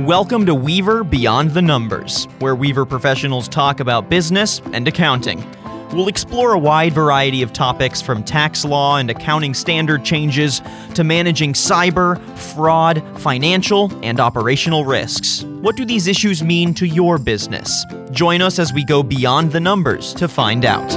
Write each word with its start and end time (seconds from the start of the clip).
Welcome 0.00 0.44
to 0.44 0.54
Weaver 0.54 1.04
Beyond 1.04 1.52
the 1.52 1.62
Numbers, 1.62 2.26
where 2.40 2.54
Weaver 2.54 2.84
professionals 2.84 3.48
talk 3.48 3.80
about 3.80 4.10
business 4.10 4.60
and 4.74 4.86
accounting. 4.86 5.42
We'll 5.90 6.08
explore 6.08 6.52
a 6.52 6.58
wide 6.58 6.92
variety 6.92 7.40
of 7.40 7.54
topics 7.54 8.02
from 8.02 8.22
tax 8.22 8.62
law 8.62 8.98
and 8.98 9.08
accounting 9.08 9.54
standard 9.54 10.04
changes 10.04 10.60
to 10.92 11.02
managing 11.02 11.54
cyber, 11.54 12.20
fraud, 12.36 13.02
financial, 13.20 13.90
and 14.04 14.20
operational 14.20 14.84
risks. 14.84 15.44
What 15.44 15.76
do 15.76 15.86
these 15.86 16.08
issues 16.08 16.42
mean 16.42 16.74
to 16.74 16.86
your 16.86 17.16
business? 17.16 17.86
Join 18.10 18.42
us 18.42 18.58
as 18.58 18.74
we 18.74 18.84
go 18.84 19.02
beyond 19.02 19.50
the 19.50 19.60
numbers 19.60 20.12
to 20.14 20.28
find 20.28 20.66
out. 20.66 20.92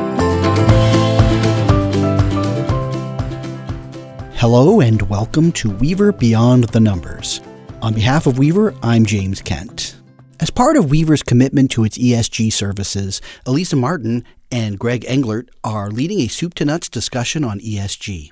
Hello, 4.35 4.81
and 4.81 5.01
welcome 5.03 5.53
to 5.53 5.69
Weaver 5.69 6.11
Beyond 6.11 6.65
the 6.65 6.81
Numbers. 6.81 7.39
On 7.81 7.93
behalf 7.93 8.27
of 8.27 8.37
Weaver, 8.37 8.75
I'm 8.83 9.05
James 9.05 9.41
Kent. 9.41 9.95
As 10.41 10.49
part 10.49 10.75
of 10.75 10.91
Weaver's 10.91 11.23
commitment 11.23 11.71
to 11.71 11.85
its 11.85 11.97
ESG 11.97 12.51
services, 12.51 13.21
Alyssa 13.45 13.77
Martin 13.77 14.25
and 14.51 14.77
Greg 14.77 15.05
Englert 15.05 15.47
are 15.63 15.89
leading 15.89 16.19
a 16.19 16.27
soup 16.27 16.55
to 16.55 16.65
nuts 16.65 16.89
discussion 16.89 17.45
on 17.45 17.61
ESG. 17.61 18.31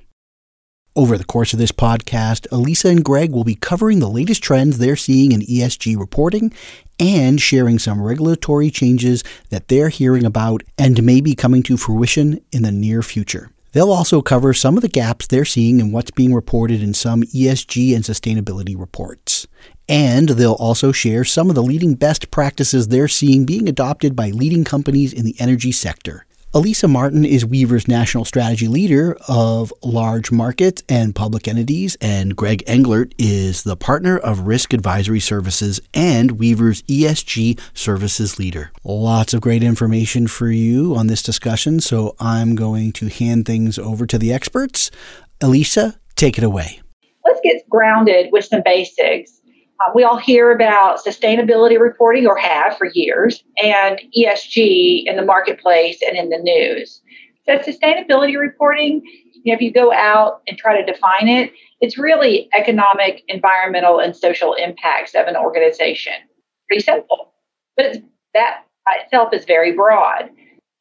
Over 0.97 1.17
the 1.17 1.23
course 1.23 1.53
of 1.53 1.59
this 1.59 1.71
podcast, 1.71 2.45
Alyssa 2.49 2.91
and 2.91 3.05
Greg 3.05 3.31
will 3.31 3.45
be 3.45 3.55
covering 3.55 3.99
the 3.99 4.09
latest 4.09 4.43
trends 4.43 4.79
they're 4.79 4.97
seeing 4.97 5.31
in 5.31 5.39
ESG 5.39 5.97
reporting 5.97 6.53
and 6.99 7.39
sharing 7.39 7.79
some 7.79 8.01
regulatory 8.01 8.69
changes 8.69 9.23
that 9.49 9.69
they're 9.69 9.87
hearing 9.87 10.25
about 10.25 10.61
and 10.77 11.01
may 11.03 11.21
be 11.21 11.35
coming 11.35 11.63
to 11.63 11.77
fruition 11.77 12.41
in 12.51 12.63
the 12.63 12.71
near 12.71 13.01
future. 13.01 13.49
They'll 13.77 13.91
also 13.91 14.23
cover 14.23 14.55
some 14.55 14.75
of 14.75 14.81
the 14.81 14.89
gaps 14.89 15.27
they're 15.27 15.45
seeing 15.45 15.79
in 15.79 15.91
what's 15.91 16.09
being 16.09 16.33
reported 16.33 16.81
in 16.81 16.95
some 16.95 17.21
ESG 17.21 17.93
and 17.93 18.03
sustainability 18.03 18.75
reports. 18.75 19.45
And 19.87 20.29
they'll 20.29 20.53
also 20.53 20.91
share 20.91 21.23
some 21.23 21.47
of 21.49 21.53
the 21.53 21.61
leading 21.61 21.93
best 21.93 22.31
practices 22.31 22.87
they're 22.87 23.07
seeing 23.07 23.45
being 23.45 23.69
adopted 23.69 24.15
by 24.15 24.31
leading 24.31 24.63
companies 24.63 25.13
in 25.13 25.25
the 25.25 25.35
energy 25.39 25.71
sector. 25.71 26.25
Alyssa 26.57 26.89
Martin 26.89 27.23
is 27.23 27.45
Weaver's 27.45 27.87
national 27.87 28.25
strategy 28.25 28.67
leader 28.67 29.15
of 29.27 29.71
large 29.83 30.31
markets 30.31 30.81
and 30.89 31.13
public 31.13 31.47
entities, 31.47 31.95
and 32.01 32.35
Greg 32.35 32.65
Englert 32.65 33.13
is 33.19 33.61
the 33.61 33.75
partner 33.75 34.17
of 34.17 34.47
risk 34.47 34.73
advisory 34.73 35.19
services 35.19 35.79
and 35.93 36.39
Weaver's 36.39 36.81
ESG 36.81 37.59
services 37.75 38.39
leader. 38.39 38.71
Lots 38.83 39.35
of 39.35 39.41
great 39.41 39.61
information 39.61 40.25
for 40.25 40.49
you 40.49 40.95
on 40.95 41.05
this 41.05 41.21
discussion, 41.21 41.79
so 41.79 42.15
I'm 42.19 42.55
going 42.55 42.91
to 42.93 43.07
hand 43.07 43.45
things 43.45 43.77
over 43.77 44.07
to 44.07 44.17
the 44.17 44.33
experts. 44.33 44.89
Alyssa, 45.41 45.97
take 46.15 46.39
it 46.39 46.43
away. 46.43 46.81
Let's 47.23 47.39
get 47.43 47.69
grounded 47.69 48.31
with 48.31 48.45
some 48.45 48.63
basics. 48.65 49.36
Uh, 49.79 49.91
we 49.93 50.03
all 50.03 50.17
hear 50.17 50.51
about 50.51 51.03
sustainability 51.03 51.79
reporting 51.79 52.25
or 52.25 52.35
have 52.35 52.77
for 52.77 52.87
years 52.93 53.43
and 53.63 54.01
ESG 54.17 55.03
in 55.05 55.15
the 55.15 55.25
marketplace 55.25 55.99
and 56.07 56.17
in 56.17 56.29
the 56.29 56.37
news. 56.37 57.01
So, 57.45 57.57
sustainability 57.59 58.37
reporting, 58.37 59.01
you 59.43 59.51
know, 59.51 59.55
if 59.55 59.61
you 59.61 59.71
go 59.71 59.93
out 59.93 60.41
and 60.47 60.57
try 60.57 60.79
to 60.79 60.91
define 60.91 61.27
it, 61.27 61.51
it's 61.79 61.97
really 61.97 62.49
economic, 62.57 63.23
environmental, 63.27 63.99
and 63.99 64.15
social 64.15 64.53
impacts 64.55 65.13
of 65.13 65.27
an 65.27 65.35
organization. 65.35 66.13
Pretty 66.67 66.83
simple. 66.83 67.33
But 67.75 67.97
that 68.33 68.65
by 68.85 69.03
itself 69.03 69.33
is 69.33 69.45
very 69.45 69.73
broad. 69.73 70.29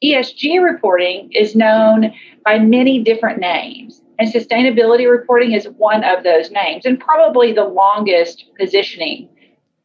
ESG 0.03 0.63
reporting 0.63 1.31
is 1.33 1.55
known 1.55 2.13
by 2.45 2.59
many 2.59 3.03
different 3.03 3.39
names. 3.39 4.01
And 4.19 4.33
sustainability 4.33 5.11
reporting 5.11 5.53
is 5.53 5.67
one 5.77 6.03
of 6.05 6.25
those 6.25 6.51
names 6.51 6.87
and 6.87 6.99
probably 6.99 7.53
the 7.53 7.65
longest 7.65 8.45
positioning 8.59 9.29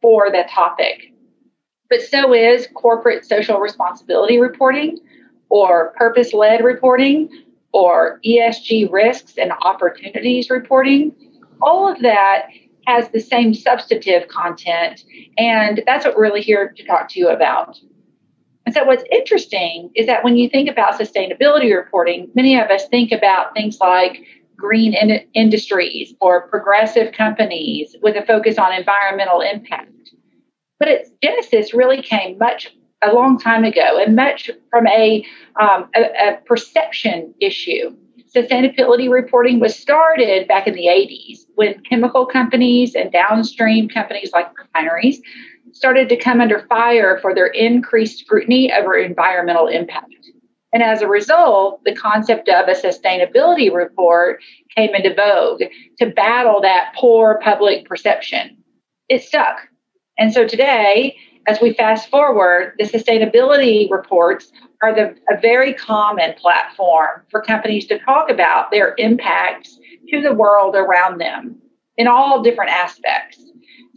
for 0.00 0.30
that 0.32 0.50
topic. 0.50 1.12
But 1.90 2.00
so 2.00 2.32
is 2.32 2.66
corporate 2.74 3.26
social 3.26 3.58
responsibility 3.58 4.38
reporting 4.38 4.98
or 5.50 5.92
purpose 5.98 6.32
led 6.32 6.64
reporting 6.64 7.28
or 7.72 8.20
ESG 8.26 8.90
risks 8.90 9.34
and 9.36 9.52
opportunities 9.62 10.48
reporting. 10.48 11.14
All 11.60 11.90
of 11.90 12.00
that 12.00 12.46
has 12.86 13.08
the 13.10 13.20
same 13.20 13.54
substantive 13.54 14.28
content, 14.28 15.04
and 15.38 15.82
that's 15.86 16.04
what 16.04 16.16
we're 16.16 16.22
really 16.22 16.40
here 16.40 16.72
to 16.76 16.84
talk 16.84 17.08
to 17.10 17.20
you 17.20 17.28
about. 17.28 17.78
And 18.64 18.74
so, 18.74 18.84
what's 18.84 19.04
interesting 19.10 19.90
is 19.94 20.06
that 20.06 20.22
when 20.22 20.36
you 20.36 20.48
think 20.48 20.68
about 20.68 20.98
sustainability 20.98 21.74
reporting, 21.74 22.30
many 22.34 22.58
of 22.58 22.70
us 22.70 22.86
think 22.88 23.12
about 23.12 23.54
things 23.54 23.78
like 23.80 24.22
green 24.56 24.94
in- 24.94 25.26
industries 25.34 26.14
or 26.20 26.48
progressive 26.48 27.12
companies 27.12 27.96
with 28.02 28.16
a 28.16 28.24
focus 28.24 28.58
on 28.58 28.72
environmental 28.72 29.40
impact. 29.40 29.90
But 30.78 30.88
its 30.88 31.10
genesis 31.22 31.74
really 31.74 32.02
came 32.02 32.38
much 32.38 32.74
a 33.02 33.12
long 33.12 33.38
time 33.38 33.64
ago 33.64 33.98
and 33.98 34.14
much 34.14 34.50
from 34.70 34.86
a, 34.86 35.26
um, 35.60 35.88
a, 35.94 36.02
a 36.02 36.38
perception 36.46 37.34
issue. 37.40 37.96
Sustainability 38.34 39.10
reporting 39.10 39.60
was 39.60 39.76
started 39.76 40.48
back 40.48 40.66
in 40.66 40.74
the 40.74 40.86
80s 40.86 41.40
when 41.56 41.80
chemical 41.82 42.24
companies 42.24 42.94
and 42.94 43.12
downstream 43.12 43.88
companies 43.88 44.30
like 44.32 44.56
refineries 44.56 45.20
started 45.82 46.08
to 46.08 46.16
come 46.16 46.40
under 46.40 46.64
fire 46.68 47.18
for 47.20 47.34
their 47.34 47.48
increased 47.48 48.20
scrutiny 48.20 48.72
over 48.72 48.94
environmental 48.94 49.66
impact. 49.66 50.14
And 50.72 50.80
as 50.80 51.02
a 51.02 51.08
result, 51.08 51.82
the 51.84 51.92
concept 51.92 52.48
of 52.48 52.68
a 52.68 52.80
sustainability 52.80 53.74
report 53.74 54.40
came 54.76 54.94
into 54.94 55.12
vogue 55.12 55.62
to 55.98 56.06
battle 56.06 56.60
that 56.60 56.94
poor 56.96 57.40
public 57.42 57.88
perception. 57.88 58.58
It 59.08 59.24
stuck. 59.24 59.56
And 60.18 60.32
so 60.32 60.46
today, 60.46 61.16
as 61.48 61.58
we 61.60 61.74
fast 61.74 62.08
forward, 62.08 62.74
the 62.78 62.84
sustainability 62.84 63.90
reports 63.90 64.52
are 64.84 64.94
the, 64.94 65.16
a 65.28 65.40
very 65.40 65.74
common 65.74 66.34
platform 66.34 67.22
for 67.28 67.42
companies 67.42 67.86
to 67.86 67.98
talk 67.98 68.30
about 68.30 68.70
their 68.70 68.94
impacts 68.98 69.80
to 70.10 70.20
the 70.20 70.32
world 70.32 70.76
around 70.76 71.20
them 71.20 71.60
in 71.96 72.06
all 72.06 72.40
different 72.40 72.70
aspects. 72.70 73.42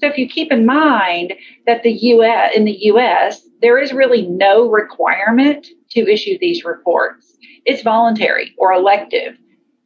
So 0.06 0.12
if 0.12 0.20
you 0.20 0.30
keep 0.30 0.52
in 0.52 0.68
mind 0.68 1.34
that 1.66 1.82
the 1.82 1.92
US 1.92 2.52
in 2.56 2.66
the 2.66 2.78
US 2.92 3.42
there 3.60 3.80
is 3.80 3.92
really 3.92 4.22
no 4.28 4.70
requirement 4.70 5.66
to 5.90 6.08
issue 6.08 6.38
these 6.40 6.64
reports. 6.64 7.36
It's 7.66 7.82
voluntary 7.82 8.54
or 8.60 8.72
elective. 8.72 9.36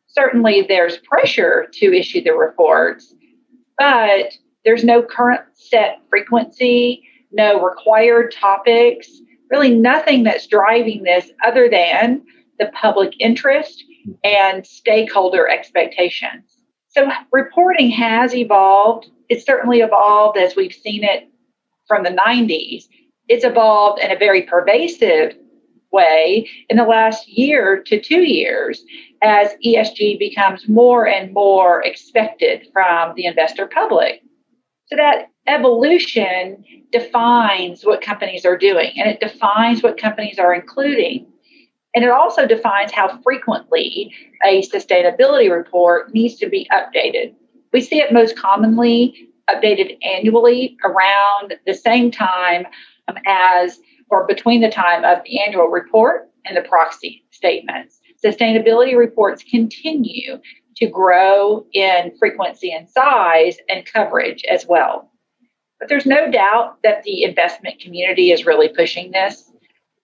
Certainly 0.07 0.65
there's 0.67 0.97
pressure 0.97 1.69
to 1.75 1.97
issue 1.97 2.21
the 2.21 2.33
reports, 2.33 3.15
but 3.77 4.33
there's 4.65 4.83
no 4.83 5.01
current 5.01 5.39
set 5.53 6.01
frequency, 6.09 7.01
no 7.31 7.63
required 7.63 8.33
topics, 8.33 9.09
really 9.49 9.73
nothing 9.73 10.23
that's 10.23 10.47
driving 10.47 11.03
this 11.03 11.31
other 11.45 11.69
than 11.69 12.21
the 12.59 12.69
public 12.73 13.13
interest 13.21 13.85
and 14.25 14.67
stakeholder 14.67 15.47
expectations. 15.47 16.57
So 16.89 17.09
reporting 17.31 17.89
has 17.91 18.35
evolved 18.35 19.11
it's 19.29 19.45
certainly 19.45 19.79
evolved 19.79 20.37
as 20.37 20.55
we've 20.55 20.73
seen 20.73 21.03
it 21.03 21.29
from 21.87 22.03
the 22.03 22.09
90s. 22.09 22.85
It's 23.27 23.45
evolved 23.45 24.01
in 24.01 24.11
a 24.11 24.17
very 24.17 24.43
pervasive 24.43 25.35
way 25.91 26.49
in 26.69 26.77
the 26.77 26.83
last 26.83 27.27
year 27.27 27.81
to 27.83 27.99
two 27.99 28.21
years 28.21 28.83
as 29.21 29.49
ESG 29.65 30.19
becomes 30.19 30.67
more 30.67 31.07
and 31.07 31.33
more 31.33 31.83
expected 31.83 32.67
from 32.71 33.13
the 33.15 33.25
investor 33.25 33.67
public. 33.67 34.21
So 34.87 34.95
that 34.95 35.27
evolution 35.47 36.63
defines 36.91 37.83
what 37.83 38.01
companies 38.01 38.45
are 38.45 38.57
doing 38.57 38.91
and 38.97 39.09
it 39.09 39.19
defines 39.19 39.83
what 39.83 39.99
companies 39.99 40.39
are 40.39 40.53
including. 40.53 41.27
And 41.95 42.03
it 42.03 42.11
also 42.11 42.45
defines 42.45 42.91
how 42.91 43.19
frequently 43.23 44.13
a 44.45 44.61
sustainability 44.61 45.51
report 45.51 46.13
needs 46.13 46.35
to 46.35 46.49
be 46.49 46.67
updated. 46.71 47.33
We 47.73 47.81
see 47.81 47.99
it 47.99 48.11
most 48.11 48.37
commonly 48.37 49.29
updated 49.49 49.97
annually 50.03 50.77
around 50.83 51.55
the 51.65 51.73
same 51.73 52.11
time 52.11 52.65
um, 53.07 53.15
as 53.25 53.79
or 54.09 54.25
between 54.27 54.61
the 54.61 54.71
time 54.71 55.03
of 55.03 55.23
the 55.25 55.39
annual 55.41 55.67
report 55.67 56.29
and 56.45 56.57
the 56.57 56.67
proxy 56.67 57.23
statements. 57.31 57.99
Sustainability 58.23 58.97
reports 58.97 59.43
continue 59.49 60.39
to 60.77 60.87
grow 60.87 61.65
in 61.73 62.11
frequency 62.17 62.71
and 62.71 62.89
size 62.89 63.57
and 63.69 63.85
coverage 63.85 64.43
as 64.49 64.65
well. 64.67 65.11
But 65.79 65.89
there's 65.89 66.05
no 66.05 66.29
doubt 66.29 66.77
that 66.83 67.03
the 67.03 67.23
investment 67.23 67.79
community 67.79 68.31
is 68.31 68.45
really 68.45 68.69
pushing 68.69 69.11
this 69.11 69.48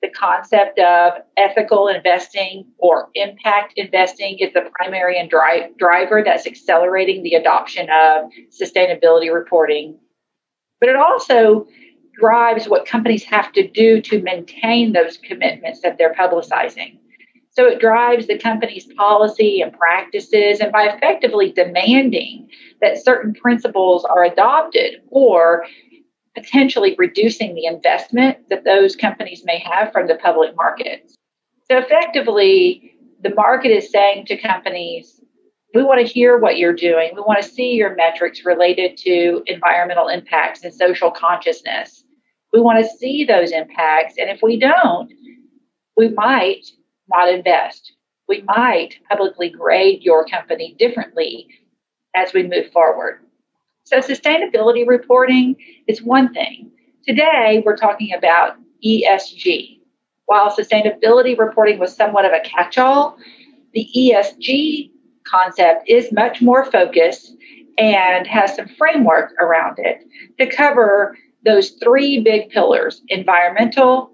the 0.06 0.12
concept 0.12 0.78
of 0.80 1.14
ethical 1.38 1.88
investing 1.88 2.66
or 2.78 3.10
impact 3.16 3.74
investing 3.76 4.38
is 4.40 4.54
the 4.54 4.70
primary 4.74 5.20
and 5.20 5.30
dri- 5.30 5.70
driver 5.78 6.22
that's 6.24 6.46
accelerating 6.46 7.24
the 7.24 7.34
adoption 7.34 7.88
of 7.90 8.26
sustainability 8.50 9.34
reporting. 9.34 9.98
But 10.80 10.90
it 10.90 10.96
also 10.96 11.68
drives 12.20 12.70
what 12.70 12.86
companies 12.86 13.24
have 13.24 13.52
to 13.54 13.68
do 13.68 14.02
to 14.02 14.22
maintain 14.22 14.94
those 14.94 15.18
commitments 15.18 15.82
that 15.82 15.98
they're 15.98 16.14
publicizing. 16.14 17.00
So 17.50 17.66
it 17.66 17.80
drives 17.80 18.28
the 18.28 18.38
company's 18.38 18.86
policy 18.98 19.62
and 19.62 19.72
practices, 19.72 20.60
and 20.60 20.72
by 20.72 20.84
effectively 20.88 21.52
demanding 21.52 22.50
that 22.82 23.02
certain 23.02 23.34
principles 23.34 24.04
are 24.04 24.26
adopted 24.26 25.02
or 25.10 25.66
potentially 26.36 26.96
reducing 26.98 27.56
the 27.56 27.66
investment 27.66 28.38
that 28.50 28.66
those 28.66 28.96
companies 28.96 29.44
may 29.46 29.60
have 29.60 29.92
from 29.92 30.08
the 30.08 30.16
public 30.16 30.56
markets. 30.56 31.16
So 31.70 31.78
effectively, 31.78 32.94
the 33.22 33.34
market 33.34 33.72
is 33.72 33.90
saying 33.90 34.26
to 34.28 34.38
companies, 34.38 35.22
we 35.74 35.84
want 35.84 36.06
to 36.06 36.12
hear 36.12 36.38
what 36.38 36.58
you're 36.58 36.74
doing. 36.74 37.12
We 37.16 37.22
want 37.22 37.42
to 37.42 37.50
see 37.50 37.72
your 37.72 37.96
metrics 37.96 38.46
related 38.46 38.98
to 39.00 39.44
environmental 39.48 40.08
impacts 40.08 40.64
and 40.64 40.74
social 40.74 41.12
consciousness. 41.12 42.04
We 42.54 42.62
want 42.62 42.84
to 42.84 42.98
see 42.98 43.26
those 43.26 43.52
impacts. 43.52 44.16
And 44.18 44.30
if 44.30 44.42
we 44.42 44.58
don't, 44.58 45.12
we 45.98 46.10
might 46.10 46.66
not 47.10 47.30
invest. 47.30 47.94
We 48.28 48.44
might 48.44 48.96
publicly 49.10 49.50
grade 49.50 50.02
your 50.02 50.26
company 50.26 50.76
differently 50.80 51.48
as 52.16 52.34
we 52.34 52.44
move 52.44 52.72
forward. 52.72 53.25
So, 53.86 54.00
sustainability 54.00 54.88
reporting 54.88 55.56
is 55.88 56.02
one 56.02 56.34
thing. 56.34 56.72
Today, 57.08 57.62
we're 57.64 57.78
talking 57.78 58.14
about 58.16 58.56
ESG. 58.84 59.80
While 60.26 60.50
sustainability 60.50 61.38
reporting 61.38 61.78
was 61.78 61.96
somewhat 61.96 62.26
of 62.26 62.32
a 62.32 62.40
catch 62.40 62.80
all, 62.80 63.16
the 63.74 63.88
ESG 63.96 64.90
concept 65.28 65.88
is 65.88 66.12
much 66.12 66.42
more 66.42 66.66
focused 66.66 67.36
and 67.78 68.26
has 68.26 68.56
some 68.56 68.68
framework 68.70 69.34
around 69.40 69.78
it 69.78 70.04
to 70.40 70.48
cover 70.48 71.16
those 71.46 71.72
three 71.84 72.22
big 72.22 72.50
pillars 72.50 73.04
environmental, 73.10 74.12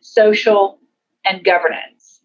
social, 0.00 0.78
and 1.24 1.42
governance. 1.44 2.20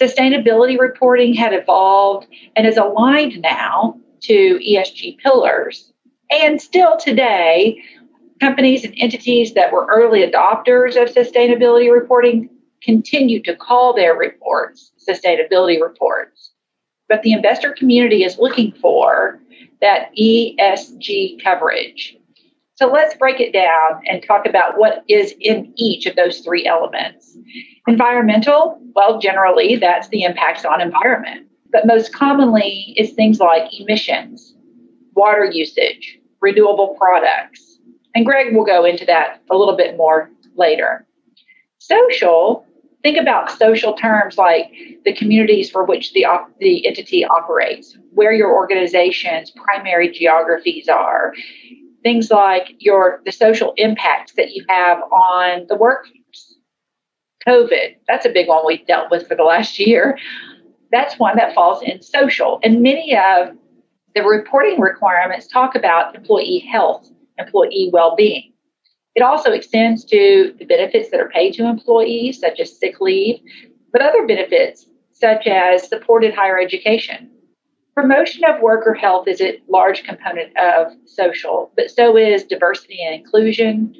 Sustainability 0.00 0.76
reporting 0.76 1.34
had 1.34 1.52
evolved 1.52 2.26
and 2.56 2.66
is 2.66 2.76
aligned 2.76 3.40
now 3.42 3.96
to 4.22 4.58
ESG 4.58 5.18
pillars. 5.18 5.89
And 6.30 6.60
still 6.60 6.96
today, 6.96 7.82
companies 8.40 8.84
and 8.84 8.94
entities 8.98 9.54
that 9.54 9.72
were 9.72 9.86
early 9.90 10.20
adopters 10.20 11.00
of 11.00 11.12
sustainability 11.14 11.92
reporting 11.92 12.48
continue 12.82 13.42
to 13.42 13.54
call 13.54 13.94
their 13.94 14.14
reports 14.14 14.92
sustainability 15.08 15.80
reports. 15.80 16.52
But 17.08 17.22
the 17.22 17.32
investor 17.32 17.72
community 17.72 18.22
is 18.22 18.38
looking 18.38 18.72
for 18.72 19.40
that 19.80 20.10
ESG 20.18 21.42
coverage. 21.42 22.16
So 22.76 22.86
let's 22.86 23.14
break 23.16 23.40
it 23.40 23.52
down 23.52 24.00
and 24.06 24.22
talk 24.22 24.46
about 24.46 24.78
what 24.78 25.04
is 25.08 25.34
in 25.40 25.72
each 25.76 26.06
of 26.06 26.16
those 26.16 26.40
three 26.40 26.66
elements. 26.66 27.36
Environmental, 27.86 28.80
well, 28.94 29.18
generally, 29.18 29.76
that's 29.76 30.08
the 30.08 30.22
impacts 30.22 30.64
on 30.64 30.80
environment. 30.80 31.46
But 31.72 31.86
most 31.86 32.14
commonly, 32.14 32.94
it's 32.96 33.12
things 33.12 33.38
like 33.38 33.68
emissions, 33.78 34.54
water 35.14 35.44
usage, 35.44 36.19
renewable 36.40 36.94
products. 36.98 37.78
And 38.14 38.26
Greg 38.26 38.54
will 38.54 38.64
go 38.64 38.84
into 38.84 39.04
that 39.06 39.40
a 39.50 39.56
little 39.56 39.76
bit 39.76 39.96
more 39.96 40.30
later. 40.56 41.06
Social, 41.78 42.66
think 43.02 43.16
about 43.16 43.50
social 43.50 43.94
terms 43.94 44.36
like 44.36 44.66
the 45.04 45.14
communities 45.14 45.70
for 45.70 45.84
which 45.84 46.12
the, 46.12 46.24
op- 46.24 46.50
the 46.58 46.86
entity 46.86 47.24
operates, 47.24 47.96
where 48.12 48.32
your 48.32 48.52
organization's 48.52 49.50
primary 49.50 50.10
geographies 50.10 50.88
are, 50.88 51.32
things 52.02 52.30
like 52.30 52.74
your 52.78 53.20
the 53.24 53.32
social 53.32 53.72
impacts 53.76 54.32
that 54.32 54.50
you 54.52 54.64
have 54.68 54.98
on 55.12 55.66
the 55.68 55.76
workforce. 55.76 56.16
COVID, 57.46 57.96
that's 58.06 58.26
a 58.26 58.30
big 58.30 58.48
one 58.48 58.62
we've 58.66 58.86
dealt 58.86 59.10
with 59.10 59.26
for 59.26 59.34
the 59.34 59.44
last 59.44 59.78
year. 59.78 60.18
That's 60.92 61.18
one 61.18 61.36
that 61.36 61.54
falls 61.54 61.82
in 61.82 62.02
social. 62.02 62.60
And 62.62 62.82
many 62.82 63.16
of 63.16 63.56
the 64.14 64.22
reporting 64.22 64.80
requirements 64.80 65.46
talk 65.46 65.74
about 65.74 66.14
employee 66.14 66.58
health, 66.70 67.08
employee 67.38 67.90
well 67.92 68.16
being. 68.16 68.52
It 69.14 69.22
also 69.22 69.52
extends 69.52 70.04
to 70.06 70.54
the 70.58 70.64
benefits 70.64 71.10
that 71.10 71.20
are 71.20 71.28
paid 71.28 71.54
to 71.54 71.66
employees, 71.66 72.38
such 72.38 72.60
as 72.60 72.78
sick 72.78 73.00
leave, 73.00 73.40
but 73.92 74.02
other 74.02 74.26
benefits, 74.26 74.86
such 75.12 75.46
as 75.46 75.88
supported 75.88 76.34
higher 76.34 76.58
education. 76.58 77.30
Promotion 77.94 78.44
of 78.44 78.62
worker 78.62 78.94
health 78.94 79.26
is 79.26 79.40
a 79.40 79.60
large 79.68 80.04
component 80.04 80.56
of 80.56 80.92
social, 81.06 81.72
but 81.76 81.90
so 81.90 82.16
is 82.16 82.44
diversity 82.44 83.02
and 83.04 83.14
inclusion, 83.14 83.94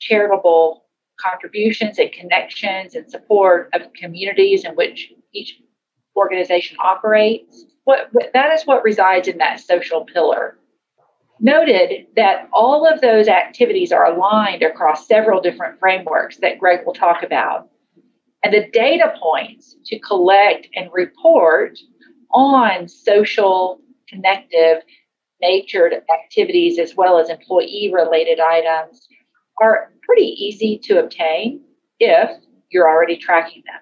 charitable 0.00 0.84
contributions 1.20 1.98
and 1.98 2.10
connections 2.12 2.94
and 2.94 3.10
support 3.10 3.68
of 3.74 3.92
communities 3.92 4.64
in 4.64 4.74
which 4.74 5.12
each 5.32 5.60
organization 6.16 6.76
operates. 6.82 7.66
What, 7.90 8.30
that 8.34 8.52
is 8.52 8.62
what 8.62 8.84
resides 8.84 9.26
in 9.26 9.38
that 9.38 9.58
social 9.58 10.04
pillar 10.04 10.56
noted 11.40 12.06
that 12.14 12.48
all 12.52 12.86
of 12.86 13.00
those 13.00 13.26
activities 13.26 13.90
are 13.90 14.06
aligned 14.06 14.62
across 14.62 15.08
several 15.08 15.40
different 15.40 15.80
frameworks 15.80 16.36
that 16.36 16.60
Greg 16.60 16.86
will 16.86 16.92
talk 16.92 17.24
about. 17.24 17.68
And 18.44 18.54
the 18.54 18.70
data 18.72 19.12
points 19.20 19.74
to 19.86 19.98
collect 19.98 20.68
and 20.76 20.88
report 20.92 21.80
on 22.32 22.86
social, 22.86 23.80
connective, 24.08 24.84
natured 25.42 25.94
activities 26.14 26.78
as 26.78 26.94
well 26.94 27.18
as 27.18 27.28
employee 27.28 27.90
related 27.92 28.38
items 28.38 29.08
are 29.60 29.92
pretty 30.02 30.26
easy 30.26 30.78
to 30.84 31.00
obtain 31.00 31.60
if 31.98 32.30
you're 32.70 32.88
already 32.88 33.16
tracking 33.16 33.64
them. 33.66 33.80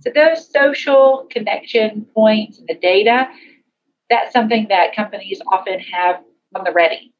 So, 0.00 0.10
those 0.14 0.50
social 0.50 1.26
connection 1.30 2.06
points 2.14 2.58
and 2.58 2.68
the 2.68 2.74
data, 2.74 3.28
that's 4.08 4.32
something 4.32 4.66
that 4.68 4.96
companies 4.96 5.40
often 5.52 5.78
have 5.80 6.16
on 6.54 6.64
the 6.64 6.72
ready. 6.72 7.12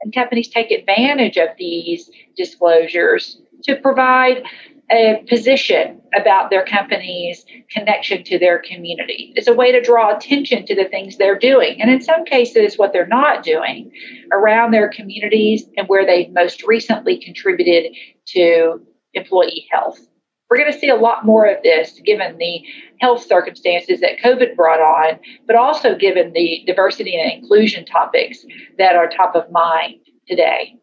And 0.00 0.14
companies 0.14 0.48
take 0.48 0.70
advantage 0.70 1.36
of 1.36 1.48
these 1.58 2.10
disclosures 2.36 3.40
to 3.64 3.76
provide 3.76 4.44
a 4.90 5.22
position 5.28 6.00
about 6.18 6.50
their 6.50 6.64
company's 6.64 7.44
connection 7.70 8.24
to 8.24 8.38
their 8.38 8.58
community. 8.58 9.32
It's 9.36 9.48
a 9.48 9.52
way 9.52 9.70
to 9.72 9.82
draw 9.82 10.16
attention 10.16 10.64
to 10.66 10.74
the 10.74 10.86
things 10.86 11.16
they're 11.16 11.38
doing. 11.38 11.80
And 11.80 11.90
in 11.90 12.00
some 12.00 12.24
cases, 12.24 12.78
what 12.78 12.92
they're 12.92 13.06
not 13.06 13.44
doing 13.44 13.92
around 14.32 14.70
their 14.70 14.88
communities 14.88 15.64
and 15.76 15.88
where 15.88 16.06
they've 16.06 16.32
most 16.32 16.62
recently 16.66 17.18
contributed 17.18 17.92
to 18.28 18.80
employee 19.12 19.66
health. 19.70 19.98
We're 20.48 20.56
going 20.56 20.72
to 20.72 20.78
see 20.78 20.88
a 20.88 20.96
lot 20.96 21.26
more 21.26 21.46
of 21.46 21.62
this 21.62 22.00
given 22.04 22.38
the 22.38 22.62
health 23.00 23.22
circumstances 23.26 24.00
that 24.00 24.18
COVID 24.24 24.56
brought 24.56 24.80
on, 24.80 25.18
but 25.46 25.56
also 25.56 25.94
given 25.94 26.32
the 26.32 26.62
diversity 26.66 27.18
and 27.18 27.30
inclusion 27.30 27.84
topics 27.84 28.44
that 28.78 28.96
are 28.96 29.08
top 29.08 29.34
of 29.34 29.50
mind 29.50 29.96
today. 30.26 30.74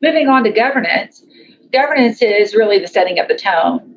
Moving 0.00 0.28
on 0.28 0.44
to 0.44 0.52
governance, 0.52 1.24
governance 1.72 2.22
is 2.22 2.54
really 2.54 2.78
the 2.78 2.86
setting 2.86 3.18
of 3.18 3.26
the 3.26 3.36
tone. 3.36 3.96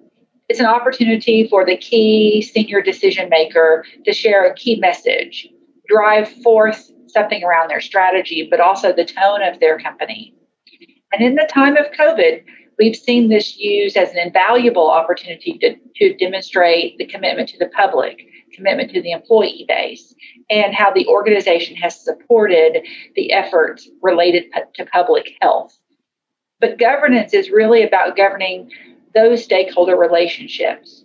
It's 0.49 0.59
an 0.59 0.65
opportunity 0.65 1.47
for 1.47 1.63
the 1.63 1.77
key 1.77 2.41
senior 2.41 2.81
decision 2.81 3.29
maker 3.29 3.85
to 4.05 4.11
share 4.11 4.45
a 4.45 4.55
key 4.55 4.77
message, 4.79 5.47
drive 5.87 6.27
forth 6.41 6.91
something 7.07 7.43
around 7.43 7.69
their 7.69 7.79
strategy, 7.79 8.47
but 8.49 8.59
also 8.59 8.91
the 8.91 9.05
tone 9.05 9.43
of 9.43 9.59
their 9.59 9.77
company. 9.77 10.33
And 11.13 11.23
in 11.23 11.35
the 11.35 11.47
time 11.49 11.77
of 11.77 11.91
COVID, 11.91 12.43
We've 12.81 12.95
seen 12.95 13.29
this 13.29 13.59
used 13.59 13.95
as 13.95 14.09
an 14.09 14.17
invaluable 14.17 14.89
opportunity 14.89 15.55
to, 15.59 15.75
to 15.97 16.17
demonstrate 16.17 16.97
the 16.97 17.05
commitment 17.05 17.49
to 17.49 17.59
the 17.59 17.67
public, 17.67 18.25
commitment 18.55 18.89
to 18.95 19.03
the 19.03 19.11
employee 19.11 19.65
base, 19.67 20.15
and 20.49 20.73
how 20.73 20.91
the 20.91 21.05
organization 21.05 21.75
has 21.75 22.03
supported 22.03 22.79
the 23.15 23.33
efforts 23.33 23.87
related 24.01 24.45
to 24.73 24.85
public 24.87 25.33
health. 25.43 25.77
But 26.59 26.79
governance 26.79 27.35
is 27.35 27.51
really 27.51 27.83
about 27.83 28.17
governing 28.17 28.71
those 29.13 29.43
stakeholder 29.43 29.95
relationships. 29.95 31.03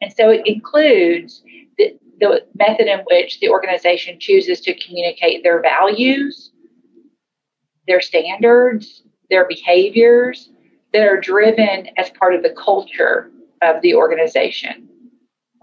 And 0.00 0.12
so 0.12 0.30
it 0.30 0.44
includes 0.44 1.44
the, 1.78 1.96
the 2.18 2.44
method 2.58 2.88
in 2.88 3.04
which 3.08 3.38
the 3.38 3.50
organization 3.50 4.18
chooses 4.18 4.60
to 4.62 4.74
communicate 4.84 5.44
their 5.44 5.62
values, 5.62 6.50
their 7.86 8.00
standards, 8.00 9.04
their 9.30 9.46
behaviors, 9.46 10.50
that 10.94 11.06
are 11.06 11.20
driven 11.20 11.88
as 11.98 12.08
part 12.10 12.34
of 12.34 12.42
the 12.42 12.54
culture 12.56 13.30
of 13.62 13.82
the 13.82 13.94
organization. 13.94 14.88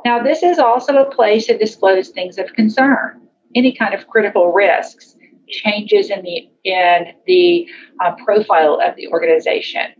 Now, 0.04 0.22
this 0.22 0.44
is 0.44 0.60
also 0.60 0.98
a 0.98 1.10
place 1.10 1.48
to 1.48 1.58
disclose 1.58 2.10
things 2.10 2.38
of 2.38 2.54
concern, 2.54 3.22
any 3.56 3.74
kind 3.74 3.94
of 3.94 4.08
critical 4.08 4.52
risks, 4.52 5.16
changes 5.48 6.10
in 6.10 6.22
the 6.24 6.50
in 6.64 7.14
the 7.28 7.68
uh, 8.04 8.12
profile 8.24 8.80
of 8.86 8.96
the 8.96 9.08
organization. 9.08 9.94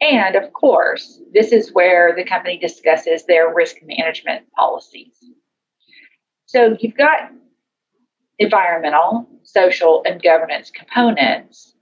And 0.00 0.36
of 0.36 0.52
course, 0.52 1.20
this 1.32 1.52
is 1.52 1.72
where 1.72 2.14
the 2.14 2.24
company 2.24 2.58
discusses 2.58 3.24
their 3.24 3.52
risk 3.52 3.76
management 3.82 4.46
policies. 4.52 5.16
So 6.46 6.76
you've 6.80 6.96
got 6.96 7.30
environmental, 8.38 9.28
social, 9.42 10.02
and 10.06 10.22
governance 10.22 10.70
components 10.70 11.75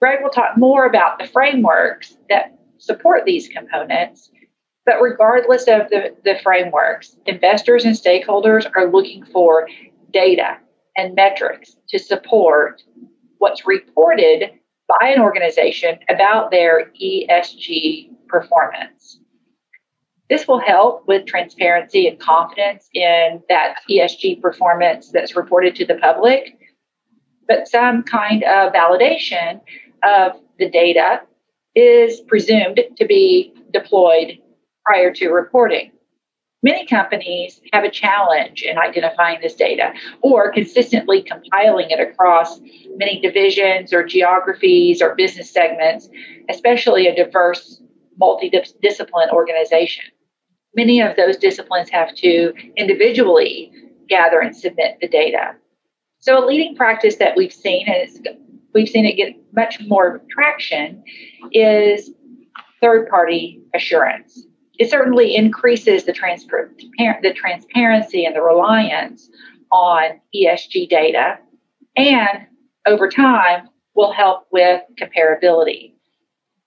Greg 0.00 0.18
will 0.22 0.30
talk 0.30 0.56
more 0.56 0.86
about 0.86 1.18
the 1.18 1.26
frameworks 1.26 2.16
that 2.28 2.58
support 2.78 3.24
these 3.24 3.48
components. 3.48 4.30
But 4.84 5.00
regardless 5.00 5.62
of 5.62 5.88
the, 5.88 6.14
the 6.24 6.38
frameworks, 6.42 7.16
investors 7.26 7.84
and 7.84 7.94
stakeholders 7.96 8.70
are 8.76 8.90
looking 8.90 9.24
for 9.24 9.68
data 10.12 10.58
and 10.96 11.14
metrics 11.14 11.76
to 11.88 11.98
support 11.98 12.82
what's 13.38 13.66
reported 13.66 14.50
by 14.88 15.08
an 15.08 15.20
organization 15.20 15.98
about 16.08 16.50
their 16.50 16.92
ESG 17.02 18.10
performance. 18.28 19.20
This 20.28 20.46
will 20.46 20.60
help 20.60 21.06
with 21.06 21.26
transparency 21.26 22.06
and 22.06 22.18
confidence 22.18 22.88
in 22.94 23.42
that 23.48 23.76
ESG 23.90 24.40
performance 24.40 25.10
that's 25.10 25.36
reported 25.36 25.74
to 25.76 25.86
the 25.86 25.94
public, 25.96 26.58
but 27.48 27.68
some 27.68 28.02
kind 28.02 28.42
of 28.44 28.72
validation 28.72 29.60
of 30.02 30.40
the 30.58 30.68
data 30.68 31.22
is 31.74 32.20
presumed 32.20 32.80
to 32.96 33.04
be 33.06 33.52
deployed 33.72 34.38
prior 34.84 35.12
to 35.12 35.28
reporting. 35.28 35.92
Many 36.62 36.86
companies 36.86 37.60
have 37.72 37.84
a 37.84 37.90
challenge 37.90 38.62
in 38.62 38.78
identifying 38.78 39.40
this 39.42 39.54
data 39.54 39.92
or 40.22 40.50
consistently 40.50 41.22
compiling 41.22 41.90
it 41.90 42.00
across 42.00 42.58
many 42.96 43.20
divisions 43.20 43.92
or 43.92 44.04
geographies 44.04 45.02
or 45.02 45.14
business 45.14 45.50
segments, 45.50 46.08
especially 46.48 47.06
a 47.06 47.14
diverse 47.14 47.82
multidiscipline 48.20 49.30
organization. 49.30 50.04
Many 50.74 51.00
of 51.00 51.16
those 51.16 51.36
disciplines 51.36 51.90
have 51.90 52.14
to 52.16 52.52
individually 52.76 53.70
gather 54.08 54.40
and 54.40 54.56
submit 54.56 54.98
the 55.00 55.08
data. 55.08 55.54
So, 56.18 56.42
a 56.42 56.44
leading 56.44 56.74
practice 56.74 57.16
that 57.16 57.36
we've 57.36 57.52
seen, 57.52 57.86
and 57.86 58.28
we've 58.76 58.88
seen 58.88 59.06
it 59.06 59.16
get 59.16 59.34
much 59.54 59.80
more 59.86 60.20
traction, 60.28 61.02
is 61.50 62.10
third 62.82 63.08
party 63.08 63.62
assurance. 63.74 64.46
It 64.78 64.90
certainly 64.90 65.34
increases 65.34 66.04
the, 66.04 66.12
transpar- 66.12 66.68
the 67.22 67.32
transparency 67.34 68.26
and 68.26 68.36
the 68.36 68.42
reliance 68.42 69.30
on 69.72 70.20
ESG 70.34 70.90
data, 70.90 71.38
and 71.96 72.46
over 72.86 73.08
time 73.08 73.70
will 73.94 74.12
help 74.12 74.46
with 74.52 74.82
comparability. 75.00 75.94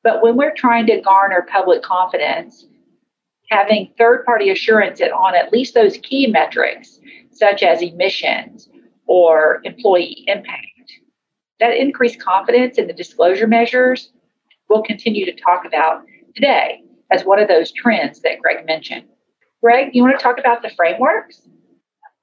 But 0.04 0.24
when 0.24 0.36
we're 0.36 0.56
trying 0.56 0.88
to 0.88 1.02
garner 1.02 1.46
public 1.52 1.84
confidence, 1.84 2.66
having 3.52 3.94
third 4.00 4.26
party 4.26 4.50
assurance 4.50 5.00
on 5.00 5.36
at 5.36 5.54
least 5.54 5.76
those 5.76 5.98
key 5.98 6.26
metrics, 6.26 7.00
such 7.32 7.62
as 7.62 7.84
emissions 7.84 8.68
or 9.06 9.62
employee 9.64 10.24
impact, 10.26 10.66
that 11.60 11.76
increased 11.76 12.20
confidence 12.20 12.78
in 12.78 12.88
the 12.88 12.94
disclosure 12.94 13.48
measures 13.48 14.12
we'll 14.70 14.84
continue 14.84 15.26
to 15.26 15.36
talk 15.36 15.66
about 15.66 16.04
today 16.36 16.84
as 17.12 17.26
one 17.26 17.40
of 17.40 17.48
those 17.48 17.72
trends 17.72 18.22
that 18.22 18.40
Greg 18.40 18.66
mentioned. 18.66 19.06
Greg, 19.62 19.90
you 19.94 20.04
want 20.04 20.18
to 20.18 20.24
talk 20.24 20.40
about 20.40 20.62
the 20.62 20.70
frameworks? 20.70 21.42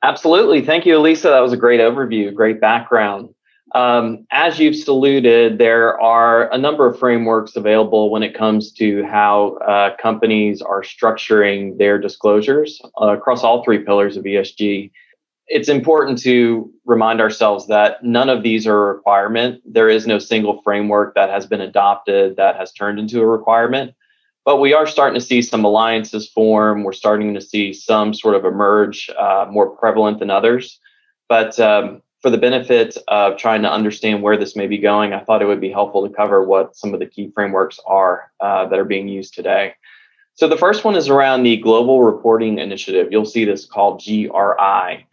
Absolutely. 0.03 0.65
Thank 0.65 0.87
you, 0.87 0.95
Alyssa. 0.95 1.25
That 1.25 1.41
was 1.41 1.53
a 1.53 1.57
great 1.57 1.81
overview, 1.81 2.33
great 2.33 2.61
background. 2.61 3.31
Um, 3.75 4.27
as 4.31 4.61
you've 4.61 4.77
saluted, 4.77 5.59
there 5.59 6.01
are 6.01 6.51
a 6.53 6.57
number 6.57 6.87
of 6.87 6.99
frameworks 6.99 7.57
available 7.57 8.11
when 8.11 8.23
it 8.23 8.33
comes 8.33 8.71
to 8.75 9.05
how 9.05 9.57
uh, 9.67 9.97
companies 10.01 10.63
are 10.63 10.83
structuring 10.83 11.77
their 11.77 11.99
disclosures 11.99 12.81
uh, 13.03 13.09
across 13.09 13.43
all 13.43 13.65
three 13.65 13.81
pillars 13.81 14.17
of 14.17 14.25
ESG. 14.25 14.93
It's 15.49 15.69
important 15.69 16.19
to 16.23 16.73
remind 16.85 17.21
ourselves 17.21 17.69
that 17.69 18.03
none 18.03 18.29
of 18.29 18.43
these 18.43 18.67
are 18.67 18.91
a 18.91 18.95
requirement. 18.95 19.63
There 19.65 19.89
is 19.89 20.07
no 20.07 20.19
single 20.19 20.61
framework 20.63 21.15
that 21.15 21.31
has 21.31 21.47
been 21.47 21.61
adopted 21.61 22.37
that 22.37 22.57
has 22.57 22.73
turned 22.73 22.99
into 22.99 23.21
a 23.21 23.27
requirement. 23.27 23.95
But 24.45 24.59
we 24.59 24.73
are 24.73 24.87
starting 24.87 25.19
to 25.19 25.25
see 25.25 25.43
some 25.43 25.65
alliances 25.65 26.29
form. 26.29 26.85
We're 26.85 26.93
starting 26.93 27.35
to 27.35 27.41
see 27.41 27.73
some 27.73 28.15
sort 28.15 28.35
of 28.35 28.45
emerge 28.45 29.11
uh, 29.19 29.47
more 29.51 29.71
prevalent 29.71 30.21
than 30.21 30.31
others. 30.31 30.79
But 31.29 31.59
um, 31.59 32.03
for 32.23 32.31
the 32.31 32.39
benefit 32.39 32.97
of 33.09 33.37
trying 33.37 33.63
to 33.63 33.71
understand 33.71 34.23
where 34.23 34.37
this 34.37 34.57
may 34.57 34.67
be 34.67 34.79
going, 34.79 35.13
I 35.13 35.21
thought 35.21 35.43
it 35.43 35.47
would 35.47 35.61
be 35.61 35.71
helpful 35.71 36.09
to 36.09 36.15
cover 36.15 36.45
what 36.45 36.77
some 36.77 36.95
of 36.95 37.01
the 37.01 37.07
key 37.07 37.31
frameworks 37.35 37.79
are 37.87 38.33
uh, 38.41 38.67
that 38.67 38.79
are 38.79 38.85
being 38.85 39.09
used 39.09 39.35
today. 39.35 39.75
So 40.35 40.49
the 40.49 40.57
first 40.57 40.85
one 40.85 40.97
is 40.97 41.09
around 41.09 41.43
the 41.43 41.57
Global 41.57 42.03
Reporting 42.03 42.59
Initiative. 42.59 43.09
You'll 43.11 43.25
see 43.25 43.45
this 43.45 43.65
called 43.65 44.03
GRI. 44.05 45.07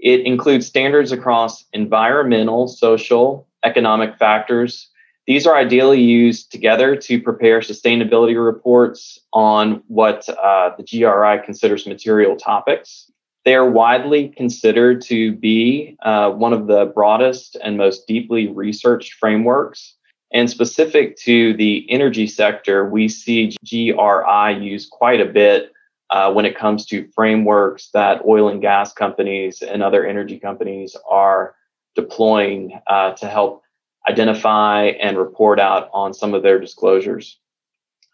It 0.00 0.26
includes 0.26 0.66
standards 0.66 1.12
across 1.12 1.64
environmental, 1.72 2.68
social, 2.68 3.46
economic 3.64 4.16
factors. 4.16 4.88
These 5.26 5.46
are 5.46 5.54
ideally 5.54 6.00
used 6.00 6.50
together 6.50 6.96
to 6.96 7.20
prepare 7.20 7.60
sustainability 7.60 8.42
reports 8.42 9.20
on 9.32 9.82
what 9.88 10.28
uh, 10.28 10.70
the 10.76 10.84
GRI 10.84 11.44
considers 11.44 11.86
material 11.86 12.36
topics. 12.36 13.10
They 13.44 13.54
are 13.54 13.70
widely 13.70 14.28
considered 14.28 15.02
to 15.02 15.32
be 15.32 15.96
uh, 16.02 16.30
one 16.30 16.52
of 16.52 16.66
the 16.66 16.86
broadest 16.86 17.56
and 17.62 17.76
most 17.76 18.06
deeply 18.06 18.48
researched 18.48 19.14
frameworks. 19.14 19.94
And 20.32 20.48
specific 20.48 21.16
to 21.18 21.54
the 21.54 21.86
energy 21.90 22.26
sector, 22.26 22.88
we 22.88 23.08
see 23.08 23.56
GRI 23.68 24.58
used 24.60 24.90
quite 24.90 25.20
a 25.20 25.26
bit 25.26 25.72
uh, 26.10 26.32
when 26.32 26.44
it 26.44 26.56
comes 26.56 26.86
to 26.86 27.08
frameworks 27.14 27.90
that 27.94 28.22
oil 28.26 28.48
and 28.48 28.60
gas 28.60 28.92
companies 28.92 29.62
and 29.62 29.82
other 29.82 30.04
energy 30.04 30.38
companies 30.38 30.96
are 31.08 31.54
deploying 31.94 32.80
uh, 32.86 33.12
to 33.12 33.26
help 33.26 33.62
identify 34.08 34.86
and 34.86 35.18
report 35.18 35.60
out 35.60 35.88
on 35.92 36.12
some 36.14 36.34
of 36.34 36.42
their 36.42 36.58
disclosures. 36.58 37.38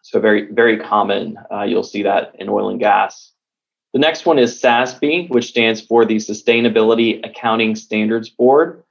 So 0.03 0.19
very, 0.19 0.51
very 0.51 0.77
common. 0.77 1.37
Uh, 1.51 1.63
you'll 1.63 1.83
see 1.83 2.03
that 2.03 2.33
in 2.39 2.49
oil 2.49 2.69
and 2.69 2.79
gas. 2.79 3.31
The 3.93 3.99
next 3.99 4.25
one 4.25 4.37
is 4.37 4.61
SASB, 4.61 5.29
which 5.29 5.47
stands 5.47 5.81
for 5.81 6.05
the 6.05 6.17
Sustainability 6.17 7.25
Accounting 7.25 7.75
Standards 7.75 8.29
Board. 8.29 8.83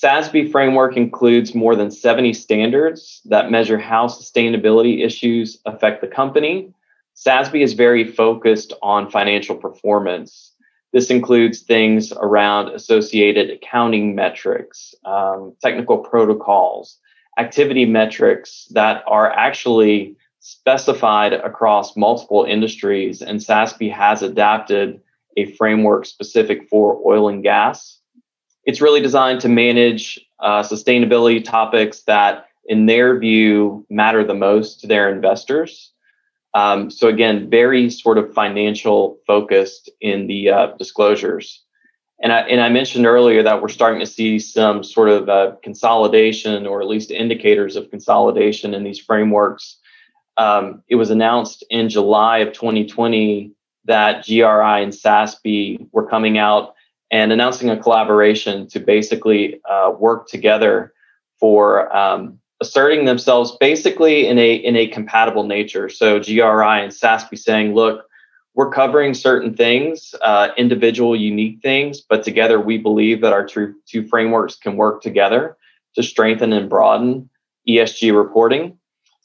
SASB 0.00 0.50
framework 0.50 0.96
includes 0.96 1.54
more 1.54 1.76
than 1.76 1.90
70 1.90 2.32
standards 2.32 3.20
that 3.26 3.50
measure 3.50 3.78
how 3.78 4.08
sustainability 4.08 5.04
issues 5.04 5.58
affect 5.66 6.00
the 6.00 6.06
company. 6.06 6.72
SASB 7.16 7.62
is 7.62 7.74
very 7.74 8.10
focused 8.10 8.72
on 8.82 9.10
financial 9.10 9.56
performance. 9.56 10.52
This 10.92 11.10
includes 11.10 11.60
things 11.60 12.12
around 12.12 12.68
associated 12.68 13.50
accounting 13.50 14.14
metrics, 14.14 14.94
um, 15.04 15.54
technical 15.62 15.98
protocols, 15.98 16.98
activity 17.38 17.84
metrics 17.84 18.66
that 18.72 19.02
are 19.06 19.30
actually 19.30 20.16
specified 20.40 21.32
across 21.32 21.96
multiple 21.96 22.44
industries, 22.44 23.22
and 23.22 23.38
SASB 23.40 23.92
has 23.92 24.22
adapted 24.22 25.00
a 25.36 25.46
framework 25.52 26.04
specific 26.04 26.68
for 26.68 27.00
oil 27.06 27.28
and 27.28 27.42
gas. 27.42 27.98
It's 28.64 28.80
really 28.80 29.00
designed 29.00 29.40
to 29.42 29.48
manage 29.48 30.20
uh, 30.40 30.62
sustainability 30.62 31.42
topics 31.42 32.02
that, 32.02 32.46
in 32.66 32.86
their 32.86 33.18
view, 33.18 33.86
matter 33.88 34.24
the 34.24 34.34
most 34.34 34.80
to 34.80 34.86
their 34.86 35.12
investors. 35.12 35.92
Um, 36.54 36.90
so, 36.90 37.08
again, 37.08 37.48
very 37.48 37.90
sort 37.90 38.18
of 38.18 38.34
financial 38.34 39.18
focused 39.26 39.90
in 40.00 40.26
the 40.26 40.50
uh, 40.50 40.66
disclosures. 40.78 41.62
And 42.22 42.32
I, 42.32 42.40
and 42.42 42.60
I 42.60 42.68
mentioned 42.68 43.06
earlier 43.06 43.42
that 43.42 43.60
we're 43.60 43.68
starting 43.68 44.00
to 44.00 44.06
see 44.06 44.38
some 44.38 44.84
sort 44.84 45.08
of 45.08 45.28
uh, 45.28 45.52
consolidation 45.62 46.66
or 46.66 46.80
at 46.80 46.88
least 46.88 47.10
indicators 47.10 47.74
of 47.74 47.90
consolidation 47.90 48.74
in 48.74 48.84
these 48.84 49.00
frameworks 49.00 49.78
um, 50.36 50.82
it 50.88 50.96
was 50.96 51.10
announced 51.10 51.64
in 51.70 51.88
July 51.88 52.38
of 52.38 52.52
2020 52.52 53.52
that 53.84 54.24
GRI 54.24 54.42
and 54.42 54.92
SASB 54.92 55.88
were 55.92 56.06
coming 56.06 56.38
out 56.38 56.74
and 57.10 57.32
announcing 57.32 57.68
a 57.68 57.76
collaboration 57.76 58.66
to 58.68 58.80
basically 58.80 59.60
uh, 59.68 59.92
work 59.98 60.28
together 60.28 60.94
for 61.38 61.94
um, 61.94 62.38
asserting 62.62 63.04
themselves 63.04 63.56
basically 63.60 64.26
in 64.26 64.38
a 64.38 64.54
in 64.54 64.76
a 64.76 64.86
compatible 64.86 65.44
nature. 65.44 65.88
So 65.88 66.18
GRI 66.18 66.78
and 66.82 66.92
SASB 66.92 67.38
saying, 67.38 67.74
look, 67.74 68.06
we're 68.54 68.70
covering 68.70 69.14
certain 69.14 69.54
things, 69.54 70.14
uh, 70.22 70.48
individual, 70.56 71.14
unique 71.16 71.60
things, 71.60 72.00
but 72.00 72.22
together 72.22 72.60
we 72.60 72.78
believe 72.78 73.20
that 73.22 73.32
our 73.32 73.44
two, 73.44 73.74
two 73.86 74.06
frameworks 74.06 74.56
can 74.56 74.76
work 74.76 75.02
together 75.02 75.56
to 75.96 76.02
strengthen 76.02 76.52
and 76.52 76.70
broaden 76.70 77.28
ESG 77.68 78.16
reporting 78.16 78.78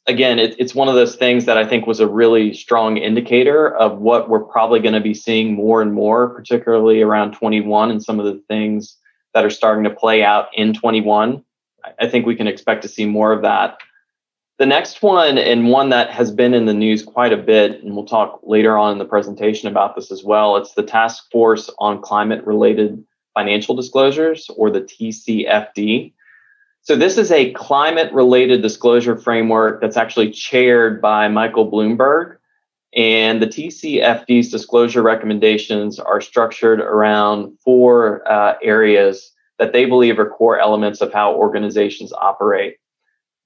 again, 0.08 0.40
it, 0.40 0.56
it's 0.58 0.74
one 0.74 0.88
of 0.88 0.96
those 0.96 1.16
things 1.16 1.46
that 1.46 1.58
I 1.58 1.66
think 1.66 1.86
was 1.86 2.00
a 2.00 2.08
really 2.08 2.54
strong 2.54 2.98
indicator 2.98 3.76
of 3.76 4.00
what 4.00 4.30
we're 4.30 4.44
probably 4.44 4.80
going 4.80 4.94
to 4.94 5.02
be 5.02 5.14
seeing 5.14 5.54
more 5.54 5.82
and 5.82 5.94
more, 5.94 6.30
particularly 6.30 7.02
around 7.02 7.34
21 7.34 7.92
and 7.92 8.02
some 8.02 8.20
of 8.20 8.26
the 8.26 8.42
things 8.48 8.98
that 9.34 9.46
are 9.46 9.50
starting 9.50 9.84
to 9.84 9.90
play 9.90 10.24
out 10.24 10.48
in 10.56 10.74
21. 10.74 11.44
I 12.00 12.08
think 12.08 12.26
we 12.26 12.36
can 12.36 12.48
expect 12.48 12.82
to 12.84 12.88
see 12.88 13.06
more 13.06 13.32
of 13.32 13.42
that. 13.42 13.78
The 14.58 14.66
next 14.66 15.04
one, 15.04 15.38
and 15.38 15.70
one 15.70 15.90
that 15.90 16.10
has 16.10 16.32
been 16.32 16.56
in 16.56 16.66
the 16.66 16.74
news 16.74 17.04
quite 17.04 17.32
a 17.32 17.38
bit, 17.38 17.84
and 17.84 17.96
we'll 17.96 18.06
talk 18.06 18.40
later 18.44 18.76
on 18.76 18.94
in 18.94 18.98
the 18.98 19.06
presentation 19.06 19.68
about 19.68 19.96
this 19.96 20.12
as 20.12 20.24
well, 20.24 20.58
it's 20.58 20.74
the 20.74 20.84
Task 20.84 21.30
Force 21.32 21.70
on 21.78 22.02
Climate 22.02 22.44
Related 22.46 23.04
Financial 23.36 23.76
Disclosures, 23.76 24.50
or 24.56 24.72
the 24.72 24.82
TCFD. 24.82 26.12
So 26.82 26.96
this 26.96 27.20
is 27.20 27.32
a 27.32 27.52
climate 27.52 28.12
related 28.12 28.64
disclosure 28.64 29.16
framework 29.16 29.80
that's 29.80 29.98
actually 29.98 30.32
chaired 30.32 31.02
by 31.02 31.28
Michael 31.28 31.70
Bloomberg. 31.70 32.38
And 32.96 33.40
the 33.40 33.48
TCFD's 33.48 34.50
disclosure 34.50 35.04
recommendations 35.04 36.00
are 36.00 36.22
structured 36.22 36.80
around 36.80 37.60
four 37.60 38.28
uh, 38.28 38.56
areas 38.64 39.34
that 39.60 39.74
they 39.74 39.86
believe 39.86 40.20
are 40.20 40.30
core 40.30 40.60
elements 40.60 41.02
of 41.02 41.14
how 41.14 41.34
organizations 41.34 42.14
operate. 42.14 42.78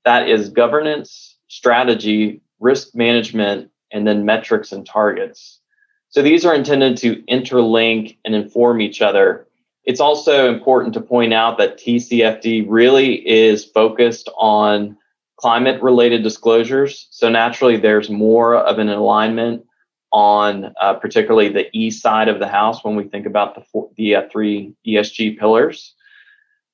That 0.06 0.30
is 0.30 0.50
governance, 0.50 1.38
strategy, 1.48 2.42
risk 2.60 2.96
management, 2.96 3.70
and 3.92 4.08
then 4.08 4.26
metrics 4.26 4.72
and 4.72 4.86
targets. 4.86 5.60
So 6.10 6.22
these 6.22 6.46
are 6.46 6.56
intended 6.56 6.98
to 6.98 7.22
interlink 7.24 8.18
and 8.26 8.36
inform 8.36 8.82
each 8.82 9.02
other. 9.02 9.48
It's 9.84 10.02
also 10.02 10.54
important 10.54 10.94
to 10.94 11.02
point 11.02 11.34
out 11.34 11.58
that 11.58 11.78
TCFD 11.78 12.66
really 12.68 13.28
is 13.28 13.66
focused 13.66 14.30
on 14.38 14.98
climate 15.38 15.82
related 15.82 16.22
disclosures. 16.22 17.08
So 17.10 17.30
naturally, 17.30 17.78
there's 17.78 18.10
more 18.10 18.56
of 18.56 18.78
an 18.78 18.90
alignment 18.90 19.66
on 20.12 20.74
uh, 20.82 20.94
particularly 20.96 21.50
the 21.50 21.70
E 21.76 21.90
side 21.90 22.28
of 22.28 22.40
the 22.40 22.48
house 22.48 22.84
when 22.84 22.96
we 22.96 23.06
think 23.06 23.26
about 23.26 23.56
the, 23.56 23.62
four, 23.62 23.90
the 23.96 24.16
uh, 24.16 24.24
three 24.30 24.74
ESG 24.86 25.40
pillars. 25.40 25.96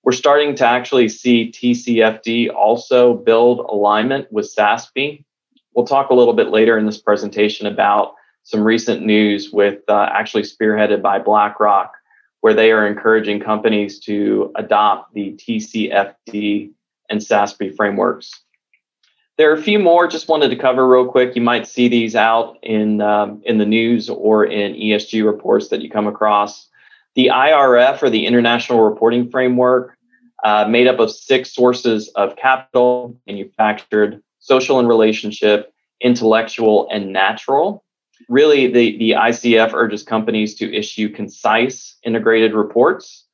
We're 0.08 0.14
starting 0.14 0.56
to 0.56 0.66
actually 0.66 1.10
see 1.10 1.52
TCFD 1.52 2.56
also 2.56 3.16
build 3.16 3.60
alignment 3.60 4.32
with 4.32 4.46
SASB. 4.46 5.26
We'll 5.76 5.86
talk 5.86 6.12
a 6.12 6.14
little 6.14 6.34
bit 6.34 6.48
later 6.48 6.78
in 6.78 6.86
this 6.86 6.98
presentation 6.98 7.68
about 7.68 8.14
some 8.44 8.64
recent 8.64 9.06
news 9.06 9.52
with 9.52 9.82
uh, 9.90 10.08
actually 10.10 10.44
spearheaded 10.44 11.02
by 11.02 11.20
BlackRock, 11.20 11.92
where 12.40 12.54
they 12.54 12.72
are 12.72 12.88
encouraging 12.88 13.42
companies 13.42 14.00
to 14.06 14.50
adopt 14.56 15.14
the 15.14 15.34
TCFD 15.34 16.72
and 17.10 17.20
SASB 17.20 17.76
frameworks. 17.76 18.32
There 19.38 19.52
are 19.52 19.56
a 19.56 19.62
few 19.62 19.78
more. 19.78 20.08
Just 20.08 20.30
wanted 20.30 20.52
to 20.52 20.56
cover 20.56 20.88
real 20.88 21.06
quick. 21.06 21.36
You 21.36 21.42
might 21.42 21.68
see 21.68 21.90
these 21.90 22.16
out 22.16 22.56
in 22.64 23.02
um, 23.02 23.42
in 23.44 23.58
the 23.58 23.66
news 23.66 24.10
or 24.10 24.46
in 24.46 24.74
ESG 24.74 25.26
reports 25.26 25.68
that 25.68 25.82
you 25.82 25.90
come 25.90 26.08
across. 26.08 26.70
The 27.16 27.32
IRF 27.34 28.04
or 28.04 28.10
the 28.10 28.26
International 28.26 28.84
Reporting 28.84 29.30
Framework, 29.32 29.97
uh, 30.44 30.66
made 30.68 30.88
up 30.88 31.00
of 31.00 31.12
six 31.12 31.54
sources 31.54 32.10
of 32.16 32.36
capital, 32.36 33.18
manufactured, 33.28 34.22
social 34.40 34.80
and 34.80 34.88
relationship, 34.88 35.74
intellectual, 36.02 36.88
and 36.92 37.12
natural. 37.12 37.84
Really, 38.30 38.68
the, 38.68 38.98
the 38.98 39.12
ICF 39.12 39.74
urges 39.74 40.04
companies 40.04 40.56
to 40.56 40.74
issue 40.74 41.10
concise, 41.10 41.98
integrated 42.04 42.54
reports 42.54 43.28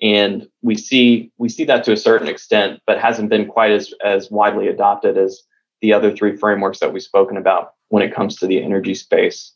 and 0.00 0.48
we 0.62 0.76
see 0.76 1.32
we 1.38 1.48
see 1.48 1.64
that 1.64 1.84
to 1.84 1.92
a 1.92 1.96
certain 1.96 2.28
extent, 2.28 2.80
but 2.86 2.98
hasn't 2.98 3.30
been 3.30 3.46
quite 3.46 3.72
as 3.72 3.92
as 4.04 4.30
widely 4.30 4.68
adopted 4.68 5.18
as 5.18 5.42
the 5.80 5.92
other 5.92 6.14
three 6.14 6.36
frameworks 6.36 6.78
that 6.80 6.92
we've 6.92 7.02
spoken 7.02 7.36
about 7.36 7.74
when 7.88 8.02
it 8.02 8.14
comes 8.14 8.36
to 8.36 8.46
the 8.46 8.62
energy 8.62 8.94
space. 8.94 9.52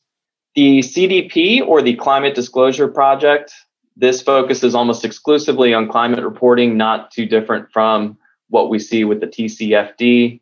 The 0.55 0.81
CDP 0.81 1.67
or 1.67 1.81
the 1.81 1.95
Climate 1.97 2.35
Disclosure 2.35 2.89
Project, 2.89 3.53
this 3.97 4.23
focuses 4.23 4.75
almost 4.75 5.05
exclusively 5.05 5.75
on 5.75 5.89
climate 5.89 6.25
reporting, 6.25 6.77
not 6.77 7.11
too 7.11 7.27
different 7.27 7.71
from 7.73 8.17
what 8.49 8.71
we 8.71 8.79
see 8.79 9.05
with 9.05 9.21
the 9.21 9.27
TCFD. 9.27 10.41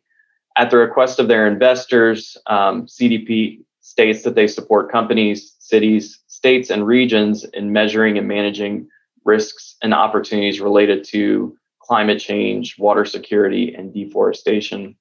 At 0.57 0.69
the 0.69 0.77
request 0.77 1.19
of 1.19 1.27
their 1.27 1.47
investors, 1.47 2.37
um, 2.47 2.85
CDP 2.85 3.61
states 3.81 4.23
that 4.23 4.35
they 4.35 4.47
support 4.47 4.91
companies, 4.91 5.55
cities, 5.59 6.19
states, 6.27 6.69
and 6.69 6.85
regions 6.85 7.43
in 7.43 7.71
measuring 7.71 8.17
and 8.17 8.27
managing 8.27 8.87
risks 9.23 9.75
and 9.81 9.93
opportunities 9.93 10.59
related 10.59 11.03
to 11.05 11.55
climate 11.79 12.19
change, 12.19 12.77
water 12.77 13.05
security, 13.05 13.73
and 13.73 13.93
deforestation. 13.93 14.95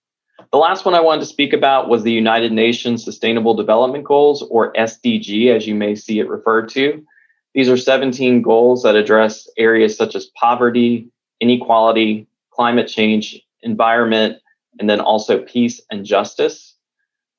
The 0.52 0.58
last 0.58 0.84
one 0.84 0.94
I 0.94 1.00
wanted 1.00 1.20
to 1.20 1.26
speak 1.26 1.52
about 1.52 1.88
was 1.88 2.02
the 2.02 2.12
United 2.12 2.52
Nations 2.52 3.04
Sustainable 3.04 3.54
Development 3.54 4.04
Goals, 4.04 4.42
or 4.42 4.72
SDG, 4.72 5.54
as 5.54 5.66
you 5.66 5.74
may 5.74 5.94
see 5.94 6.18
it 6.18 6.28
referred 6.28 6.68
to. 6.70 7.04
These 7.54 7.68
are 7.68 7.76
17 7.76 8.42
goals 8.42 8.82
that 8.82 8.94
address 8.94 9.48
areas 9.56 9.96
such 9.96 10.14
as 10.14 10.26
poverty, 10.26 11.10
inequality, 11.40 12.26
climate 12.50 12.88
change, 12.88 13.40
environment, 13.62 14.38
and 14.78 14.88
then 14.88 15.00
also 15.00 15.42
peace 15.42 15.80
and 15.90 16.04
justice. 16.04 16.74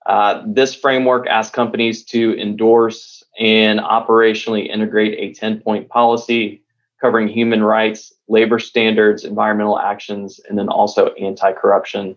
Uh, 0.06 0.44
this 0.46 0.74
framework 0.76 1.28
asks 1.28 1.54
companies 1.54 2.04
to 2.06 2.38
endorse 2.40 3.24
and 3.40 3.80
operationally 3.80 4.68
integrate 4.68 5.18
a 5.20 5.34
10 5.38 5.62
point 5.62 5.88
policy 5.90 6.62
covering 7.00 7.28
human 7.28 7.64
rights, 7.64 8.14
labor 8.28 8.60
standards, 8.60 9.24
environmental 9.24 9.80
actions, 9.80 10.40
and 10.48 10.58
then 10.58 10.70
also 10.70 11.08
anti 11.14 11.52
corruption. 11.54 12.16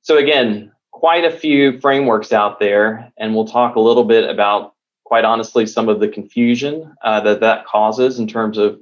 So, 0.00 0.16
again, 0.16 0.72
quite 0.90 1.24
a 1.24 1.30
few 1.30 1.78
frameworks 1.80 2.32
out 2.32 2.58
there, 2.58 3.12
and 3.18 3.34
we'll 3.34 3.46
talk 3.46 3.76
a 3.76 3.80
little 3.80 4.04
bit 4.04 4.28
about, 4.28 4.74
quite 5.12 5.26
honestly, 5.26 5.66
some 5.66 5.90
of 5.90 6.00
the 6.00 6.08
confusion 6.08 6.90
uh, 7.02 7.20
that 7.20 7.38
that 7.40 7.66
causes 7.66 8.18
in 8.18 8.26
terms 8.26 8.56
of 8.56 8.80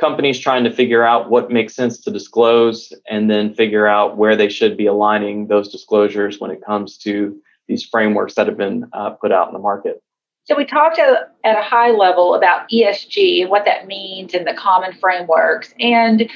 companies 0.00 0.36
trying 0.36 0.64
to 0.64 0.70
figure 0.72 1.04
out 1.04 1.30
what 1.30 1.48
makes 1.48 1.76
sense 1.76 1.96
to 1.96 2.10
disclose 2.10 2.92
and 3.08 3.30
then 3.30 3.54
figure 3.54 3.86
out 3.86 4.16
where 4.16 4.34
they 4.34 4.48
should 4.48 4.76
be 4.76 4.86
aligning 4.86 5.46
those 5.46 5.68
disclosures 5.68 6.40
when 6.40 6.50
it 6.50 6.60
comes 6.66 6.98
to 6.98 7.40
these 7.68 7.84
frameworks 7.84 8.34
that 8.34 8.48
have 8.48 8.56
been 8.56 8.84
uh, 8.94 9.10
put 9.10 9.30
out 9.30 9.46
in 9.46 9.52
the 9.52 9.60
market. 9.60 10.02
So 10.42 10.56
we 10.56 10.64
talked 10.64 10.98
at, 10.98 11.30
a 11.44 11.62
high 11.62 11.92
level 11.92 12.34
about 12.34 12.68
ESG 12.68 13.42
and 13.42 13.48
what 13.48 13.64
that 13.64 13.86
means 13.86 14.34
in 14.34 14.42
the 14.46 14.54
common 14.54 14.92
frameworks. 14.94 15.72
And 15.78 16.28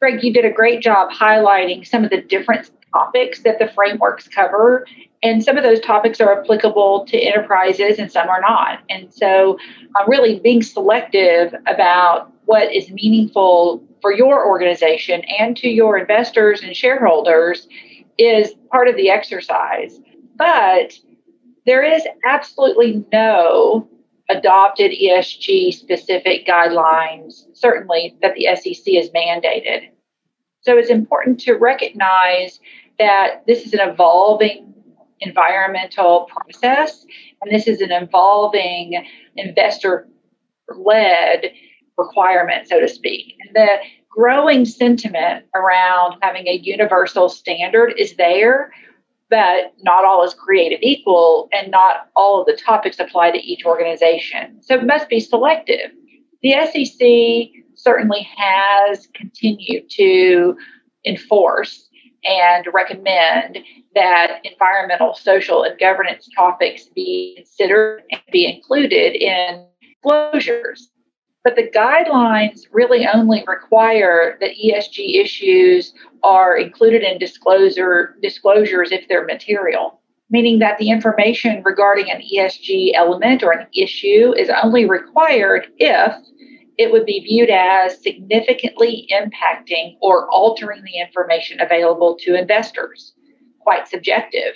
Greg, 0.00 0.22
you 0.22 0.34
did 0.34 0.44
a 0.44 0.52
great 0.52 0.82
job 0.82 1.10
highlighting 1.10 1.86
some 1.86 2.04
of 2.04 2.10
the 2.10 2.20
different 2.20 2.70
topics 2.92 3.40
that 3.40 3.58
the 3.58 3.68
frameworks 3.68 4.28
cover. 4.28 4.84
And 5.22 5.44
some 5.44 5.56
of 5.56 5.62
those 5.62 5.80
topics 5.80 6.20
are 6.20 6.40
applicable 6.40 7.04
to 7.06 7.18
enterprises 7.18 7.98
and 7.98 8.10
some 8.10 8.28
are 8.28 8.40
not. 8.40 8.80
And 8.88 9.12
so, 9.12 9.58
uh, 9.98 10.04
really 10.06 10.40
being 10.40 10.62
selective 10.62 11.54
about 11.66 12.32
what 12.46 12.74
is 12.74 12.90
meaningful 12.90 13.84
for 14.00 14.12
your 14.12 14.46
organization 14.46 15.22
and 15.38 15.56
to 15.58 15.68
your 15.68 15.98
investors 15.98 16.62
and 16.62 16.74
shareholders 16.74 17.68
is 18.18 18.54
part 18.70 18.88
of 18.88 18.96
the 18.96 19.10
exercise. 19.10 20.00
But 20.36 20.98
there 21.66 21.82
is 21.82 22.02
absolutely 22.26 23.04
no 23.12 23.88
adopted 24.30 24.92
ESG 24.92 25.74
specific 25.74 26.46
guidelines, 26.46 27.44
certainly 27.52 28.16
that 28.22 28.34
the 28.34 28.46
SEC 28.54 28.94
has 28.94 29.10
mandated. 29.10 29.88
So 30.62 30.78
it's 30.78 30.90
important 30.90 31.40
to 31.40 31.54
recognize 31.54 32.60
that 32.98 33.42
this 33.46 33.66
is 33.66 33.74
an 33.74 33.80
evolving 33.80 34.72
environmental 35.20 36.28
process 36.30 37.04
and 37.42 37.52
this 37.52 37.66
is 37.66 37.80
an 37.80 37.92
evolving 37.92 39.04
investor 39.36 40.08
led 40.76 41.52
requirement, 41.96 42.68
so 42.68 42.80
to 42.80 42.88
speak. 42.88 43.34
And 43.40 43.54
the 43.54 43.76
growing 44.08 44.64
sentiment 44.64 45.44
around 45.54 46.16
having 46.22 46.46
a 46.46 46.60
universal 46.62 47.28
standard 47.28 47.94
is 47.96 48.16
there 48.16 48.72
but 49.30 49.72
not 49.82 50.04
all 50.04 50.24
is 50.24 50.34
created 50.34 50.80
equal 50.82 51.48
and 51.52 51.70
not 51.70 52.08
all 52.16 52.40
of 52.40 52.46
the 52.46 52.60
topics 52.60 52.98
apply 52.98 53.30
to 53.30 53.38
each 53.38 53.64
organization. 53.64 54.60
So 54.60 54.74
it 54.74 54.84
must 54.84 55.08
be 55.08 55.20
selective. 55.20 55.92
The 56.42 56.54
SEC 56.66 57.62
certainly 57.76 58.28
has 58.36 59.06
continued 59.14 59.88
to 59.90 60.56
enforce 61.06 61.88
and 62.24 62.66
recommend 62.72 63.58
that 63.94 64.40
environmental, 64.44 65.14
social, 65.14 65.62
and 65.62 65.78
governance 65.78 66.28
topics 66.36 66.84
be 66.94 67.34
considered 67.36 68.02
and 68.10 68.20
be 68.32 68.46
included 68.46 69.14
in 69.14 69.66
disclosures. 69.82 70.90
But 71.42 71.56
the 71.56 71.70
guidelines 71.74 72.66
really 72.70 73.06
only 73.06 73.42
require 73.46 74.36
that 74.40 74.50
ESG 74.50 75.22
issues 75.22 75.94
are 76.22 76.56
included 76.56 77.02
in 77.02 77.18
disclosure 77.18 78.16
disclosures 78.22 78.92
if 78.92 79.08
they're 79.08 79.24
material, 79.24 80.00
meaning 80.28 80.58
that 80.58 80.76
the 80.78 80.90
information 80.90 81.62
regarding 81.64 82.10
an 82.10 82.20
ESG 82.20 82.92
element 82.94 83.42
or 83.42 83.52
an 83.52 83.66
issue 83.74 84.34
is 84.36 84.50
only 84.62 84.84
required 84.84 85.68
if 85.78 86.12
it 86.80 86.90
would 86.90 87.04
be 87.04 87.20
viewed 87.20 87.50
as 87.50 88.02
significantly 88.02 89.06
impacting 89.12 89.98
or 90.00 90.26
altering 90.30 90.82
the 90.82 90.98
information 90.98 91.60
available 91.60 92.16
to 92.18 92.34
investors. 92.34 93.12
Quite 93.58 93.86
subjective. 93.86 94.54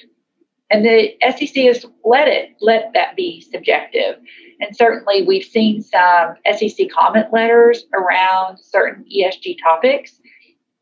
And 0.71 0.87
the 0.87 1.13
SEC 1.21 1.55
has 1.67 1.85
let 2.03 2.27
it 2.27 2.53
let 2.63 2.93
that 2.95 3.15
be 3.15 3.43
subjective. 3.43 4.17
And 4.59 4.75
certainly, 4.75 5.23
we've 5.23 5.45
seen 5.45 5.83
some 5.83 6.37
SEC 6.51 6.89
comment 6.91 7.31
letters 7.31 7.85
around 7.93 8.57
certain 8.59 9.05
ESG 9.05 9.59
topics, 9.63 10.19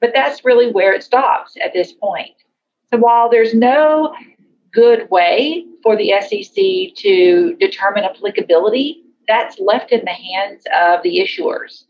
but 0.01 0.13
that's 0.15 0.45
really 0.45 0.71
where 0.71 0.95
it 0.95 1.03
stops 1.03 1.57
at 1.63 1.73
this 1.73 1.93
point. 1.93 2.37
So, 2.93 3.01
while 3.01 3.29
there's 3.29 3.53
no 3.53 4.15
good 4.73 5.11
way 5.11 5.67
for 5.83 5.97
the 5.97 6.13
SEC 6.21 6.95
to 7.03 7.57
determine 7.59 8.05
applicability, 8.05 9.03
that's 9.29 9.59
left 9.59 9.93
in 9.93 10.05
the 10.05 10.11
hands 10.11 10.65
of 10.75 11.03
the 11.03 11.19
issuers. 11.19 11.85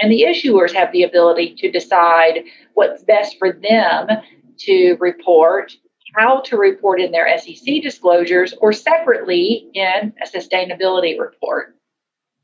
And 0.00 0.12
the 0.12 0.22
issuers 0.22 0.72
have 0.74 0.92
the 0.92 1.02
ability 1.02 1.56
to 1.58 1.70
decide 1.70 2.44
what's 2.74 3.02
best 3.02 3.36
for 3.38 3.52
them 3.52 4.08
to 4.58 4.96
report 5.00 5.72
how 6.16 6.40
to 6.40 6.56
report 6.56 7.00
in 7.00 7.12
their 7.12 7.38
SEC 7.38 7.82
disclosures 7.82 8.54
or 8.60 8.72
separately 8.72 9.68
in 9.74 10.12
a 10.22 10.26
sustainability 10.26 11.18
report. 11.18 11.76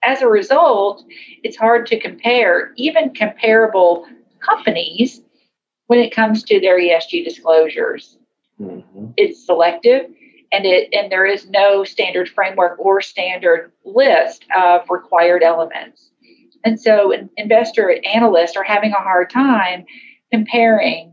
As 0.02 0.20
a 0.20 0.28
result, 0.28 1.02
it's 1.42 1.56
hard 1.56 1.87
to 1.87 1.98
compare 1.98 2.72
even 2.76 3.14
comparable 3.14 4.06
companies 4.40 5.22
when 5.87 5.98
it 5.98 6.14
comes 6.14 6.42
to 6.44 6.60
their 6.60 6.78
ESG 6.78 7.24
disclosures. 7.24 8.18
Mm-hmm. 8.60 9.06
It's 9.16 9.44
selective 9.44 10.10
and 10.54 10.64
it 10.64 10.88
and 10.92 11.10
there 11.10 11.26
is 11.26 11.48
no 11.48 11.82
standard 11.84 12.28
framework 12.28 12.78
or 12.78 13.00
standard 13.00 13.72
list 13.84 14.44
of 14.56 14.88
required 14.88 15.42
elements. 15.42 16.10
And 16.64 16.80
so 16.80 17.12
investor 17.36 17.98
analysts 18.04 18.56
are 18.56 18.62
having 18.62 18.92
a 18.92 19.02
hard 19.02 19.30
time 19.30 19.84
comparing 20.32 21.10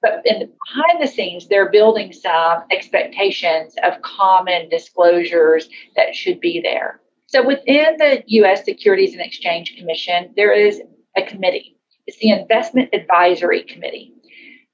but 0.00 0.22
in 0.24 0.38
behind 0.66 1.02
the 1.02 1.06
scenes 1.06 1.48
they're 1.48 1.70
building 1.70 2.12
some 2.12 2.62
expectations 2.70 3.74
of 3.84 4.02
common 4.02 4.68
disclosures 4.68 5.68
that 5.96 6.14
should 6.14 6.40
be 6.40 6.60
there. 6.60 7.00
So 7.26 7.46
within 7.46 7.96
the 7.98 8.22
US 8.26 8.64
Securities 8.64 9.12
and 9.12 9.22
Exchange 9.22 9.76
Commission 9.78 10.32
there 10.36 10.52
is 10.52 10.82
a 11.16 11.22
committee. 11.22 11.76
It's 12.06 12.18
the 12.18 12.30
Investment 12.30 12.90
Advisory 12.92 13.62
Committee. 13.62 14.12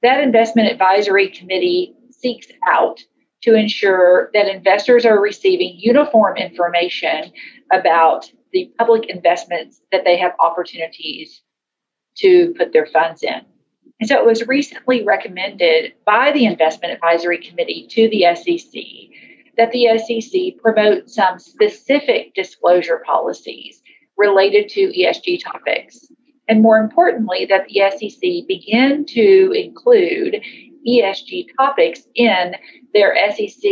That 0.02 0.20
investment 0.20 0.70
advisory 0.70 1.28
committee 1.28 1.94
seeks 2.10 2.46
out 2.68 3.00
to 3.44 3.54
ensure 3.54 4.30
that 4.33 4.48
investors 4.48 5.04
are 5.04 5.20
receiving 5.20 5.74
uniform 5.78 6.37
information 6.37 7.30
about 7.72 8.30
the 8.52 8.72
public 8.78 9.09
investments 9.11 9.83
that 9.92 10.04
they 10.04 10.16
have 10.16 10.33
opportunities 10.40 11.42
to 12.16 12.54
put 12.57 12.72
their 12.72 12.87
funds 12.87 13.22
in. 13.22 13.42
And 14.00 14.09
so 14.09 14.18
it 14.18 14.26
was 14.26 14.46
recently 14.46 15.04
recommended 15.04 15.92
by 16.07 16.33
the 16.33 16.46
Investment 16.46 16.94
Advisory 16.94 17.38
Committee 17.38 17.87
to 17.90 18.09
the 18.09 18.24
SEC 18.35 18.83
that 19.57 19.70
the 19.72 19.98
SEC 19.98 20.61
promote 20.61 21.11
some 21.11 21.38
specific 21.38 22.35
disclosure 22.35 23.02
policies 23.07 23.83
related 24.16 24.68
to 24.70 24.92
ESG 24.98 25.42
topics. 25.44 26.07
And 26.48 26.62
more 26.62 26.78
importantly, 26.78 27.46
that 27.48 27.66
the 27.68 27.83
SEC 27.90 28.48
begin 28.48 29.04
to 29.07 29.52
include 29.52 30.42
ESG 30.86 31.46
topics 31.56 32.02
in 32.14 32.54
their 32.92 33.16
SEC 33.30 33.70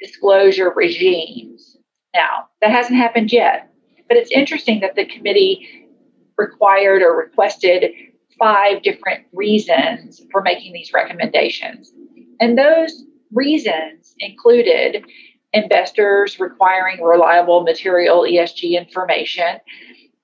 disclosure 0.00 0.72
regimes. 0.74 1.76
Now, 2.14 2.46
that 2.60 2.70
hasn't 2.70 2.96
happened 2.96 3.32
yet, 3.32 3.70
but 4.08 4.16
it's 4.16 4.30
interesting 4.30 4.80
that 4.80 4.94
the 4.94 5.06
committee 5.06 5.86
required 6.36 7.02
or 7.02 7.16
requested 7.16 7.90
five 8.38 8.82
different 8.82 9.26
reasons 9.32 10.22
for 10.30 10.42
making 10.42 10.72
these 10.72 10.92
recommendations. 10.92 11.92
And 12.40 12.56
those 12.56 13.04
reasons 13.32 14.14
included 14.20 15.04
investors 15.52 16.38
requiring 16.38 17.02
reliable 17.02 17.62
material 17.62 18.22
ESG 18.22 18.78
information 18.78 19.58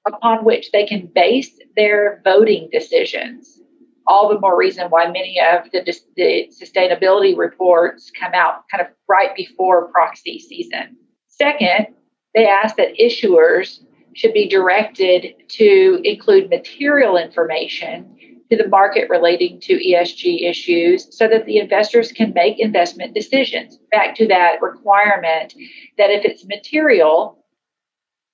upon 0.07 0.45
which 0.45 0.71
they 0.71 0.87
can 0.87 1.11
base 1.15 1.59
their 1.77 2.21
voting 2.25 2.69
decisions 2.71 3.61
all 4.07 4.29
the 4.29 4.39
more 4.39 4.57
reason 4.57 4.89
why 4.91 5.07
many 5.07 5.41
of 5.41 5.71
the, 5.73 5.81
the 6.17 6.51
sustainability 6.53 7.37
reports 7.37 8.11
come 8.19 8.35
out 8.35 8.65
kind 8.71 8.83
of 8.83 8.89
right 9.09 9.35
before 9.35 9.91
proxy 9.91 10.39
season. 10.39 10.97
Second, 11.29 11.89
they 12.35 12.47
ask 12.47 12.77
that 12.77 12.97
issuers 12.99 13.81
should 14.15 14.33
be 14.33 14.49
directed 14.49 15.35
to 15.49 16.01
include 16.05 16.51
material 16.51 17.17
information 17.17 18.17
to 18.51 18.57
the 18.57 18.69
market 18.69 19.09
relating 19.09 19.61
to 19.61 19.75
ESG 19.75 20.49
issues 20.49 21.17
so 21.17 21.27
that 21.29 21.47
the 21.47 21.59
investors 21.59 22.13
can 22.13 22.33
make 22.35 22.61
investment 22.61 23.15
decisions. 23.15 23.79
Back 23.91 24.15
to 24.17 24.29
that 24.29 24.61
requirement 24.61 25.55
that 25.99 26.11
if 26.11 26.25
it's 26.25 26.47
material, 26.47 27.45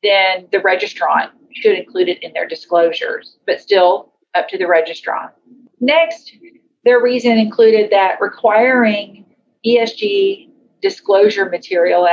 then 0.03 0.49
the 0.51 0.59
registrant 0.59 1.31
should 1.55 1.79
include 1.79 2.09
it 2.09 2.23
in 2.23 2.33
their 2.33 2.47
disclosures, 2.47 3.37
but 3.47 3.61
still 3.61 4.13
up 4.35 4.49
to 4.49 4.59
the 4.59 4.65
registrant. 4.65 5.31
Next, 5.81 6.33
their 6.85 7.03
reason 7.03 7.39
included 7.39 7.91
that 7.91 8.21
requiring 8.21 9.25
ESG 9.67 10.49
disclosure 10.83 11.49
material 11.49 12.07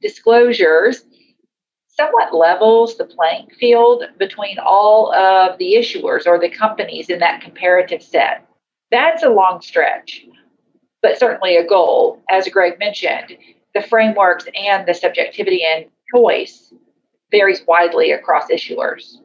disclosures 0.00 1.04
somewhat 1.88 2.34
levels 2.34 2.96
the 2.96 3.04
playing 3.04 3.48
field 3.58 4.04
between 4.18 4.58
all 4.58 5.14
of 5.14 5.58
the 5.58 5.74
issuers 5.74 6.26
or 6.26 6.38
the 6.38 6.48
companies 6.48 7.08
in 7.08 7.20
that 7.20 7.40
comparative 7.40 8.02
set. 8.02 8.46
That's 8.90 9.22
a 9.22 9.30
long 9.30 9.60
stretch, 9.60 10.24
but 11.02 11.18
certainly 11.18 11.56
a 11.56 11.66
goal. 11.66 12.22
As 12.30 12.48
Greg 12.48 12.78
mentioned, 12.78 13.36
the 13.74 13.82
frameworks 13.82 14.46
and 14.54 14.86
the 14.86 14.94
subjectivity 14.94 15.64
and 15.64 15.86
choice 16.14 16.72
varies 17.30 17.62
widely 17.66 18.12
across 18.12 18.48
issuers. 18.50 19.16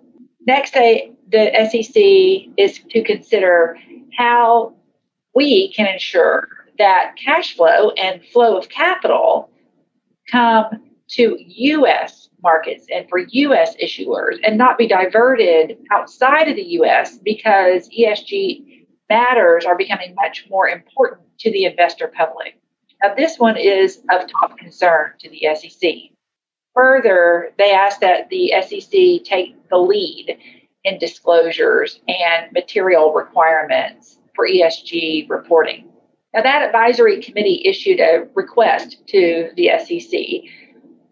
Next, 0.50 0.74
I, 0.76 1.12
the 1.32 1.52
SEC 1.70 2.52
is 2.58 2.80
to 2.90 3.04
consider 3.04 3.78
how 4.18 4.74
we 5.36 5.72
can 5.74 5.86
ensure 5.86 6.48
that 6.80 7.14
cash 7.24 7.56
flow 7.56 7.92
and 7.92 8.26
flow 8.26 8.58
of 8.58 8.68
capital 8.68 9.52
come 10.32 10.90
to 11.10 11.38
U.S. 11.38 12.30
markets 12.42 12.88
and 12.92 13.08
for 13.10 13.20
U.S. 13.20 13.76
issuers 13.76 14.40
and 14.44 14.58
not 14.58 14.80
be 14.80 14.88
diverted 14.88 15.78
outside 15.92 16.48
of 16.48 16.56
the 16.56 16.66
U.S. 16.80 17.20
because 17.20 17.88
ESG 17.90 18.88
matters 19.08 19.66
are 19.66 19.78
becoming 19.78 20.16
much 20.16 20.48
more 20.50 20.68
important 20.68 21.28
to 21.42 21.52
the 21.52 21.66
investor 21.66 22.08
public. 22.08 22.60
Now, 23.04 23.14
this 23.14 23.38
one 23.38 23.56
is 23.56 24.00
of 24.10 24.28
top 24.28 24.58
concern 24.58 25.12
to 25.20 25.30
the 25.30 25.46
SEC. 25.54 26.09
Further, 26.80 27.52
they 27.58 27.74
ask 27.74 28.00
that 28.00 28.30
the 28.30 28.54
SEC 28.62 29.26
take 29.26 29.54
the 29.70 29.78
lead 29.78 30.38
in 30.86 30.98
disclosures 30.98 32.00
and 32.08 32.50
material 32.54 33.12
requirements 33.12 34.18
for 34.34 34.48
ESG 34.48 35.30
reporting. 35.30 35.90
Now, 36.34 36.42
that 36.42 36.62
advisory 36.62 37.22
committee 37.22 37.64
issued 37.66 38.00
a 38.00 38.30
request 38.34 39.06
to 39.08 39.50
the 39.58 39.72
SEC 39.78 40.50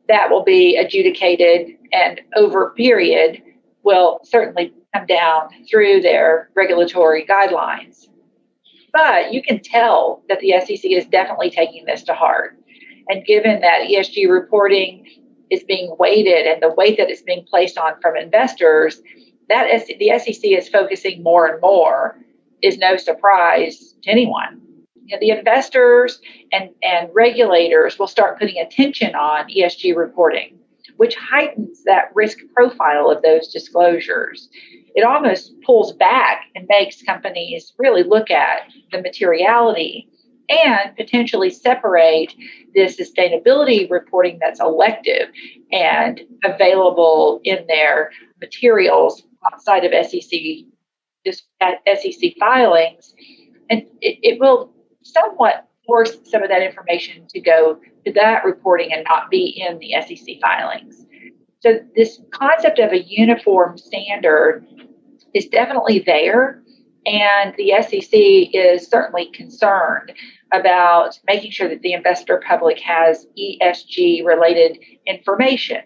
that 0.08 0.30
will 0.30 0.46
be 0.46 0.78
adjudicated 0.78 1.76
and 1.92 2.22
over 2.38 2.68
a 2.68 2.74
period 2.74 3.44
will 3.84 4.22
certainly 4.24 4.74
come 4.96 5.06
down 5.06 5.50
through 5.70 6.00
their 6.00 6.50
regulatory 6.56 7.26
guidelines. 7.26 8.08
But 8.94 9.34
you 9.34 9.42
can 9.42 9.60
tell 9.62 10.24
that 10.30 10.40
the 10.40 10.54
SEC 10.62 10.90
is 10.90 11.06
definitely 11.08 11.50
taking 11.50 11.84
this 11.84 12.04
to 12.04 12.14
heart. 12.14 12.58
And 13.10 13.26
given 13.26 13.60
that 13.60 13.90
ESG 13.90 14.30
reporting 14.32 15.06
is 15.50 15.64
being 15.64 15.96
weighted 16.00 16.46
and 16.46 16.62
the 16.62 16.74
weight 16.74 16.98
that 16.98 17.10
is 17.10 17.22
being 17.22 17.46
placed 17.50 17.78
on 17.78 18.00
from 18.02 18.18
investors, 18.18 19.02
that 19.50 19.68
the 20.00 20.20
SEC 20.20 20.44
is 20.44 20.70
focusing 20.70 21.24
more 21.24 21.48
and 21.48 21.62
more 21.62 22.18
is 22.62 22.78
no 22.78 22.98
surprise 22.98 23.96
to 24.04 24.10
anyone. 24.10 24.62
You 25.06 25.16
know, 25.16 25.20
the 25.22 25.30
investors 25.30 26.20
and, 26.52 26.70
and 26.84 27.10
regulators 27.14 27.98
will 27.98 28.08
start 28.08 28.40
putting 28.40 28.58
attention 28.58 29.16
on 29.16 29.48
ESG 29.50 29.96
reporting, 29.96 30.58
which 30.98 31.16
heightens 31.16 31.84
that 31.86 32.12
risk 32.14 32.40
profile 32.54 33.10
of 33.10 33.22
those 33.22 33.48
disclosures. 33.48 34.50
It 34.96 35.06
almost 35.06 35.54
pulls 35.66 35.94
back 35.94 36.42
and 36.56 36.68
makes 36.68 37.04
companies 37.04 37.74
really 37.78 38.04
look 38.04 38.32
at 38.32 38.64
the 38.92 39.02
materiality 39.02 40.10
and 40.50 40.96
potentially 40.96 41.50
separate 41.50 42.34
the 42.74 42.82
sustainability 42.82 43.90
reporting 43.90 44.38
that's 44.40 44.60
elective 44.60 45.30
and 45.72 46.22
available 46.46 47.42
in 47.44 47.66
their 47.68 48.12
materials 48.40 49.24
outside 49.52 49.84
of 49.84 49.92
SEC 50.06 50.40
SEC 51.26 51.44
uh, 51.62 52.40
filings, 52.40 53.14
and 53.70 53.82
it, 54.02 54.20
it 54.24 54.40
will 54.40 54.72
somewhat 55.04 55.68
force 55.86 56.18
some 56.24 56.44
of 56.44 56.50
that 56.50 56.62
information 56.62 57.26
to 57.30 57.40
go 57.40 57.80
to 58.06 58.14
that 58.14 58.46
reporting 58.46 58.94
and 58.94 59.06
not 59.10 59.30
be 59.30 59.62
in 59.68 59.80
the 59.80 59.94
SEC 60.02 60.36
filings. 60.42 61.06
So 61.60 61.80
this 61.96 62.20
concept 62.32 62.80
of 62.80 62.92
a 62.92 63.02
uniform 63.02 63.78
standard 63.78 64.66
is 65.34 65.48
definitely 65.48 66.04
there, 66.06 66.62
and 67.06 67.54
the 67.58 67.74
SEC 67.82 68.12
is 68.14 68.88
certainly 68.88 69.32
concerned 69.32 70.14
about 70.54 71.20
making 71.28 71.52
sure 71.52 71.70
that 71.70 71.82
the 71.82 71.94
investor 71.94 72.42
public 72.48 72.80
has 72.80 73.28
ESG 73.38 74.26
related 74.26 74.80
information. 75.06 75.82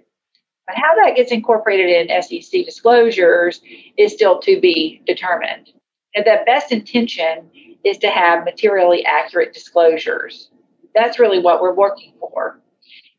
But 0.68 0.76
how 0.76 1.04
that 1.04 1.16
gets 1.16 1.32
incorporated 1.32 2.10
in 2.10 2.22
SEC 2.22 2.66
disclosures 2.66 3.62
is 3.98 4.14
still 4.14 4.40
to 4.42 4.60
be 4.60 5.02
determined. 5.06 5.70
And 6.14 6.26
the 6.26 6.44
best 6.46 6.72
intention 6.72 7.50
is 7.84 7.98
to 8.00 8.10
have 8.10 8.46
materially 8.46 9.04
accurate 9.06 9.54
disclosures. 9.54 10.50
That's 10.94 11.20
really 11.20 11.40
what 11.40 11.62
we're 11.62 11.74
working 11.74 12.14
for. 12.20 12.60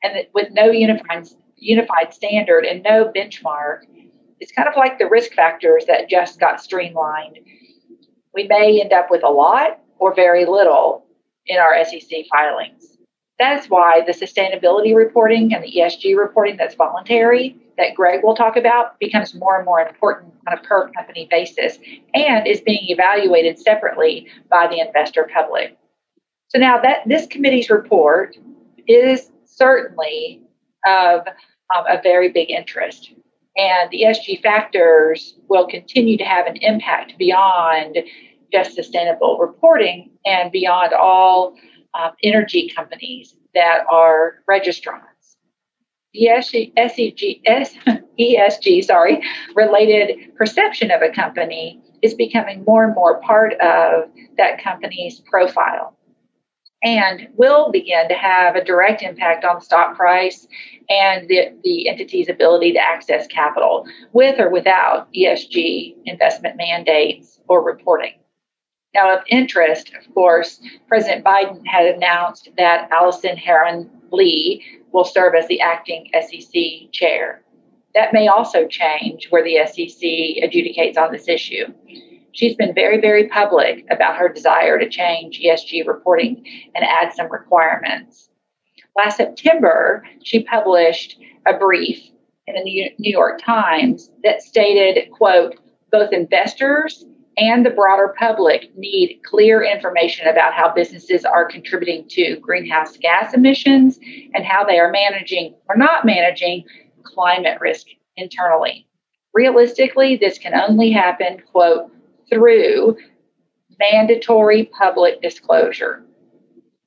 And 0.02 0.26
with 0.34 0.48
no 0.52 0.66
unified, 0.66 1.28
unified 1.56 2.12
standard 2.12 2.64
and 2.64 2.82
no 2.82 3.10
benchmark, 3.14 3.80
it's 4.40 4.52
kind 4.52 4.68
of 4.68 4.74
like 4.76 4.98
the 4.98 5.08
risk 5.08 5.32
factors 5.32 5.86
that 5.86 6.08
just 6.08 6.38
got 6.38 6.60
streamlined. 6.60 7.38
We 8.34 8.46
may 8.46 8.80
end 8.80 8.92
up 8.92 9.08
with 9.10 9.24
a 9.24 9.30
lot 9.30 9.80
or 9.98 10.14
very 10.14 10.46
little 10.46 11.06
in 11.46 11.58
our 11.58 11.84
SEC 11.84 12.26
filings. 12.30 12.96
That's 13.38 13.68
why 13.68 14.02
the 14.06 14.12
sustainability 14.12 14.94
reporting 14.94 15.52
and 15.52 15.64
the 15.64 15.72
ESG 15.72 16.16
reporting 16.16 16.56
that's 16.56 16.74
voluntary 16.74 17.56
that 17.78 17.94
Greg 17.94 18.22
will 18.22 18.36
talk 18.36 18.56
about 18.56 18.98
becomes 19.00 19.34
more 19.34 19.56
and 19.56 19.64
more 19.64 19.80
important 19.80 20.32
on 20.46 20.56
a 20.56 20.60
per 20.62 20.90
company 20.90 21.26
basis 21.30 21.78
and 22.14 22.46
is 22.46 22.60
being 22.60 22.84
evaluated 22.88 23.58
separately 23.58 24.28
by 24.50 24.68
the 24.68 24.78
investor 24.78 25.28
public. 25.34 25.76
So 26.48 26.58
now 26.58 26.80
that 26.82 26.98
this 27.06 27.26
committee's 27.26 27.70
report 27.70 28.36
is 28.86 29.30
certainly 29.46 30.42
of 30.86 31.26
um, 31.74 31.84
a 31.88 32.00
very 32.02 32.30
big 32.30 32.50
interest. 32.50 33.12
And 33.56 33.90
the 33.90 34.02
ESG 34.02 34.42
factors 34.42 35.34
will 35.48 35.66
continue 35.66 36.16
to 36.18 36.24
have 36.24 36.46
an 36.46 36.56
impact 36.56 37.18
beyond 37.18 37.98
just 38.52 38.74
sustainable 38.74 39.38
reporting 39.38 40.10
and 40.24 40.52
beyond 40.52 40.92
all 40.92 41.54
um, 41.94 42.12
energy 42.22 42.70
companies 42.74 43.34
that 43.54 43.84
are 43.90 44.42
registrants. 44.48 45.36
The 46.14 46.28
SEG, 46.76 47.42
ESG 48.20 48.84
sorry, 48.84 49.22
related 49.54 50.34
perception 50.36 50.90
of 50.90 51.00
a 51.02 51.10
company 51.10 51.80
is 52.02 52.14
becoming 52.14 52.64
more 52.66 52.84
and 52.84 52.94
more 52.94 53.20
part 53.20 53.54
of 53.54 54.10
that 54.36 54.62
company's 54.62 55.20
profile 55.20 55.96
and 56.82 57.28
will 57.36 57.70
begin 57.70 58.08
to 58.08 58.14
have 58.14 58.56
a 58.56 58.64
direct 58.64 59.02
impact 59.02 59.44
on 59.44 59.60
stock 59.60 59.96
price 59.96 60.48
and 60.88 61.28
the, 61.28 61.56
the 61.62 61.88
entity's 61.88 62.28
ability 62.28 62.72
to 62.72 62.80
access 62.80 63.26
capital 63.28 63.86
with 64.12 64.40
or 64.40 64.50
without 64.50 65.08
ESG 65.14 65.94
investment 66.04 66.56
mandates 66.56 67.40
or 67.48 67.64
reporting. 67.64 68.14
Now, 68.94 69.16
of 69.16 69.24
interest, 69.28 69.92
of 69.98 70.14
course, 70.14 70.60
President 70.86 71.24
Biden 71.24 71.66
had 71.66 71.86
announced 71.86 72.50
that 72.58 72.90
Allison 72.90 73.36
Herren 73.36 73.90
Lee 74.10 74.62
will 74.92 75.04
serve 75.04 75.34
as 75.34 75.48
the 75.48 75.60
acting 75.60 76.10
SEC 76.12 76.92
chair. 76.92 77.42
That 77.94 78.12
may 78.12 78.28
also 78.28 78.66
change 78.66 79.28
where 79.30 79.42
the 79.42 79.58
SEC 79.66 80.02
adjudicates 80.42 80.98
on 80.98 81.10
this 81.12 81.28
issue. 81.28 81.64
She's 82.32 82.54
been 82.54 82.74
very, 82.74 83.00
very 83.00 83.28
public 83.28 83.84
about 83.90 84.16
her 84.16 84.28
desire 84.28 84.78
to 84.78 84.88
change 84.88 85.40
ESG 85.40 85.86
reporting 85.86 86.44
and 86.74 86.84
add 86.84 87.12
some 87.12 87.30
requirements. 87.30 88.30
Last 88.96 89.16
September, 89.16 90.04
she 90.22 90.44
published 90.44 91.18
a 91.46 91.54
brief 91.54 92.10
in 92.46 92.54
the 92.54 92.62
New 92.98 93.10
York 93.10 93.40
Times 93.42 94.10
that 94.22 94.42
stated, 94.42 95.10
quote, 95.10 95.56
both 95.90 96.12
investors 96.12 97.04
and 97.36 97.64
the 97.64 97.70
broader 97.70 98.14
public 98.18 98.70
need 98.76 99.20
clear 99.24 99.62
information 99.62 100.26
about 100.26 100.52
how 100.52 100.72
businesses 100.72 101.24
are 101.24 101.46
contributing 101.46 102.06
to 102.08 102.36
greenhouse 102.36 102.96
gas 102.96 103.32
emissions 103.32 103.98
and 104.34 104.44
how 104.44 104.64
they 104.64 104.78
are 104.78 104.90
managing 104.90 105.54
or 105.68 105.76
not 105.76 106.04
managing 106.04 106.64
climate 107.02 107.58
risk 107.60 107.86
internally. 108.16 108.86
Realistically, 109.32 110.16
this 110.16 110.38
can 110.38 110.54
only 110.54 110.90
happen, 110.90 111.40
quote, 111.50 111.90
through 112.28 112.96
mandatory 113.78 114.70
public 114.78 115.22
disclosure. 115.22 116.04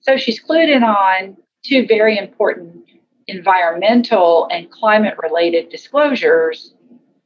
So 0.02 0.18
she's 0.18 0.42
clued 0.42 0.70
in 0.70 0.84
on 0.84 1.36
two 1.64 1.88
very 1.88 2.18
important 2.18 2.86
environmental 3.28 4.48
and 4.52 4.70
climate 4.70 5.16
related 5.22 5.70
disclosures, 5.70 6.76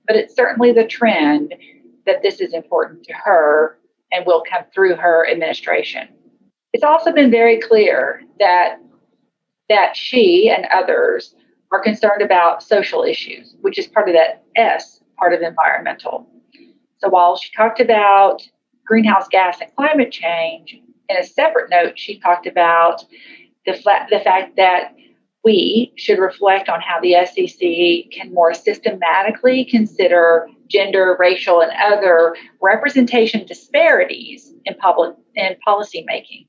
but 0.07 0.15
it's 0.15 0.33
certainly 0.33 0.71
the 0.71 0.87
trend 0.87 1.53
that 2.09 2.23
this 2.23 2.41
is 2.41 2.53
important 2.53 3.03
to 3.03 3.13
her 3.13 3.77
and 4.11 4.25
will 4.25 4.43
come 4.49 4.63
through 4.73 4.95
her 4.95 5.29
administration. 5.29 6.07
It's 6.73 6.83
also 6.83 7.11
been 7.11 7.31
very 7.31 7.59
clear 7.59 8.23
that 8.39 8.77
that 9.69 9.95
she 9.95 10.49
and 10.49 10.65
others 10.73 11.35
are 11.71 11.81
concerned 11.81 12.23
about 12.23 12.63
social 12.63 13.03
issues, 13.03 13.55
which 13.61 13.77
is 13.77 13.85
part 13.85 14.09
of 14.09 14.15
that 14.15 14.43
S 14.55 15.01
part 15.17 15.33
of 15.33 15.41
environmental. 15.41 16.27
So 16.97 17.09
while 17.09 17.37
she 17.37 17.51
talked 17.55 17.79
about 17.79 18.41
greenhouse 18.85 19.27
gas 19.29 19.59
and 19.61 19.73
climate 19.75 20.11
change, 20.11 20.79
in 21.09 21.17
a 21.17 21.23
separate 21.23 21.69
note, 21.69 21.99
she 21.99 22.19
talked 22.19 22.47
about 22.47 23.03
the, 23.65 23.73
the 24.09 24.19
fact 24.19 24.55
that 24.55 24.93
we 25.43 25.93
should 25.95 26.19
reflect 26.19 26.69
on 26.69 26.81
how 26.81 26.99
the 26.99 27.15
SEC 27.25 28.11
can 28.11 28.33
more 28.33 28.53
systematically 28.53 29.65
consider 29.65 30.47
gender, 30.69 31.15
racial, 31.19 31.61
and 31.61 31.71
other 31.81 32.35
representation 32.61 33.45
disparities 33.45 34.53
in 34.65 34.75
public 34.75 35.15
in 35.35 35.55
policy 35.65 36.03
making. 36.07 36.45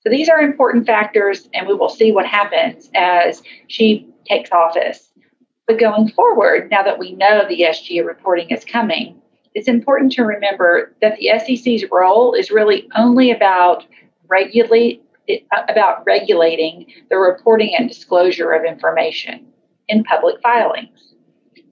So 0.00 0.10
these 0.10 0.28
are 0.28 0.40
important 0.40 0.86
factors, 0.86 1.48
and 1.52 1.66
we 1.66 1.74
will 1.74 1.88
see 1.88 2.12
what 2.12 2.26
happens 2.26 2.88
as 2.94 3.42
she 3.66 4.08
takes 4.24 4.52
office. 4.52 5.10
But 5.66 5.80
going 5.80 6.10
forward, 6.10 6.70
now 6.70 6.84
that 6.84 6.98
we 6.98 7.12
know 7.12 7.44
the 7.48 7.62
SGA 7.62 8.06
reporting 8.06 8.50
is 8.50 8.64
coming, 8.64 9.20
it's 9.54 9.66
important 9.66 10.12
to 10.12 10.22
remember 10.22 10.94
that 11.00 11.18
the 11.18 11.30
SEC's 11.38 11.90
role 11.90 12.34
is 12.34 12.50
really 12.50 12.88
only 12.94 13.30
about 13.30 13.84
regulate 14.28 15.02
about 15.68 16.04
regulating 16.06 16.86
the 17.10 17.16
reporting 17.16 17.74
and 17.76 17.88
disclosure 17.88 18.52
of 18.52 18.64
information 18.64 19.44
in 19.88 20.04
public 20.04 20.40
filings. 20.40 21.14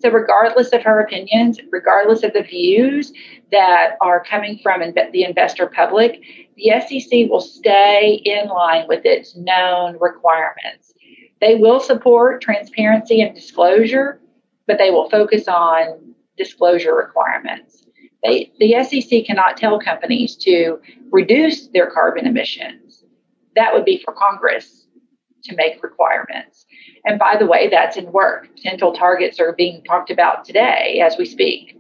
So, 0.05 0.11
regardless 0.11 0.75
of 0.75 0.83
her 0.83 1.01
opinions, 1.01 1.59
regardless 1.73 2.23
of 2.25 2.35
the 2.35 2.43
views 2.43 3.11
that 3.51 3.97
are 4.03 4.23
coming 4.23 4.61
from 4.63 4.83
the 5.13 5.25
investor 5.25 5.67
public, 5.67 6.21
the 6.59 6.73
SEC 6.87 7.31
will 7.31 7.41
stay 7.41 8.21
in 8.23 8.49
line 8.49 8.85
with 8.87 9.07
its 9.07 9.35
known 9.35 9.97
requirements. 9.99 10.93
They 11.41 11.55
will 11.55 11.81
support 11.81 12.43
transparency 12.43 13.23
and 13.23 13.35
disclosure, 13.35 14.21
but 14.67 14.77
they 14.77 14.91
will 14.91 15.09
focus 15.09 15.49
on 15.49 16.15
disclosure 16.37 16.95
requirements. 16.95 17.87
They, 18.23 18.53
the 18.61 18.85
SEC 18.85 19.25
cannot 19.25 19.57
tell 19.57 19.81
companies 19.81 20.37
to 20.37 20.83
reduce 21.11 21.69
their 21.69 21.91
carbon 21.91 22.27
emissions. 22.27 23.05
That 23.57 23.73
would 23.73 23.87
be 23.87 24.03
for 24.05 24.13
Congress 24.13 24.87
to 25.45 25.57
make 25.57 25.83
requirements. 25.83 26.67
And 27.05 27.19
by 27.19 27.37
the 27.39 27.47
way, 27.47 27.69
that's 27.69 27.97
in 27.97 28.11
work. 28.13 28.49
Potential 28.57 28.95
targets 28.95 29.39
are 29.39 29.53
being 29.53 29.83
talked 29.85 30.11
about 30.11 30.45
today 30.45 31.03
as 31.05 31.17
we 31.19 31.27
speak. 31.27 31.79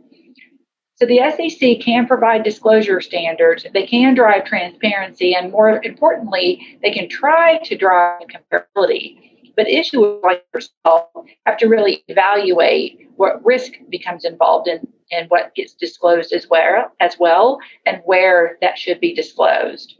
So 0.96 1.06
the 1.06 1.18
SEC 1.36 1.80
can 1.80 2.06
provide 2.06 2.44
disclosure 2.44 3.00
standards, 3.00 3.66
they 3.74 3.84
can 3.86 4.14
drive 4.14 4.44
transparency, 4.44 5.34
and 5.34 5.50
more 5.50 5.82
importantly, 5.82 6.78
they 6.82 6.92
can 6.92 7.08
try 7.08 7.58
to 7.64 7.76
drive 7.76 8.22
comparability. 8.28 9.52
But 9.56 9.66
issuers 9.66 10.22
like 10.22 10.44
yourself 10.54 11.08
have 11.46 11.56
to 11.58 11.66
really 11.66 12.04
evaluate 12.06 13.08
what 13.16 13.44
risk 13.44 13.72
becomes 13.88 14.24
involved 14.24 14.68
in 14.68 14.86
and 15.10 15.28
what 15.30 15.54
gets 15.54 15.74
disclosed 15.74 16.32
as 16.32 16.48
well, 16.48 16.92
as 17.00 17.18
well 17.18 17.58
and 17.86 18.00
where 18.04 18.56
that 18.60 18.78
should 18.78 19.00
be 19.00 19.14
disclosed. 19.14 19.94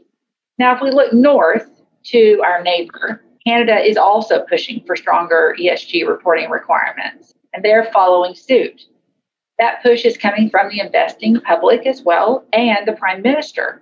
Now, 0.57 0.75
if 0.75 0.81
we 0.81 0.91
look 0.91 1.11
north 1.11 1.69
to 2.05 2.41
our 2.45 2.61
neighbor, 2.63 3.24
Canada 3.45 3.77
is 3.77 3.97
also 3.97 4.43
pushing 4.49 4.83
for 4.85 4.95
stronger 4.95 5.55
ESG 5.59 6.07
reporting 6.07 6.49
requirements, 6.49 7.33
and 7.53 7.63
they're 7.63 7.91
following 7.91 8.33
suit. 8.33 8.81
That 9.59 9.81
push 9.83 10.03
is 10.03 10.17
coming 10.17 10.49
from 10.49 10.69
the 10.69 10.79
investing 10.79 11.39
public 11.41 11.85
as 11.85 12.01
well 12.01 12.45
and 12.51 12.87
the 12.87 12.93
prime 12.93 13.21
minister. 13.21 13.81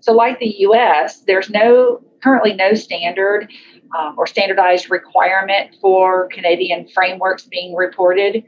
So, 0.00 0.12
like 0.12 0.38
the 0.38 0.54
US, 0.58 1.20
there's 1.20 1.48
no 1.48 2.02
currently 2.22 2.54
no 2.54 2.74
standard 2.74 3.50
um, 3.96 4.14
or 4.18 4.26
standardized 4.26 4.90
requirement 4.90 5.76
for 5.80 6.28
Canadian 6.28 6.88
frameworks 6.88 7.44
being 7.44 7.74
reported. 7.74 8.44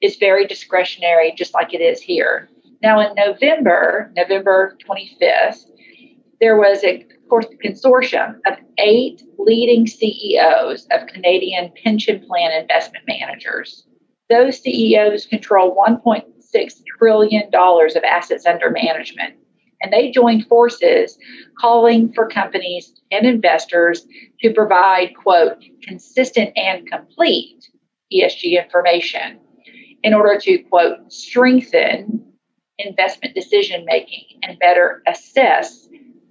It's 0.00 0.16
very 0.16 0.46
discretionary, 0.46 1.32
just 1.36 1.54
like 1.54 1.72
it 1.72 1.80
is 1.80 2.00
here. 2.02 2.48
Now, 2.82 2.98
in 2.98 3.14
November, 3.14 4.10
November 4.16 4.76
25th, 4.86 5.66
there 6.40 6.56
was 6.56 6.82
a 6.82 7.06
consortium 7.40 8.36
of 8.46 8.58
eight 8.78 9.22
leading 9.38 9.86
CEOs 9.86 10.86
of 10.90 11.06
Canadian 11.08 11.72
pension 11.82 12.24
plan 12.26 12.52
investment 12.52 13.04
managers. 13.06 13.86
Those 14.28 14.60
CEOs 14.60 15.26
control 15.26 15.76
$1.6 15.76 16.72
trillion 16.98 17.50
of 17.54 18.04
assets 18.04 18.46
under 18.46 18.70
management 18.70 19.34
and 19.82 19.92
they 19.92 20.10
joined 20.10 20.46
forces 20.46 21.18
calling 21.58 22.12
for 22.12 22.28
companies 22.28 22.94
and 23.10 23.26
investors 23.26 24.06
to 24.40 24.54
provide, 24.54 25.12
quote, 25.16 25.62
consistent 25.82 26.56
and 26.56 26.88
complete 26.88 27.68
ESG 28.12 28.62
information 28.62 29.38
in 30.02 30.14
order 30.14 30.38
to, 30.40 30.58
quote, 30.70 31.12
strengthen 31.12 32.24
investment 32.78 33.34
decision 33.34 33.84
making 33.84 34.24
and 34.42 34.58
better 34.58 35.02
assess 35.06 35.81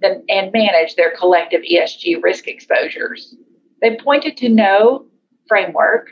them 0.01 0.23
and 0.29 0.51
manage 0.51 0.95
their 0.95 1.15
collective 1.15 1.61
ESG 1.61 2.21
risk 2.21 2.47
exposures. 2.47 3.35
They 3.81 3.97
pointed 3.97 4.37
to 4.37 4.49
no 4.49 5.05
framework, 5.47 6.11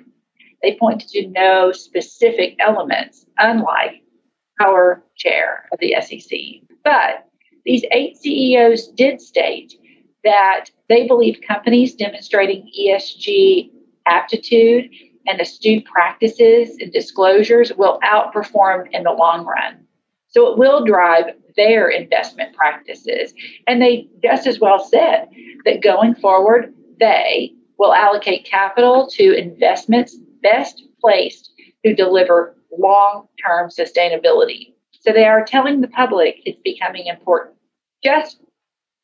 they 0.62 0.76
pointed 0.76 1.10
to 1.10 1.28
no 1.28 1.72
specific 1.72 2.56
elements, 2.60 3.26
unlike 3.38 4.04
our 4.62 5.04
chair 5.16 5.70
of 5.72 5.80
the 5.80 5.96
SEC. 6.02 6.40
But 6.84 7.28
these 7.66 7.84
eight 7.92 8.18
CEOs 8.18 8.88
did 8.90 9.22
state 9.22 9.74
that 10.24 10.66
they 10.90 11.08
believe 11.08 11.40
companies 11.48 11.96
demonstrating 11.96 12.70
ESG 12.78 13.72
aptitude 14.06 14.90
and 15.28 15.40
astute 15.40 15.86
practices 15.86 16.76
and 16.80 16.92
disclosures 16.92 17.72
will 17.78 18.00
outperform 18.04 18.88
in 18.92 19.04
the 19.04 19.12
long 19.12 19.46
run. 19.46 19.86
So 20.28 20.52
it 20.52 20.58
will 20.58 20.84
drive 20.84 21.26
their 21.60 21.90
investment 21.90 22.56
practices. 22.56 23.34
And 23.68 23.82
they 23.82 24.08
just 24.24 24.48
as 24.48 24.62
well 24.62 24.80
said 24.80 25.28
that 25.66 25.84
going 25.84 26.16
forward, 26.16 26.74
they 27.02 27.52
will 27.78 27.94
allocate 27.94 28.46
capital 28.46 29.10
to 29.12 29.34
investments 29.34 30.16
best 30.42 30.82
placed 31.02 31.52
to 31.86 31.94
deliver 31.94 32.56
long 32.78 33.28
term 33.46 33.70
sustainability. 33.70 34.74
So 35.02 35.12
they 35.12 35.26
are 35.26 35.44
telling 35.44 35.82
the 35.82 35.90
public 35.90 36.42
it's 36.46 36.60
becoming 36.64 37.08
important. 37.08 37.58
Just 38.02 38.40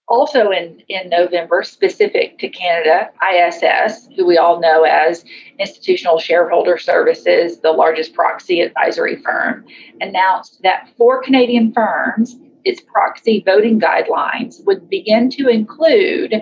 also 0.07 0.51
in, 0.51 0.81
in 0.87 1.09
November, 1.09 1.63
specific 1.63 2.39
to 2.39 2.47
Canada, 2.47 3.09
ISS, 3.21 4.07
who 4.15 4.25
we 4.25 4.37
all 4.37 4.61
know 4.61 4.83
as 4.83 5.25
Institutional 5.59 6.19
Shareholder 6.19 6.77
Services, 6.77 7.59
the 7.59 7.71
largest 7.71 8.13
proxy 8.13 8.61
advisory 8.61 9.21
firm, 9.23 9.65
announced 9.99 10.61
that 10.63 10.89
for 10.97 11.21
Canadian 11.21 11.73
firms, 11.73 12.37
its 12.65 12.81
proxy 12.81 13.43
voting 13.45 13.79
guidelines 13.79 14.65
would 14.65 14.89
begin 14.89 15.29
to 15.29 15.47
include 15.47 16.33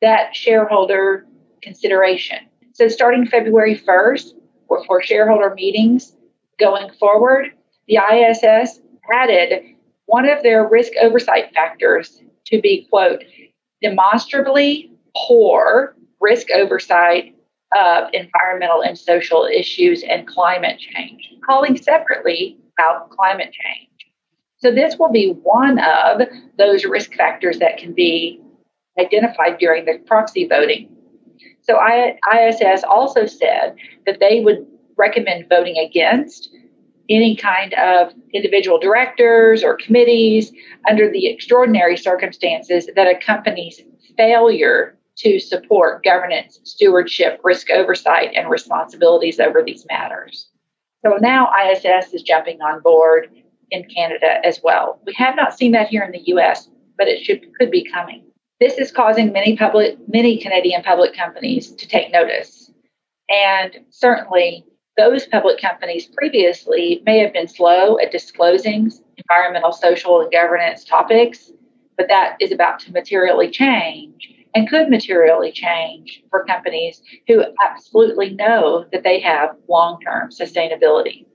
that 0.00 0.34
shareholder 0.34 1.26
consideration. 1.62 2.38
So, 2.72 2.88
starting 2.88 3.26
February 3.26 3.76
1st, 3.76 4.32
for, 4.68 4.84
for 4.84 5.02
shareholder 5.02 5.54
meetings 5.54 6.16
going 6.58 6.90
forward, 6.98 7.52
the 7.88 7.98
ISS 7.98 8.80
added 9.12 9.62
one 10.06 10.28
of 10.28 10.42
their 10.42 10.66
risk 10.66 10.92
oversight 11.00 11.52
factors 11.54 12.20
to 12.46 12.60
be, 12.60 12.86
quote, 12.90 13.22
demonstrably 13.82 14.90
poor 15.16 15.96
risk 16.20 16.48
oversight 16.54 17.34
of 17.76 18.08
environmental 18.12 18.82
and 18.82 18.98
social 18.98 19.44
issues 19.44 20.04
and 20.08 20.26
climate 20.26 20.78
change, 20.78 21.30
calling 21.44 21.76
separately 21.76 22.58
out 22.78 23.10
climate 23.10 23.52
change. 23.52 23.93
So, 24.64 24.70
this 24.70 24.96
will 24.98 25.10
be 25.12 25.28
one 25.42 25.78
of 25.78 26.22
those 26.56 26.86
risk 26.86 27.12
factors 27.12 27.58
that 27.58 27.76
can 27.76 27.92
be 27.92 28.40
identified 28.98 29.58
during 29.58 29.84
the 29.84 29.98
proxy 30.06 30.48
voting. 30.48 30.88
So, 31.60 31.78
ISS 31.86 32.82
also 32.82 33.26
said 33.26 33.76
that 34.06 34.20
they 34.20 34.40
would 34.40 34.66
recommend 34.96 35.50
voting 35.50 35.76
against 35.76 36.48
any 37.10 37.36
kind 37.36 37.74
of 37.74 38.14
individual 38.32 38.78
directors 38.78 39.62
or 39.62 39.76
committees 39.76 40.50
under 40.88 41.10
the 41.10 41.26
extraordinary 41.26 41.98
circumstances 41.98 42.88
that 42.96 43.06
accompanies 43.06 43.82
failure 44.16 44.96
to 45.16 45.40
support 45.40 46.02
governance, 46.04 46.58
stewardship, 46.64 47.38
risk 47.44 47.68
oversight, 47.70 48.30
and 48.34 48.48
responsibilities 48.48 49.38
over 49.40 49.62
these 49.62 49.84
matters. 49.90 50.48
So 51.04 51.18
now 51.20 51.50
ISS 51.68 52.14
is 52.14 52.22
jumping 52.22 52.62
on 52.62 52.80
board 52.80 53.28
in 53.74 53.88
Canada 53.94 54.38
as 54.44 54.60
well. 54.62 55.00
We 55.04 55.14
have 55.16 55.36
not 55.36 55.56
seen 55.56 55.72
that 55.72 55.88
here 55.88 56.02
in 56.02 56.12
the 56.12 56.22
US, 56.34 56.68
but 56.96 57.08
it 57.08 57.22
should 57.24 57.42
could 57.58 57.70
be 57.70 57.88
coming. 57.90 58.24
This 58.60 58.78
is 58.78 58.92
causing 58.92 59.32
many 59.32 59.56
public 59.56 59.98
many 60.08 60.38
Canadian 60.38 60.82
public 60.82 61.14
companies 61.14 61.72
to 61.72 61.88
take 61.88 62.12
notice. 62.12 62.70
And 63.28 63.78
certainly 63.90 64.64
those 64.96 65.26
public 65.26 65.60
companies 65.60 66.06
previously 66.06 67.02
may 67.04 67.18
have 67.18 67.32
been 67.32 67.48
slow 67.48 67.98
at 67.98 68.12
disclosing 68.12 68.92
environmental, 69.16 69.72
social, 69.72 70.20
and 70.20 70.30
governance 70.30 70.84
topics, 70.84 71.50
but 71.96 72.08
that 72.08 72.36
is 72.40 72.52
about 72.52 72.78
to 72.80 72.92
materially 72.92 73.50
change 73.50 74.30
and 74.54 74.68
could 74.68 74.88
materially 74.88 75.50
change 75.50 76.22
for 76.30 76.44
companies 76.44 77.02
who 77.26 77.42
absolutely 77.64 78.30
know 78.30 78.86
that 78.92 79.02
they 79.02 79.18
have 79.20 79.56
long 79.68 79.98
term 80.00 80.30
sustainability. 80.30 81.26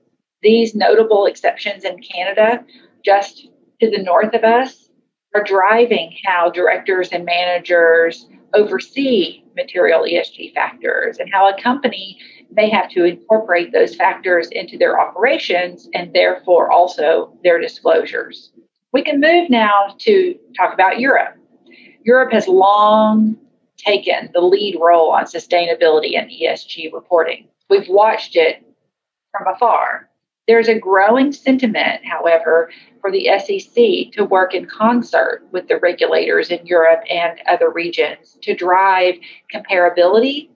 These 0.42 0.74
notable 0.74 1.26
exceptions 1.26 1.84
in 1.84 2.00
Canada, 2.02 2.64
just 3.04 3.48
to 3.80 3.90
the 3.90 4.02
north 4.02 4.34
of 4.34 4.44
us, 4.44 4.88
are 5.34 5.44
driving 5.44 6.14
how 6.24 6.50
directors 6.50 7.10
and 7.12 7.24
managers 7.24 8.26
oversee 8.54 9.44
material 9.54 10.02
ESG 10.02 10.52
factors 10.54 11.18
and 11.18 11.30
how 11.32 11.48
a 11.48 11.60
company 11.60 12.18
may 12.50 12.68
have 12.68 12.90
to 12.90 13.04
incorporate 13.04 13.72
those 13.72 13.94
factors 13.94 14.48
into 14.50 14.76
their 14.76 14.98
operations 14.98 15.88
and 15.94 16.12
therefore 16.12 16.70
also 16.70 17.32
their 17.44 17.60
disclosures. 17.60 18.52
We 18.92 19.02
can 19.04 19.20
move 19.20 19.50
now 19.50 19.94
to 19.98 20.36
talk 20.56 20.74
about 20.74 20.98
Europe. 20.98 21.36
Europe 22.02 22.32
has 22.32 22.48
long 22.48 23.36
taken 23.76 24.30
the 24.34 24.40
lead 24.40 24.76
role 24.80 25.10
on 25.10 25.24
sustainability 25.24 26.18
and 26.18 26.30
ESG 26.30 26.92
reporting. 26.92 27.46
We've 27.68 27.88
watched 27.88 28.34
it 28.34 28.64
from 29.30 29.54
afar. 29.54 30.09
There's 30.50 30.66
a 30.66 30.80
growing 30.80 31.30
sentiment, 31.30 32.04
however, 32.04 32.72
for 33.00 33.12
the 33.12 33.28
SEC 33.38 34.10
to 34.14 34.24
work 34.24 34.52
in 34.52 34.66
concert 34.66 35.46
with 35.52 35.68
the 35.68 35.78
regulators 35.78 36.50
in 36.50 36.66
Europe 36.66 37.04
and 37.08 37.38
other 37.46 37.70
regions 37.70 38.36
to 38.42 38.56
drive 38.56 39.14
comparability 39.54 40.48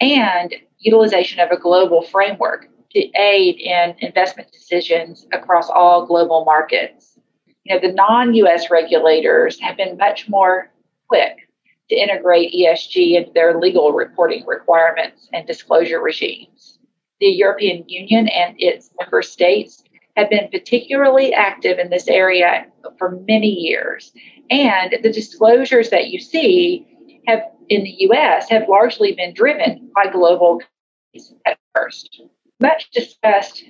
and 0.00 0.54
utilization 0.78 1.40
of 1.40 1.50
a 1.50 1.58
global 1.58 2.00
framework 2.00 2.68
to 2.92 3.00
aid 3.18 3.56
in 3.58 3.96
investment 3.98 4.52
decisions 4.52 5.26
across 5.32 5.68
all 5.68 6.06
global 6.06 6.44
markets. 6.44 7.18
You 7.64 7.74
know, 7.74 7.80
the 7.80 7.92
non-US 7.92 8.70
regulators 8.70 9.58
have 9.58 9.76
been 9.76 9.96
much 9.96 10.28
more 10.28 10.70
quick 11.08 11.48
to 11.88 11.96
integrate 11.96 12.54
ESG 12.54 13.16
into 13.16 13.32
their 13.32 13.58
legal 13.58 13.90
reporting 13.90 14.46
requirements 14.46 15.28
and 15.32 15.44
disclosure 15.44 16.00
regimes. 16.00 16.78
The 17.20 17.26
European 17.26 17.84
Union 17.86 18.28
and 18.28 18.54
its 18.58 18.90
member 18.98 19.22
states 19.22 19.84
have 20.16 20.30
been 20.30 20.48
particularly 20.50 21.32
active 21.32 21.78
in 21.78 21.90
this 21.90 22.08
area 22.08 22.66
for 22.98 23.20
many 23.28 23.48
years. 23.48 24.12
And 24.50 24.96
the 25.02 25.12
disclosures 25.12 25.90
that 25.90 26.08
you 26.08 26.20
see 26.20 26.86
have 27.26 27.42
in 27.68 27.84
the 27.84 27.94
US 28.10 28.48
have 28.50 28.68
largely 28.68 29.12
been 29.12 29.32
driven 29.34 29.90
by 29.94 30.10
global 30.10 30.60
companies 30.60 31.34
at 31.46 31.58
first. 31.74 32.22
Much 32.60 32.90
discussed 32.90 33.64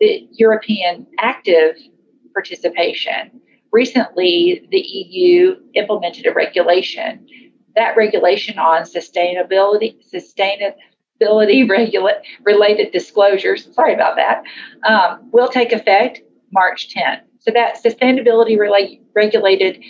the 0.00 0.26
European 0.32 1.06
active 1.18 1.76
participation. 2.32 3.40
Recently, 3.72 4.66
the 4.70 4.80
EU 4.80 5.56
implemented 5.74 6.26
a 6.26 6.32
regulation. 6.32 7.26
That 7.76 7.96
regulation 7.96 8.58
on 8.58 8.82
sustainability, 8.82 9.96
sustainability 10.12 10.74
regula- 11.68 12.22
related 12.44 12.92
disclosures, 12.92 13.72
sorry 13.74 13.94
about 13.94 14.16
that, 14.16 14.42
um, 14.86 15.30
will 15.32 15.48
take 15.48 15.72
effect 15.72 16.20
March 16.52 16.94
10th. 16.94 17.22
So 17.40 17.50
that 17.52 17.82
sustainability 17.82 18.58
related 18.58 19.00
regulated 19.14 19.82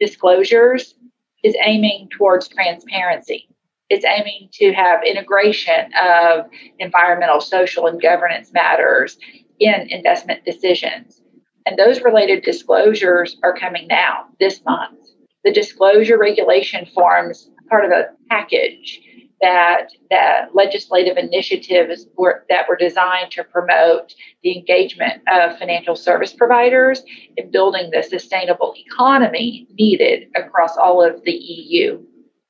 disclosures 0.00 0.94
is 1.42 1.56
aiming 1.64 2.08
towards 2.16 2.48
transparency. 2.48 3.48
It's 3.88 4.04
aiming 4.04 4.48
to 4.54 4.72
have 4.72 5.04
integration 5.04 5.90
of 5.94 6.46
environmental, 6.78 7.40
social, 7.40 7.86
and 7.86 8.00
governance 8.00 8.52
matters 8.52 9.16
in 9.60 9.88
investment 9.90 10.44
decisions. 10.44 11.20
And 11.66 11.78
those 11.78 12.00
related 12.02 12.42
disclosures 12.42 13.36
are 13.42 13.56
coming 13.56 13.86
now 13.88 14.26
this 14.40 14.60
month. 14.64 14.98
The 15.44 15.52
disclosure 15.52 16.18
regulation 16.18 16.86
forms 16.86 17.50
part 17.68 17.84
of 17.84 17.90
a 17.90 18.08
package 18.28 19.00
that 19.40 19.88
that 20.10 20.54
legislative 20.54 21.16
initiatives 21.16 22.06
were, 22.16 22.44
that 22.48 22.68
were 22.68 22.76
designed 22.76 23.30
to 23.32 23.44
promote 23.44 24.14
the 24.42 24.56
engagement 24.56 25.22
of 25.30 25.58
financial 25.58 25.94
service 25.94 26.32
providers 26.32 27.02
in 27.36 27.50
building 27.50 27.90
the 27.90 28.02
sustainable 28.02 28.74
economy 28.76 29.66
needed 29.78 30.28
across 30.34 30.76
all 30.76 31.04
of 31.04 31.22
the 31.24 31.32
EU. 31.32 32.02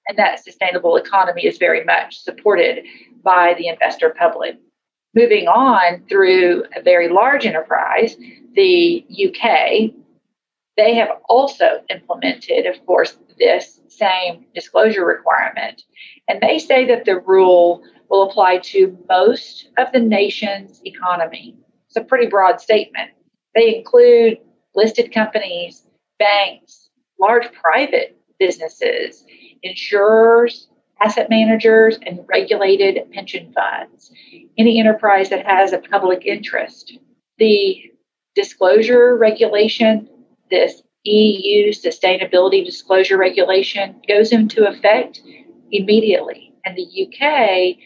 And 0.09 0.17
that 0.19 0.45
sustainable 0.45 0.97
economy 0.97 1.47
is 1.47 1.59
very 1.59 1.83
much 1.85 2.21
supported 2.21 2.85
by 3.25 3.55
the 3.59 3.67
investor 3.67 4.15
public. 4.17 4.57
Moving 5.15 5.49
on 5.49 6.05
through 6.09 6.65
a 6.77 6.83
very 6.83 7.09
large 7.09 7.47
enterprise, 7.47 8.17
the 8.55 9.05
UK, 9.11 9.93
they 10.77 10.95
have 10.95 11.09
also 11.29 11.83
implemented, 11.89 12.67
of 12.67 12.85
course, 12.87 13.17
this 13.39 13.76
same 13.89 14.47
disclosure 14.55 15.05
requirement. 15.05 15.83
And 16.29 16.41
they 16.41 16.59
say 16.59 16.87
that 16.87 17.05
the 17.05 17.21
rule 17.21 17.83
will 18.09 18.29
apply 18.29 18.59
to 18.59 18.97
most 19.09 19.69
of 19.79 19.93
the 19.93 20.01
nation's 20.01 20.81
economy. 20.85 21.57
It's 21.89 21.97
a 21.97 22.05
pretty 22.05 22.27
broad 22.27 22.61
statement. 22.61 23.11
They 23.55 23.77
include 23.77 24.39
listed 24.75 25.13
companies, 25.13 25.87
banks, 26.19 26.91
large 27.19 27.51
private 27.53 28.17
businesses, 28.39 29.25
insurers, 29.63 30.69
asset 31.03 31.29
managers, 31.31 31.99
and 32.07 32.21
regulated 32.29 33.11
pension 33.13 33.53
funds. 33.53 34.11
Any 34.59 34.79
enterprise 34.79 35.31
that 35.31 35.47
has 35.47 35.73
a 35.73 35.79
public 35.79 36.25
interest. 36.25 36.99
The 37.39 37.91
disclosure 38.35 39.17
regulation, 39.17 40.09
this 40.51 40.83
EU 41.11 41.73
sustainability 41.73 42.65
disclosure 42.65 43.17
regulation, 43.17 43.97
goes 44.09 44.33
into 44.33 44.67
effect 44.67 45.21
immediately. 45.71 46.53
And 46.65 46.77
the 46.77 47.07
UK 47.07 47.77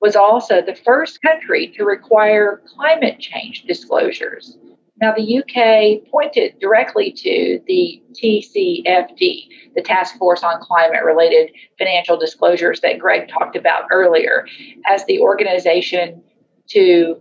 was 0.00 0.16
also 0.16 0.60
the 0.60 0.74
first 0.74 1.22
country 1.22 1.72
to 1.76 1.84
require 1.84 2.62
climate 2.74 3.18
change 3.20 3.62
disclosures. 3.62 4.58
Now, 5.00 5.14
the 5.16 5.38
UK 5.38 6.08
pointed 6.10 6.58
directly 6.60 7.10
to 7.10 7.60
the 7.66 8.02
TCFD, 8.12 9.48
the 9.74 9.82
Task 9.82 10.16
Force 10.16 10.44
on 10.44 10.60
Climate 10.60 11.04
Related 11.04 11.50
Financial 11.78 12.16
Disclosures 12.16 12.80
that 12.82 12.98
Greg 12.98 13.28
talked 13.28 13.56
about 13.56 13.84
earlier, 13.90 14.46
as 14.86 15.04
the 15.06 15.18
organization 15.18 16.22
to 16.68 17.20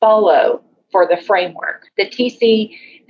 follow 0.00 0.62
for 0.92 1.06
the 1.08 1.16
framework. 1.16 1.88
The 1.96 2.08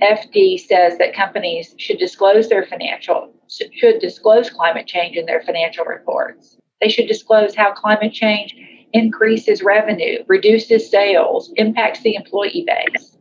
TCFD 0.01 0.59
says 0.59 0.97
that 0.97 1.13
companies 1.13 1.75
should 1.77 1.97
disclose 1.97 2.49
their 2.49 2.65
financial 2.65 3.33
should 3.49 3.99
disclose 3.99 4.49
climate 4.49 4.85
change 4.85 5.17
in 5.17 5.25
their 5.25 5.41
financial 5.41 5.83
reports. 5.85 6.57
They 6.81 6.89
should 6.89 7.07
disclose 7.07 7.55
how 7.55 7.73
climate 7.73 8.13
change 8.13 8.55
increases 8.93 9.63
revenue, 9.63 10.23
reduces 10.27 10.89
sales, 10.89 11.51
impacts 11.55 12.01
the 12.01 12.15
employee 12.15 12.65
base. 12.67 13.17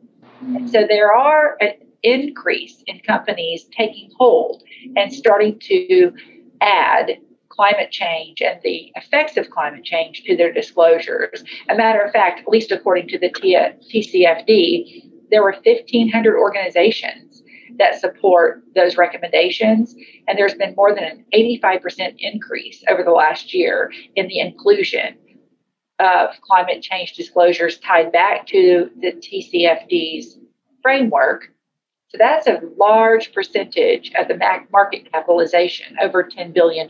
So 0.71 0.87
there 0.87 1.13
are 1.13 1.57
an 1.61 1.73
increase 2.03 2.83
in 2.87 3.01
companies 3.01 3.67
taking 3.77 4.11
hold 4.19 4.63
and 4.97 5.13
starting 5.13 5.59
to 5.61 6.13
add 6.61 7.19
climate 7.49 7.91
change 7.91 8.41
and 8.41 8.61
the 8.63 8.93
effects 8.95 9.37
of 9.37 9.51
climate 9.51 9.83
change 9.83 10.23
to 10.25 10.37
their 10.37 10.53
disclosures. 10.53 11.43
A 11.69 11.75
matter 11.75 12.01
of 12.01 12.13
fact, 12.13 12.41
at 12.41 12.49
least 12.49 12.71
according 12.71 13.09
to 13.09 13.19
the 13.19 13.31
TCFD, 13.31 15.08
there 15.31 15.43
were 15.43 15.57
1,500 15.63 16.37
organizations 16.37 17.43
that 17.79 18.01
support 18.01 18.63
those 18.75 18.97
recommendations. 18.97 19.95
And 20.27 20.39
there's 20.39 20.55
been 20.55 20.75
more 20.75 20.95
than 20.95 21.05
an 21.05 21.25
85% 21.33 22.17
increase 22.19 22.83
over 22.89 23.03
the 23.03 23.13
last 23.13 23.55
year 23.55 23.93
in 24.17 24.27
the 24.29 24.41
inclusion 24.41 25.17
of 25.99 26.31
climate 26.43 26.83
change 26.83 27.15
disclosures 27.15 27.79
tied 27.79 28.13
back 28.13 28.47
to 28.49 28.91
the 29.01 29.13
TCFD's 29.13 30.39
framework. 30.83 31.53
So 32.09 32.19
that's 32.19 32.47
a 32.47 32.61
large 32.79 33.33
percentage 33.35 34.13
of 34.19 34.29
the 34.29 34.39
market 34.73 35.13
capitalization, 35.13 35.97
over 36.01 36.25
$10 36.25 36.55
billion. 36.55 36.89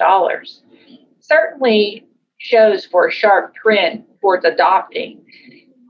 Certainly 1.20 2.06
shows 2.38 2.86
for 2.86 3.08
a 3.08 3.12
sharp 3.12 3.54
trend 3.54 4.04
towards 4.20 4.44
adopting 4.44 5.24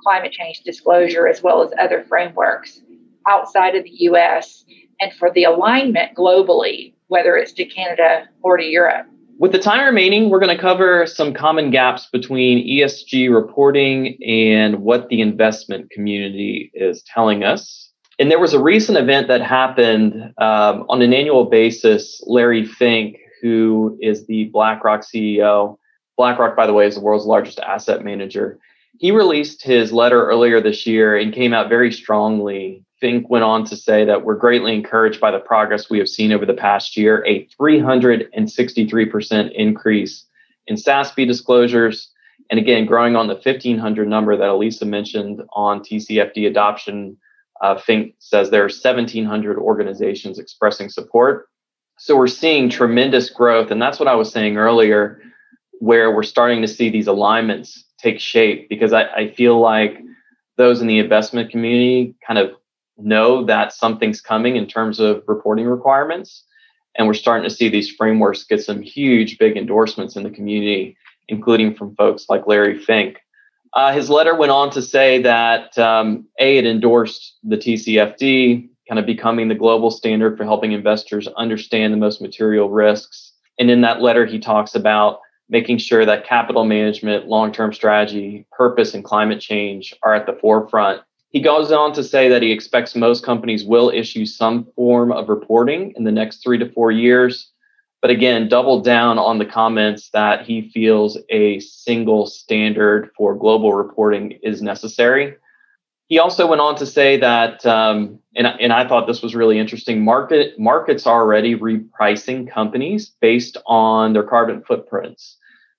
climate 0.03 0.33
change 0.33 0.61
disclosure 0.61 1.27
as 1.27 1.43
well 1.43 1.63
as 1.63 1.71
other 1.79 2.05
frameworks 2.09 2.81
outside 3.27 3.75
of 3.75 3.85
the 3.85 3.95
US 4.05 4.65
and 5.01 5.13
for 5.13 5.31
the 5.33 5.45
alignment 5.45 6.17
globally, 6.17 6.95
whether 7.09 7.37
it's 7.37 7.53
to 7.53 7.65
Canada 7.65 8.29
or 8.43 8.57
to 8.57 8.65
Europe. 8.65 9.07
With 9.39 9.53
the 9.53 9.59
time 9.61 9.85
remaining, 9.85 10.31
we're 10.31 10.41
going 10.41 10.57
to 10.57 10.61
cover 10.61 11.07
some 11.07 11.33
common 11.33 11.71
gaps 11.71 12.09
between 12.11 12.67
ESG 12.67 13.33
reporting 13.33 14.19
and 14.27 14.81
what 14.81 15.09
the 15.11 15.21
investment 15.21 15.91
community 15.91 16.73
is 16.75 17.05
telling 17.05 17.45
us. 17.45 17.93
And 18.19 18.33
there 18.33 18.41
was 18.41 18.53
a 18.53 18.61
recent 18.61 18.99
event 18.99 19.29
that 19.29 19.41
happened 19.41 20.35
um, 20.39 20.85
on 20.89 21.03
an 21.03 21.13
annual 21.13 21.45
basis. 21.45 22.21
Larry 22.27 22.65
Fink, 22.65 23.17
who 23.41 23.97
is 24.01 24.27
the 24.27 24.47
BlackRock 24.47 25.03
CEO, 25.03 25.77
BlackRock, 26.17 26.57
by 26.57 26.67
the 26.67 26.73
way, 26.73 26.89
is 26.89 26.97
the 26.97 27.01
world's 27.01 27.25
largest 27.25 27.61
asset 27.61 28.05
manager. 28.05 28.59
He 28.99 29.11
released 29.11 29.63
his 29.63 29.93
letter 29.93 30.27
earlier 30.27 30.61
this 30.61 30.87
year 30.87 31.17
and 31.17 31.33
came 31.33 31.53
out 31.55 31.69
very 31.69 31.93
strongly 31.93 32.85
Fink 33.01 33.31
went 33.31 33.45
on 33.45 33.65
to 33.67 33.77
say 33.77 34.05
that 34.05 34.25
we're 34.25 34.35
greatly 34.35 34.75
encouraged 34.75 35.21
by 35.21 35.31
the 35.31 35.39
progress 35.39 35.89
we 35.89 35.99
have 35.99 36.09
seen 36.09 36.33
over 36.33 36.45
the 36.45 36.55
past 36.55 36.97
year, 36.97 37.25
a 37.27 37.47
363% 37.61 39.53
increase 39.53 40.25
in 40.67 40.75
SASB 40.77 41.27
disclosures. 41.27 42.11
And 42.51 42.59
again, 42.59 42.87
growing 42.87 43.15
on 43.15 43.29
the 43.29 43.35
1500 43.35 44.09
number 44.09 44.37
that 44.37 44.43
Alyssa 44.45 44.87
mentioned 44.87 45.43
on 45.53 45.81
TCFD 45.81 46.49
adoption, 46.49 47.17
uh, 47.61 47.77
Fink 47.79 48.15
says 48.19 48.51
there 48.51 48.63
are 48.63 48.65
1700 48.65 49.59
organizations 49.59 50.39
expressing 50.39 50.89
support. 50.89 51.49
So 51.99 52.17
we're 52.17 52.27
seeing 52.27 52.69
tremendous 52.71 53.31
growth. 53.31 53.71
And 53.71 53.81
that's 53.83 54.01
what 54.01 54.09
I 54.09 54.15
was 54.15 54.33
saying 54.33 54.57
earlier, 54.57 55.21
where 55.81 56.15
we're 56.15 56.23
starting 56.25 56.63
to 56.63 56.69
see 56.69 56.91
these 56.91 57.07
alignments 57.07 57.85
take 57.99 58.21
shape 58.21 58.69
because 58.69 58.93
I, 58.93 59.05
I 59.05 59.35
feel 59.35 59.61
like 59.61 59.99
those 60.57 60.81
in 60.81 60.87
the 60.87 60.99
investment 60.99 61.51
community 61.51 62.15
kind 62.27 62.39
of 62.39 62.53
know 62.97 63.45
that 63.45 63.73
something's 63.73 64.21
coming 64.21 64.57
in 64.57 64.67
terms 64.67 65.01
of 65.01 65.23
reporting 65.27 65.67
requirements. 65.67 66.45
And 66.97 67.07
we're 67.07 67.15
starting 67.15 67.49
to 67.49 67.55
see 67.55 67.69
these 67.69 67.91
frameworks 67.91 68.45
get 68.45 68.63
some 68.63 68.83
huge, 68.83 69.39
big 69.39 69.57
endorsements 69.57 70.17
in 70.17 70.25
the 70.25 70.31
community, 70.31 70.97
including 71.29 71.75
from 71.75 71.95
folks 71.95 72.27
like 72.29 72.47
Larry 72.47 72.79
Fink. 72.79 73.19
Uh, 73.75 73.93
his 73.93 74.11
letter 74.11 74.35
went 74.35 74.51
on 74.51 74.71
to 74.71 74.83
say 74.83 75.23
that 75.23 75.79
um, 75.79 76.27
A, 76.41 76.57
it 76.57 76.67
endorsed 76.67 77.37
the 77.45 77.57
TCFD, 77.57 78.69
kind 78.89 78.99
of 78.99 79.07
becoming 79.07 79.49
the 79.49 79.55
global 79.55 79.91
standard 79.91 80.37
for 80.37 80.45
helping 80.45 80.73
investors 80.73 81.29
understand 81.37 81.93
the 81.93 81.99
most 81.99 82.21
material 82.21 82.71
risks. 82.71 83.33
And 83.59 83.71
in 83.71 83.83
that 83.83 84.01
letter, 84.01 84.25
he 84.25 84.39
talks 84.39 84.75
about 84.75 85.21
making 85.49 85.79
sure 85.79 86.05
that 86.05 86.27
capital 86.27 86.65
management, 86.65 87.27
long 87.27 87.53
term 87.53 87.73
strategy, 87.73 88.47
purpose, 88.53 88.95
and 88.95 89.05
climate 89.05 89.41
change 89.41 89.95
are 90.03 90.15
at 90.15 90.27
the 90.27 90.39
forefront 90.41 91.03
he 91.31 91.41
goes 91.41 91.71
on 91.71 91.93
to 91.93 92.03
say 92.03 92.29
that 92.29 92.43
he 92.43 92.53
expects 92.53 92.95
most 92.95 93.25
companies 93.25 93.65
will 93.65 93.91
issue 93.91 94.25
some 94.25 94.67
form 94.75 95.13
of 95.13 95.29
reporting 95.29 95.93
in 95.97 96.05
the 96.05 96.13
next 96.13 96.43
three 96.43 96.59
to 96.59 96.71
four 96.73 96.91
years. 96.91 97.51
But 98.01 98.11
again, 98.11 98.49
double 98.49 98.81
down 98.81 99.19
on 99.19 99.39
the 99.39 99.45
comments 99.45 100.11
that 100.11 100.47
he 100.47 100.71
feels 100.71 101.19
a 101.29 101.61
single 101.61 102.27
standard 102.27 103.11
for 103.17 103.35
global 103.35 103.75
reporting 103.75 104.39
is 104.43 104.63
necessary. 104.63 105.37
He 106.07 106.19
also 106.19 106.47
went 106.47 106.63
on 106.63 106.77
to 106.77 106.87
say 106.87 107.19
that, 107.19 107.67
um, 107.67 108.19
and, 108.35 108.47
and 108.47 108.73
I 108.73 108.89
thought 108.89 109.07
this 109.07 109.21
was 109.21 109.35
really 109.35 109.59
interesting. 109.59 110.03
Market 110.03 110.59
markets 110.59 111.07
are 111.07 111.21
already 111.21 111.55
repricing 111.55 112.51
companies 112.51 113.11
based 113.21 113.59
on 113.67 114.15
their 114.15 114.23
carbon 114.23 114.63
footprints. 114.63 115.37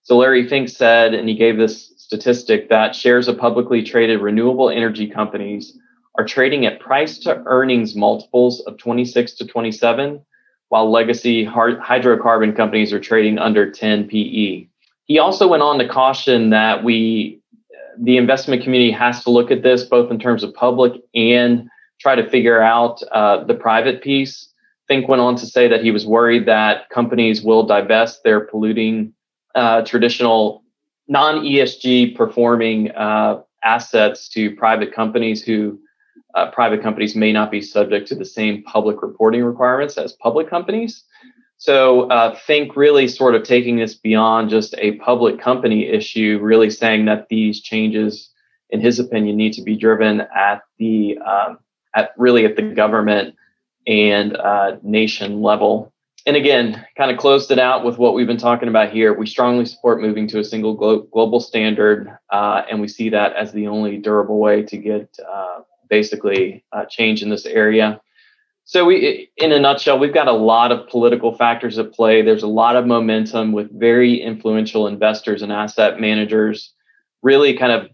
So 0.10 0.18
Larry 0.18 0.50
Fink 0.50 0.70
said, 0.70 1.14
and 1.14 1.30
he 1.30 1.36
gave 1.36 1.58
this 1.58 1.94
statistic 1.98 2.68
that 2.70 2.96
shares 2.96 3.28
of 3.28 3.38
publicly 3.38 3.84
traded 3.84 4.22
renewable 4.22 4.72
energy 4.72 5.08
companies 5.08 5.78
are 6.18 6.26
trading 6.26 6.66
at 6.66 6.80
price 6.80 7.20
to 7.20 7.44
earnings 7.46 7.96
multiples 7.96 8.62
of 8.62 8.80
26 8.80 9.34
to 9.34 9.46
27, 9.46 10.20
while 10.70 10.90
legacy 10.90 11.46
hydrocarbon 11.46 12.58
companies 12.58 12.92
are 12.92 13.00
trading 13.00 13.38
under 13.38 13.70
10 13.70 14.08
PE. 14.08 14.66
He 15.06 15.20
also 15.20 15.48
went 15.48 15.62
on 15.62 15.78
to 15.78 15.88
caution 15.88 16.50
that 16.50 16.84
we, 16.84 17.40
the 18.00 18.18
investment 18.18 18.64
community, 18.64 18.92
has 18.92 19.24
to 19.26 19.30
look 19.30 19.52
at 19.52 19.62
this 19.62 19.84
both 19.84 20.10
in 20.10 20.18
terms 20.18 20.42
of 20.42 20.56
public 20.56 20.94
and 21.14 21.70
try 22.00 22.16
to 22.16 22.28
figure 22.28 22.64
out 22.64 23.04
uh, 23.12 23.44
the 23.44 23.54
private 23.54 24.02
piece. 24.02 24.50
Fink 24.88 25.08
went 25.08 25.22
on 25.22 25.36
to 25.36 25.46
say 25.46 25.68
that 25.68 25.84
he 25.84 25.92
was 25.92 26.08
worried 26.08 26.48
that 26.48 26.90
companies 26.90 27.44
will 27.44 27.62
divest 27.62 28.24
their 28.24 28.40
polluting 28.40 29.14
uh, 29.56 29.82
traditional 29.84 30.64
non 31.08 31.44
ESG 31.44 32.16
performing 32.16 32.92
uh, 32.92 33.42
assets 33.64 34.30
to 34.30 34.56
private 34.56 34.94
companies 34.94 35.44
who 35.44 35.80
uh, 36.36 36.52
private 36.52 36.82
companies 36.82 37.16
may 37.16 37.32
not 37.32 37.52
be 37.52 37.62
subject 37.62 38.08
to 38.08 38.16
the 38.16 38.26
same 38.26 38.64
public 38.64 39.02
reporting 39.02 39.44
requirements 39.44 39.98
as 39.98 40.14
public 40.14 40.50
companies. 40.50 41.04
So 41.58 42.04
uh, 42.10 42.36
Fink 42.36 42.78
really 42.78 43.08
sort 43.08 43.36
of 43.36 43.44
taking 43.44 43.78
this 43.78 43.94
beyond 43.94 44.50
just 44.50 44.76
a 44.78 44.94
public 44.94 45.42
company 45.42 45.88
issue, 45.88 46.40
really 46.42 46.70
saying 46.70 47.06
that 47.06 47.28
these 47.28 47.62
changes, 47.62 48.30
in 48.70 48.80
his 48.80 49.00
opinion, 49.00 49.36
need 49.36 49.54
to 49.54 49.62
be 49.62 49.76
driven 49.76 50.22
at 50.34 50.62
the 50.78 51.18
um, 51.18 51.60
at 51.96 52.12
really 52.18 52.46
at 52.46 52.56
the 52.56 52.62
government 52.62 53.36
and 53.88 54.38
uh, 54.38 54.78
nation 54.84 55.42
level 55.42 55.92
and 56.26 56.36
again, 56.36 56.86
kind 56.98 57.12
of 57.12 57.18
closed 57.18 57.52
it 57.52 57.60
out 57.60 57.86
with 57.86 57.98
what 57.98 58.14
we've 58.14 58.28
been 58.28 58.38
talking 58.38 58.68
about 58.68 58.92
here. 58.92 59.14
We 59.14 59.26
strongly 59.26 59.66
support 59.66 60.02
moving 60.02 60.28
to 60.30 60.40
a 60.40 60.44
single 60.44 60.74
glo- 60.76 61.08
global 61.12 61.40
standard, 61.40 62.18
uh, 62.30 62.64
and 62.70 62.82
we 62.82 62.88
see 62.88 63.10
that 63.10 63.36
as 63.36 63.52
the 63.52 63.68
only 63.68 63.98
durable 63.98 64.40
way 64.40 64.64
to 64.64 64.78
get 64.78 65.18
uh, 65.28 65.62
basically 65.90 66.64
uh, 66.72 66.86
change 66.86 67.24
in 67.24 67.30
this 67.30 67.46
area. 67.46 68.02
So, 68.66 68.86
we, 68.86 69.32
in 69.38 69.52
a 69.52 69.60
nutshell, 69.60 69.98
we've 69.98 70.14
got 70.14 70.28
a 70.28 70.34
lot 70.34 70.72
of 70.72 70.88
political 70.90 71.36
factors 71.36 71.80
at 71.80 71.94
play. 71.94 72.22
There's 72.22 72.44
a 72.44 72.48
lot 72.48 72.76
of 72.76 72.86
momentum 72.86 73.52
with 73.52 73.72
very 73.72 74.22
influential 74.22 74.88
investors 74.88 75.42
and 75.42 75.52
asset 75.52 76.00
managers, 76.00 76.74
really 77.24 77.58
kind 77.58 77.72
of 77.72 77.90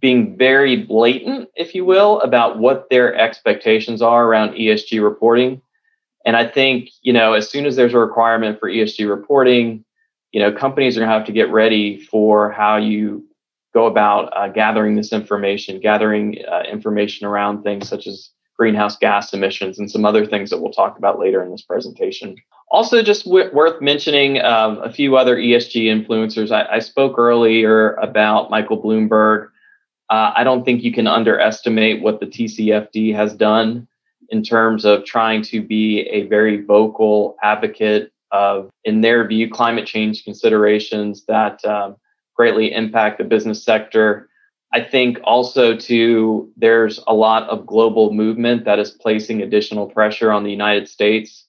being 0.00 0.36
very 0.36 0.76
blatant, 0.76 1.48
if 1.54 1.74
you 1.74 1.84
will, 1.84 2.20
about 2.20 2.58
what 2.58 2.88
their 2.90 3.14
expectations 3.14 4.02
are 4.02 4.26
around 4.26 4.54
ESG 4.54 5.02
reporting 5.02 5.60
and 6.24 6.36
I 6.36 6.46
think, 6.46 6.90
you 7.02 7.12
know, 7.12 7.32
as 7.32 7.48
soon 7.48 7.66
as 7.66 7.76
there's 7.76 7.94
a 7.94 7.98
requirement 7.98 8.58
for 8.58 8.68
ESG 8.68 9.08
reporting, 9.08 9.84
you 10.32 10.40
know, 10.40 10.52
companies 10.52 10.96
are 10.96 11.00
going 11.00 11.08
to 11.08 11.14
have 11.14 11.26
to 11.26 11.32
get 11.32 11.50
ready 11.50 11.98
for 11.98 12.50
how 12.50 12.76
you 12.76 13.24
go 13.74 13.86
about 13.86 14.32
uh, 14.36 14.48
gathering 14.48 14.96
this 14.96 15.12
information, 15.12 15.80
gathering 15.80 16.38
uh, 16.50 16.62
information 16.70 17.26
around 17.26 17.62
things 17.62 17.88
such 17.88 18.06
as 18.06 18.30
greenhouse 18.58 18.96
gas 18.96 19.32
emissions 19.32 19.78
and 19.78 19.90
some 19.90 20.04
other 20.04 20.26
things 20.26 20.50
that 20.50 20.58
we'll 20.58 20.72
talk 20.72 20.98
about 20.98 21.18
later 21.18 21.42
in 21.42 21.50
this 21.50 21.62
presentation. 21.62 22.36
Also, 22.70 23.02
just 23.02 23.24
w- 23.24 23.50
worth 23.54 23.80
mentioning 23.80 24.42
um, 24.42 24.82
a 24.82 24.92
few 24.92 25.16
other 25.16 25.36
ESG 25.36 25.84
influencers. 25.84 26.50
I, 26.50 26.76
I 26.76 26.78
spoke 26.80 27.18
earlier 27.18 27.94
about 27.94 28.50
Michael 28.50 28.82
Bloomberg. 28.82 29.48
Uh, 30.10 30.32
I 30.34 30.44
don't 30.44 30.64
think 30.64 30.82
you 30.82 30.92
can 30.92 31.06
underestimate 31.06 32.02
what 32.02 32.20
the 32.20 32.26
TCFD 32.26 33.14
has 33.14 33.34
done 33.34 33.86
in 34.28 34.42
terms 34.42 34.84
of 34.84 35.04
trying 35.04 35.42
to 35.42 35.62
be 35.62 36.00
a 36.00 36.22
very 36.26 36.62
vocal 36.62 37.36
advocate 37.42 38.12
of, 38.30 38.70
in 38.84 39.00
their 39.00 39.26
view, 39.26 39.50
climate 39.50 39.86
change 39.86 40.24
considerations 40.24 41.24
that 41.26 41.64
um, 41.64 41.96
greatly 42.36 42.72
impact 42.72 43.18
the 43.18 43.24
business 43.24 43.64
sector. 43.64 44.28
I 44.72 44.82
think 44.82 45.18
also 45.24 45.76
too, 45.76 46.52
there's 46.56 47.00
a 47.06 47.14
lot 47.14 47.48
of 47.48 47.66
global 47.66 48.12
movement 48.12 48.64
that 48.66 48.78
is 48.78 48.90
placing 48.90 49.40
additional 49.40 49.86
pressure 49.86 50.30
on 50.30 50.44
the 50.44 50.50
United 50.50 50.88
States. 50.88 51.46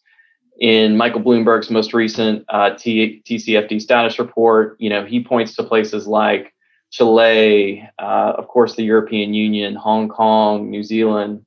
In 0.60 0.98
Michael 0.98 1.22
Bloomberg's 1.22 1.70
most 1.70 1.94
recent 1.94 2.46
uh, 2.50 2.72
T- 2.76 3.22
TCFD 3.26 3.82
status 3.82 4.20
report, 4.20 4.78
you 4.80 4.90
know, 4.90 5.06
he 5.06 5.24
points 5.24 5.56
to 5.56 5.64
places 5.64 6.08
like 6.08 6.54
Chile, 6.92 7.88
uh, 8.00 8.34
of 8.38 8.48
course, 8.48 8.76
the 8.76 8.84
European 8.84 9.34
Union, 9.34 9.76
Hong 9.76 10.10
Kong, 10.10 10.70
New 10.70 10.84
Zealand, 10.84 11.46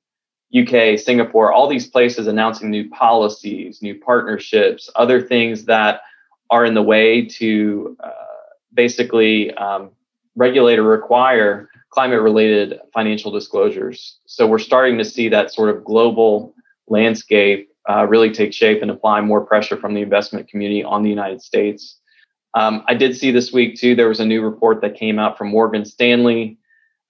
UK, 0.56 0.98
Singapore, 0.98 1.52
all 1.52 1.68
these 1.68 1.86
places 1.86 2.26
announcing 2.26 2.70
new 2.70 2.88
policies, 2.90 3.80
new 3.80 3.98
partnerships, 3.98 4.90
other 4.96 5.20
things 5.20 5.64
that 5.64 6.02
are 6.50 6.66
in 6.66 6.74
the 6.74 6.82
way 6.82 7.24
to 7.24 7.96
uh, 8.00 8.10
basically 8.74 9.52
um, 9.54 9.90
regulate 10.36 10.78
or 10.78 10.84
require 10.84 11.70
climate 11.90 12.20
related 12.20 12.78
financial 12.92 13.30
disclosures. 13.30 14.18
So 14.26 14.46
we're 14.46 14.58
starting 14.58 14.98
to 14.98 15.04
see 15.04 15.28
that 15.30 15.52
sort 15.52 15.74
of 15.74 15.84
global 15.84 16.54
landscape 16.88 17.70
uh, 17.88 18.06
really 18.06 18.30
take 18.30 18.52
shape 18.52 18.82
and 18.82 18.90
apply 18.90 19.20
more 19.20 19.40
pressure 19.40 19.76
from 19.76 19.94
the 19.94 20.02
investment 20.02 20.48
community 20.48 20.84
on 20.84 21.02
the 21.02 21.10
United 21.10 21.42
States. 21.42 21.98
Um, 22.54 22.84
I 22.86 22.94
did 22.94 23.16
see 23.16 23.30
this 23.30 23.52
week 23.52 23.76
too, 23.76 23.94
there 23.94 24.08
was 24.08 24.20
a 24.20 24.26
new 24.26 24.42
report 24.42 24.82
that 24.82 24.94
came 24.94 25.18
out 25.18 25.38
from 25.38 25.48
Morgan 25.48 25.84
Stanley 25.84 26.58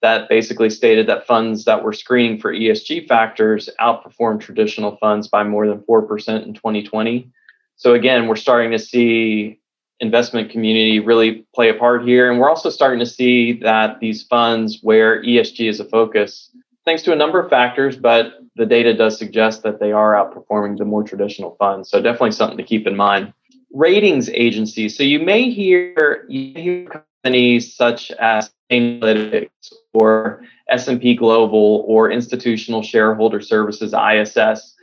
that 0.03 0.27
basically 0.29 0.69
stated 0.69 1.07
that 1.07 1.25
funds 1.25 1.63
that 1.63 1.81
were 1.81 1.93
screening 1.93 2.37
for 2.37 2.53
ESG 2.53 3.07
factors 3.07 3.69
outperformed 3.79 4.41
traditional 4.41 4.97
funds 4.97 5.29
by 5.29 5.43
more 5.43 5.65
than 5.65 5.79
4% 5.79 6.45
in 6.45 6.53
2020. 6.53 7.31
So 7.77 7.93
again, 7.93 8.27
we're 8.27 8.35
starting 8.35 8.71
to 8.71 8.79
see 8.79 9.61
investment 10.01 10.51
community 10.51 10.99
really 10.99 11.45
play 11.55 11.69
a 11.69 11.73
part 11.73 12.03
here. 12.03 12.29
And 12.29 12.37
we're 12.37 12.49
also 12.49 12.69
starting 12.69 12.99
to 12.99 13.05
see 13.05 13.53
that 13.61 14.01
these 14.01 14.23
funds 14.23 14.79
where 14.81 15.23
ESG 15.23 15.69
is 15.69 15.79
a 15.79 15.85
focus, 15.85 16.49
thanks 16.83 17.01
to 17.03 17.13
a 17.13 17.15
number 17.15 17.39
of 17.39 17.49
factors, 17.49 17.95
but 17.95 18.33
the 18.57 18.65
data 18.65 18.93
does 18.93 19.17
suggest 19.17 19.63
that 19.63 19.79
they 19.79 19.93
are 19.93 20.13
outperforming 20.13 20.77
the 20.77 20.85
more 20.85 21.03
traditional 21.03 21.55
funds. 21.57 21.89
So 21.89 22.01
definitely 22.01 22.31
something 22.31 22.57
to 22.57 22.63
keep 22.63 22.85
in 22.85 22.97
mind 22.97 23.33
ratings 23.71 24.29
agencies. 24.29 24.97
So 24.97 25.03
you 25.03 25.19
may 25.19 25.49
hear, 25.49 26.25
you 26.27 26.53
hear 26.53 27.05
companies 27.23 27.73
such 27.73 28.11
as 28.11 28.51
Analytics 28.73 29.73
or 29.93 30.43
S&P 30.69 31.15
Global 31.15 31.83
or 31.87 32.11
Institutional 32.11 32.81
Shareholder 32.83 33.41
Services 33.41 33.93
ISS. 33.93 34.75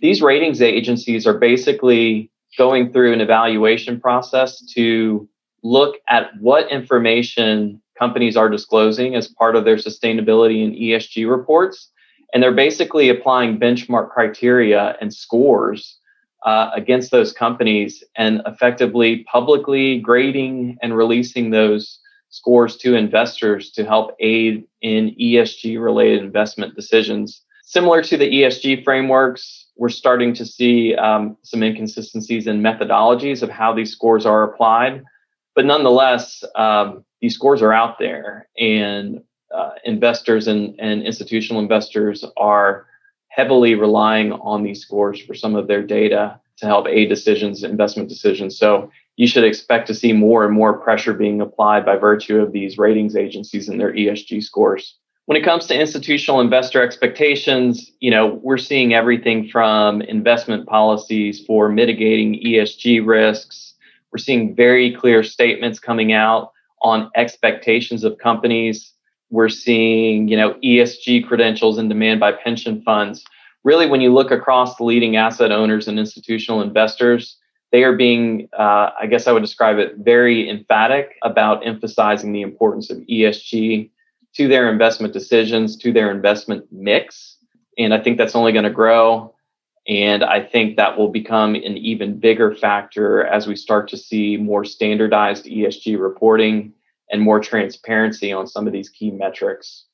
These 0.00 0.22
ratings 0.22 0.62
agencies 0.62 1.26
are 1.26 1.38
basically 1.38 2.30
going 2.56 2.92
through 2.92 3.12
an 3.12 3.20
evaluation 3.20 4.00
process 4.00 4.64
to 4.74 5.28
look 5.62 5.96
at 6.08 6.30
what 6.40 6.70
information 6.70 7.80
companies 7.98 8.36
are 8.36 8.48
disclosing 8.48 9.14
as 9.14 9.28
part 9.28 9.56
of 9.56 9.64
their 9.64 9.76
sustainability 9.76 10.64
and 10.64 10.74
ESG 10.74 11.28
reports. 11.30 11.90
And 12.32 12.42
they're 12.42 12.52
basically 12.52 13.08
applying 13.08 13.58
benchmark 13.58 14.10
criteria 14.10 14.96
and 15.00 15.14
scores 15.14 15.98
uh, 16.44 16.70
against 16.74 17.10
those 17.10 17.32
companies 17.32 18.02
and 18.16 18.42
effectively 18.46 19.24
publicly 19.24 20.00
grading 20.00 20.76
and 20.82 20.96
releasing 20.96 21.50
those 21.50 21.98
scores 22.34 22.76
to 22.76 22.96
investors 22.96 23.70
to 23.70 23.84
help 23.84 24.16
aid 24.18 24.66
in 24.82 25.14
ESG 25.20 25.80
related 25.80 26.20
investment 26.20 26.74
decisions. 26.74 27.42
Similar 27.62 28.02
to 28.02 28.16
the 28.16 28.28
ESG 28.28 28.82
frameworks, 28.82 29.66
we're 29.76 29.88
starting 29.88 30.34
to 30.34 30.44
see 30.44 30.96
um, 30.96 31.36
some 31.42 31.62
inconsistencies 31.62 32.48
in 32.48 32.60
methodologies 32.60 33.40
of 33.42 33.50
how 33.50 33.72
these 33.72 33.92
scores 33.92 34.26
are 34.26 34.42
applied. 34.42 35.04
But 35.54 35.64
nonetheless, 35.64 36.42
um, 36.56 37.04
these 37.20 37.36
scores 37.36 37.62
are 37.62 37.72
out 37.72 38.00
there, 38.00 38.48
and 38.58 39.22
uh, 39.54 39.70
investors 39.84 40.48
and, 40.48 40.74
and 40.80 41.04
institutional 41.04 41.62
investors 41.62 42.24
are 42.36 42.86
heavily 43.28 43.76
relying 43.76 44.32
on 44.32 44.64
these 44.64 44.80
scores 44.80 45.20
for 45.22 45.34
some 45.34 45.54
of 45.54 45.68
their 45.68 45.84
data 45.84 46.40
to 46.58 46.66
help 46.66 46.86
aid 46.88 47.08
decisions, 47.08 47.62
investment 47.64 48.08
decisions. 48.08 48.58
So 48.58 48.90
you 49.16 49.26
should 49.26 49.44
expect 49.44 49.86
to 49.88 49.94
see 49.94 50.12
more 50.12 50.44
and 50.44 50.54
more 50.54 50.78
pressure 50.78 51.12
being 51.12 51.40
applied 51.40 51.84
by 51.84 51.96
virtue 51.96 52.40
of 52.40 52.52
these 52.52 52.78
ratings 52.78 53.16
agencies 53.16 53.68
and 53.68 53.80
their 53.80 53.92
ESG 53.92 54.42
scores. 54.42 54.96
When 55.26 55.36
it 55.36 55.44
comes 55.44 55.66
to 55.66 55.78
institutional 55.78 56.40
investor 56.40 56.82
expectations, 56.82 57.90
you 58.00 58.10
know, 58.10 58.40
we're 58.42 58.58
seeing 58.58 58.92
everything 58.92 59.48
from 59.48 60.02
investment 60.02 60.66
policies 60.66 61.44
for 61.46 61.68
mitigating 61.68 62.34
ESG 62.44 63.06
risks. 63.06 63.74
We're 64.12 64.18
seeing 64.18 64.54
very 64.54 64.94
clear 64.94 65.22
statements 65.22 65.78
coming 65.78 66.12
out 66.12 66.52
on 66.82 67.10
expectations 67.16 68.04
of 68.04 68.18
companies 68.18 68.94
we're 69.34 69.48
seeing, 69.48 70.28
you 70.28 70.36
know, 70.36 70.54
ESG 70.62 71.26
credentials 71.26 71.78
in 71.78 71.88
demand 71.88 72.20
by 72.20 72.30
pension 72.32 72.82
funds. 72.82 73.24
Really, 73.64 73.86
when 73.86 74.00
you 74.00 74.12
look 74.12 74.30
across 74.30 74.76
the 74.76 74.84
leading 74.84 75.16
asset 75.16 75.50
owners 75.50 75.88
and 75.88 75.98
institutional 75.98 76.60
investors, 76.60 77.38
they 77.72 77.82
are 77.82 77.96
being, 77.96 78.48
uh, 78.56 78.90
I 79.00 79.06
guess 79.08 79.26
I 79.26 79.32
would 79.32 79.42
describe 79.42 79.78
it, 79.78 79.96
very 79.96 80.48
emphatic 80.48 81.16
about 81.22 81.66
emphasizing 81.66 82.32
the 82.32 82.42
importance 82.42 82.90
of 82.90 82.98
ESG 82.98 83.90
to 84.34 84.48
their 84.48 84.70
investment 84.70 85.12
decisions, 85.12 85.76
to 85.78 85.92
their 85.92 86.10
investment 86.10 86.66
mix. 86.70 87.38
And 87.78 87.94
I 87.94 88.00
think 88.00 88.18
that's 88.18 88.36
only 88.36 88.52
going 88.52 88.64
to 88.64 88.70
grow. 88.70 89.34
And 89.86 90.24
I 90.24 90.40
think 90.40 90.76
that 90.76 90.96
will 90.96 91.08
become 91.08 91.54
an 91.54 91.76
even 91.76 92.18
bigger 92.18 92.54
factor 92.54 93.26
as 93.26 93.46
we 93.46 93.56
start 93.56 93.88
to 93.88 93.96
see 93.96 94.36
more 94.36 94.64
standardized 94.64 95.46
ESG 95.46 96.00
reporting 96.00 96.72
and 97.10 97.20
more 97.20 97.40
transparency 97.40 98.32
on 98.32 98.46
some 98.46 98.66
of 98.66 98.72
these 98.72 98.88
key 98.88 99.10
metrics. 99.10 99.84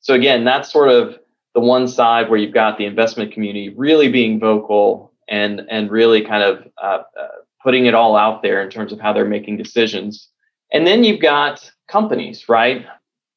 So 0.00 0.14
again, 0.14 0.44
that's 0.44 0.70
sort 0.72 0.90
of 0.90 1.18
the 1.58 1.66
one 1.66 1.88
side 1.88 2.30
where 2.30 2.38
you've 2.38 2.54
got 2.54 2.78
the 2.78 2.84
investment 2.84 3.32
community 3.32 3.70
really 3.70 4.08
being 4.08 4.38
vocal 4.38 5.12
and 5.28 5.62
and 5.68 5.90
really 5.90 6.24
kind 6.24 6.44
of 6.44 6.64
uh, 6.80 7.02
uh, 7.20 7.28
putting 7.60 7.86
it 7.86 7.94
all 7.94 8.14
out 8.16 8.42
there 8.42 8.62
in 8.62 8.70
terms 8.70 8.92
of 8.92 9.00
how 9.00 9.12
they're 9.12 9.24
making 9.24 9.56
decisions. 9.56 10.28
And 10.72 10.86
then 10.86 11.02
you've 11.02 11.20
got 11.20 11.68
companies, 11.88 12.48
right? 12.48 12.86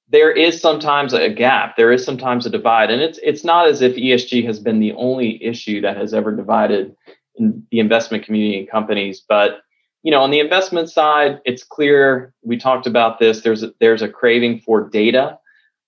There 0.09 0.31
is 0.31 0.61
sometimes 0.61 1.13
a 1.13 1.29
gap. 1.29 1.77
There 1.77 1.91
is 1.91 2.05
sometimes 2.05 2.45
a 2.45 2.51
divide, 2.51 2.91
and 2.91 3.01
it's 3.01 3.19
it's 3.23 3.43
not 3.43 3.67
as 3.67 3.81
if 3.81 3.95
ESG 3.95 4.45
has 4.45 4.59
been 4.59 4.79
the 4.79 4.93
only 4.93 5.43
issue 5.43 5.81
that 5.81 5.97
has 5.97 6.13
ever 6.13 6.35
divided 6.35 6.95
in 7.37 7.65
the 7.71 7.79
investment 7.79 8.23
community 8.23 8.59
and 8.59 8.69
companies, 8.69 9.19
but 9.27 9.61
you 10.03 10.11
know, 10.11 10.21
on 10.21 10.31
the 10.31 10.39
investment 10.39 10.89
side, 10.89 11.39
it's 11.45 11.63
clear. 11.63 12.33
We 12.43 12.57
talked 12.57 12.87
about 12.87 13.19
this. 13.19 13.41
There's 13.41 13.63
a, 13.63 13.71
there's 13.79 14.01
a 14.01 14.09
craving 14.09 14.59
for 14.59 14.89
data. 14.89 15.39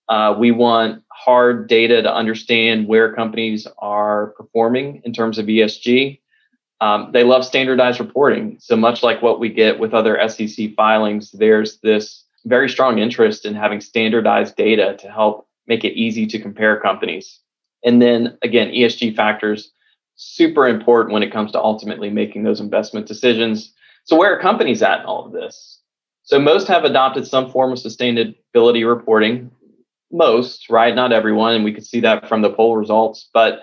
Uh, 0.09 0.35
we 0.37 0.51
want 0.51 1.03
hard 1.11 1.67
data 1.67 2.01
to 2.01 2.13
understand 2.13 2.87
where 2.87 3.13
companies 3.13 3.67
are 3.77 4.27
performing 4.37 5.01
in 5.05 5.13
terms 5.13 5.37
of 5.37 5.45
ESG. 5.45 6.19
Um, 6.81 7.11
they 7.13 7.23
love 7.23 7.45
standardized 7.45 7.99
reporting. 7.99 8.57
So 8.59 8.75
much 8.75 9.03
like 9.03 9.21
what 9.21 9.39
we 9.39 9.49
get 9.49 9.79
with 9.79 9.93
other 9.93 10.19
SEC 10.27 10.75
filings, 10.75 11.31
there's 11.31 11.79
this 11.79 12.25
very 12.45 12.67
strong 12.67 12.99
interest 12.99 13.45
in 13.45 13.55
having 13.55 13.79
standardized 13.79 14.57
data 14.57 14.97
to 14.99 15.09
help 15.09 15.47
make 15.65 15.85
it 15.85 15.93
easy 15.93 16.25
to 16.27 16.39
compare 16.39 16.79
companies. 16.79 17.39
And 17.85 18.01
then 18.01 18.37
again, 18.41 18.69
ESG 18.69 19.15
factors 19.15 19.71
super 20.15 20.67
important 20.67 21.13
when 21.13 21.23
it 21.23 21.31
comes 21.31 21.53
to 21.53 21.61
ultimately 21.61 22.09
making 22.09 22.43
those 22.43 22.59
investment 22.59 23.07
decisions 23.07 23.73
so 24.05 24.17
where 24.17 24.35
are 24.35 24.41
companies 24.41 24.83
at 24.83 25.01
in 25.01 25.05
all 25.05 25.25
of 25.25 25.31
this? 25.31 25.79
So 26.23 26.39
most 26.39 26.67
have 26.67 26.83
adopted 26.83 27.25
some 27.25 27.49
form 27.49 27.71
of 27.71 27.77
sustainability 27.77 28.87
reporting. 28.87 29.51
Most, 30.13 30.69
right? 30.69 30.95
Not 30.95 31.11
everyone, 31.11 31.55
and 31.55 31.63
we 31.63 31.73
could 31.73 31.85
see 31.85 31.99
that 32.01 32.29
from 32.29 32.41
the 32.41 32.51
poll 32.51 32.77
results. 32.77 33.29
But 33.33 33.61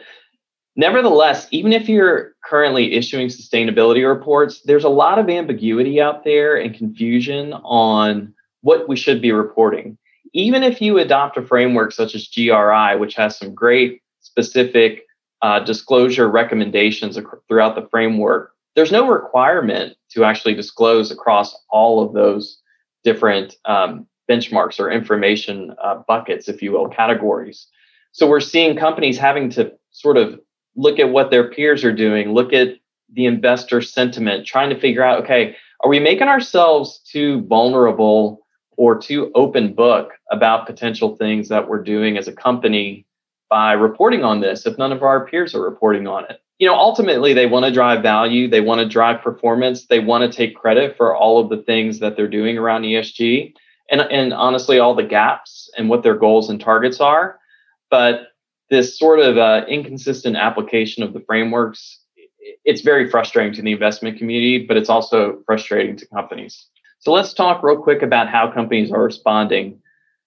nevertheless, 0.76 1.46
even 1.50 1.72
if 1.72 1.88
you're 1.88 2.34
currently 2.44 2.94
issuing 2.94 3.28
sustainability 3.28 4.06
reports, 4.06 4.60
there's 4.62 4.84
a 4.84 4.88
lot 4.88 5.18
of 5.18 5.30
ambiguity 5.30 6.00
out 6.00 6.24
there 6.24 6.56
and 6.56 6.74
confusion 6.74 7.52
on 7.52 8.34
what 8.62 8.88
we 8.88 8.96
should 8.96 9.22
be 9.22 9.32
reporting. 9.32 9.96
Even 10.32 10.62
if 10.62 10.82
you 10.82 10.98
adopt 10.98 11.36
a 11.36 11.42
framework 11.42 11.92
such 11.92 12.14
as 12.14 12.28
GRI, 12.28 12.96
which 12.96 13.14
has 13.14 13.38
some 13.38 13.54
great 13.54 14.02
specific 14.20 15.02
uh, 15.42 15.60
disclosure 15.60 16.28
recommendations 16.28 17.18
throughout 17.48 17.74
the 17.74 17.88
framework, 17.90 18.52
there's 18.76 18.92
no 18.92 19.08
requirement 19.08 19.96
to 20.10 20.24
actually 20.24 20.54
disclose 20.54 21.10
across 21.10 21.56
all 21.70 22.04
of 22.04 22.12
those 22.12 22.60
different 23.02 23.56
um, 23.64 24.06
benchmarks 24.30 24.78
or 24.78 24.90
information 24.90 25.74
uh, 25.82 25.96
buckets, 26.06 26.48
if 26.48 26.62
you 26.62 26.72
will, 26.72 26.88
categories. 26.88 27.66
So 28.12 28.28
we're 28.28 28.40
seeing 28.40 28.76
companies 28.76 29.18
having 29.18 29.50
to 29.50 29.72
sort 29.90 30.16
of 30.16 30.38
look 30.76 30.98
at 30.98 31.10
what 31.10 31.30
their 31.30 31.50
peers 31.50 31.84
are 31.84 31.92
doing, 31.92 32.32
look 32.32 32.52
at 32.52 32.76
the 33.12 33.26
investor 33.26 33.80
sentiment, 33.80 34.46
trying 34.46 34.70
to 34.70 34.78
figure 34.78 35.02
out, 35.02 35.22
okay, 35.24 35.56
are 35.82 35.90
we 35.90 35.98
making 35.98 36.28
ourselves 36.28 37.00
too 37.00 37.42
vulnerable 37.42 38.46
or 38.76 38.98
too 38.98 39.30
open 39.34 39.74
book 39.74 40.10
about 40.30 40.66
potential 40.66 41.16
things 41.16 41.48
that 41.48 41.68
we're 41.68 41.82
doing 41.82 42.16
as 42.16 42.28
a 42.28 42.32
company 42.32 43.06
by 43.48 43.72
reporting 43.72 44.22
on 44.22 44.40
this 44.40 44.64
if 44.64 44.78
none 44.78 44.92
of 44.92 45.02
our 45.02 45.26
peers 45.26 45.54
are 45.54 45.62
reporting 45.62 46.06
on 46.06 46.24
it? 46.24 46.40
You 46.58 46.66
know, 46.68 46.74
ultimately, 46.74 47.32
they 47.32 47.46
want 47.46 47.64
to 47.64 47.72
drive 47.72 48.02
value, 48.02 48.48
they 48.48 48.60
want 48.60 48.80
to 48.80 48.88
drive 48.88 49.22
performance, 49.22 49.86
they 49.86 49.98
want 49.98 50.30
to 50.30 50.36
take 50.36 50.54
credit 50.54 50.96
for 50.96 51.16
all 51.16 51.40
of 51.40 51.48
the 51.48 51.62
things 51.62 52.00
that 52.00 52.16
they're 52.16 52.28
doing 52.28 52.58
around 52.58 52.82
ESG 52.82 53.54
and, 53.90 54.00
and 54.00 54.32
honestly, 54.32 54.78
all 54.78 54.94
the 54.94 55.02
gaps 55.02 55.70
and 55.76 55.88
what 55.88 56.02
their 56.02 56.16
goals 56.16 56.48
and 56.48 56.60
targets 56.60 57.00
are. 57.00 57.38
But 57.90 58.28
this 58.70 58.98
sort 58.98 59.18
of 59.20 59.36
uh, 59.36 59.66
inconsistent 59.68 60.36
application 60.36 61.02
of 61.02 61.12
the 61.12 61.20
frameworks 61.20 61.98
it's 62.64 62.80
very 62.80 63.10
frustrating 63.10 63.52
to 63.52 63.62
the 63.62 63.72
investment 63.72 64.18
community 64.18 64.64
but 64.66 64.76
it's 64.76 64.88
also 64.88 65.42
frustrating 65.44 65.96
to 65.96 66.06
companies. 66.06 66.66
So 67.00 67.12
let's 67.12 67.32
talk 67.32 67.62
real 67.62 67.76
quick 67.76 68.02
about 68.02 68.28
how 68.28 68.50
companies 68.50 68.92
are 68.92 69.02
responding. 69.02 69.80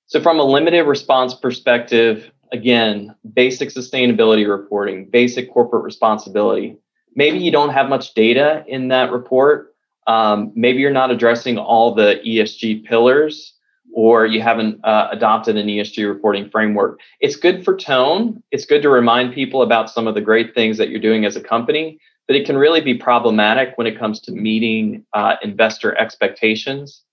So 0.07 0.21
from 0.21 0.39
a 0.39 0.43
limited 0.43 0.83
response 0.83 1.33
perspective 1.33 2.29
again 2.51 3.15
basic 3.33 3.69
sustainability 3.69 4.47
reporting 4.47 5.09
basic 5.09 5.51
corporate 5.51 5.83
responsibility. 5.83 6.77
Maybe 7.15 7.39
you 7.39 7.51
don't 7.51 7.69
have 7.69 7.89
much 7.89 8.13
data 8.13 8.63
in 8.67 8.89
that 8.89 9.11
report. 9.11 9.75
Um, 10.07 10.51
maybe 10.55 10.79
you're 10.79 10.91
not 10.91 11.11
addressing 11.11 11.57
all 11.57 11.95
the 11.95 12.19
esg 12.25 12.83
pillars 12.83 13.52
or 13.93 14.25
you 14.25 14.41
haven't 14.41 14.83
uh, 14.83 15.07
adopted 15.11 15.55
an 15.55 15.67
ESG 15.67 16.07
reporting 16.07 16.49
framework. 16.49 16.99
It's 17.21 17.35
good 17.35 17.63
for 17.63 17.77
tone. 17.77 18.41
It's 18.51 18.65
good 18.65 18.81
to 18.81 18.89
remind 18.89 19.33
people 19.33 19.61
about 19.61 19.89
some 19.89 20.07
of 20.07 20.15
the 20.15 20.21
great 20.21 20.55
things 20.55 20.77
that 20.79 20.89
you're 20.89 20.99
doing 20.99 21.25
as 21.25 21.35
a 21.35 21.41
company, 21.41 21.99
but 22.27 22.35
it 22.35 22.45
can 22.45 22.57
really 22.57 22.81
be 22.81 22.95
problematic 22.95 23.77
when 23.77 23.85
it 23.87 23.97
comes 23.97 24.19
to 24.21 24.31
meeting 24.31 25.05
uh, 25.13 25.35
investor 25.43 25.95
expectations. 25.99 27.03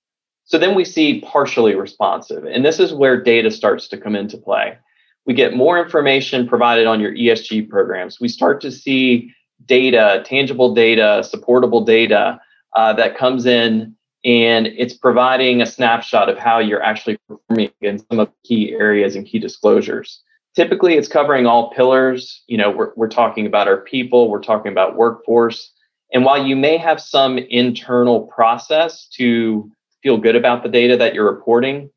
So 0.44 0.58
then 0.58 0.74
we 0.74 0.84
see 0.84 1.20
partially 1.20 1.74
responsive, 1.74 2.44
and 2.44 2.64
this 2.64 2.80
is 2.80 2.92
where 2.92 3.22
data 3.22 3.50
starts 3.50 3.86
to 3.88 3.98
come 3.98 4.16
into 4.16 4.38
play. 4.38 4.76
We 5.26 5.34
get 5.34 5.54
more 5.54 5.78
information 5.78 6.48
provided 6.48 6.86
on 6.86 6.98
your 6.98 7.14
ESG 7.14 7.68
programs. 7.68 8.18
We 8.20 8.28
start 8.28 8.60
to 8.62 8.72
see 8.72 9.32
data, 9.66 10.22
tangible 10.24 10.74
data, 10.74 11.22
supportable 11.22 11.84
data 11.84 12.40
uh, 12.74 12.94
that 12.94 13.18
comes 13.18 13.46
in 13.46 13.94
and 14.24 14.66
it's 14.66 14.94
providing 14.94 15.62
a 15.62 15.66
snapshot 15.66 16.28
of 16.28 16.38
how 16.38 16.58
you're 16.58 16.82
actually 16.82 17.18
performing 17.28 17.70
in 17.80 17.98
some 17.98 18.18
of 18.18 18.28
the 18.28 18.48
key 18.48 18.72
areas 18.72 19.16
and 19.16 19.26
key 19.26 19.38
disclosures. 19.38 20.22
Typically, 20.54 20.94
it's 20.94 21.08
covering 21.08 21.46
all 21.46 21.70
pillars. 21.70 22.42
You 22.46 22.58
know, 22.58 22.70
we're, 22.70 22.92
we're 22.96 23.08
talking 23.08 23.46
about 23.46 23.68
our 23.68 23.78
people, 23.78 24.30
we're 24.30 24.42
talking 24.42 24.72
about 24.72 24.96
workforce. 24.96 25.72
And 26.12 26.24
while 26.24 26.44
you 26.44 26.56
may 26.56 26.76
have 26.76 27.00
some 27.00 27.38
internal 27.38 28.22
process 28.22 29.06
to 29.14 29.70
feel 30.02 30.18
good 30.18 30.36
about 30.36 30.62
the 30.62 30.68
data 30.68 30.96
that 30.96 31.14
you're 31.14 31.32
reporting, 31.32 31.90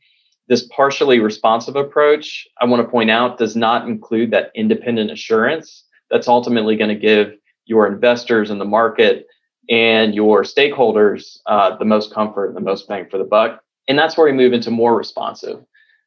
this 0.48 0.68
partially 0.68 1.20
responsive 1.20 1.76
approach, 1.76 2.48
I 2.62 2.66
want 2.66 2.86
to 2.86 2.90
point 2.90 3.10
out, 3.10 3.38
does 3.38 3.56
not 3.56 3.88
include 3.88 4.32
that 4.32 4.52
independent 4.56 5.10
assurance 5.10 5.86
that's 6.12 6.28
ultimately 6.28 6.76
going 6.76 6.90
to 6.90 6.96
give 6.96 7.34
your 7.66 7.88
investors 7.88 8.52
in 8.52 8.60
the 8.60 8.66
market 8.66 9.26
and 9.70 10.14
your 10.14 10.44
stakeholders 10.44 11.38
uh, 11.46 11.78
the 11.78 11.86
most 11.86 12.14
comfort 12.14 12.54
the 12.54 12.62
most 12.62 12.88
bang 12.88 13.08
for 13.10 13.18
the 13.18 13.24
buck. 13.24 13.62
And 13.88 13.98
that's 13.98 14.18
where 14.18 14.26
we 14.26 14.34
move 14.34 14.54
into 14.54 14.72
more 14.72 14.96
responsive. 14.96 15.64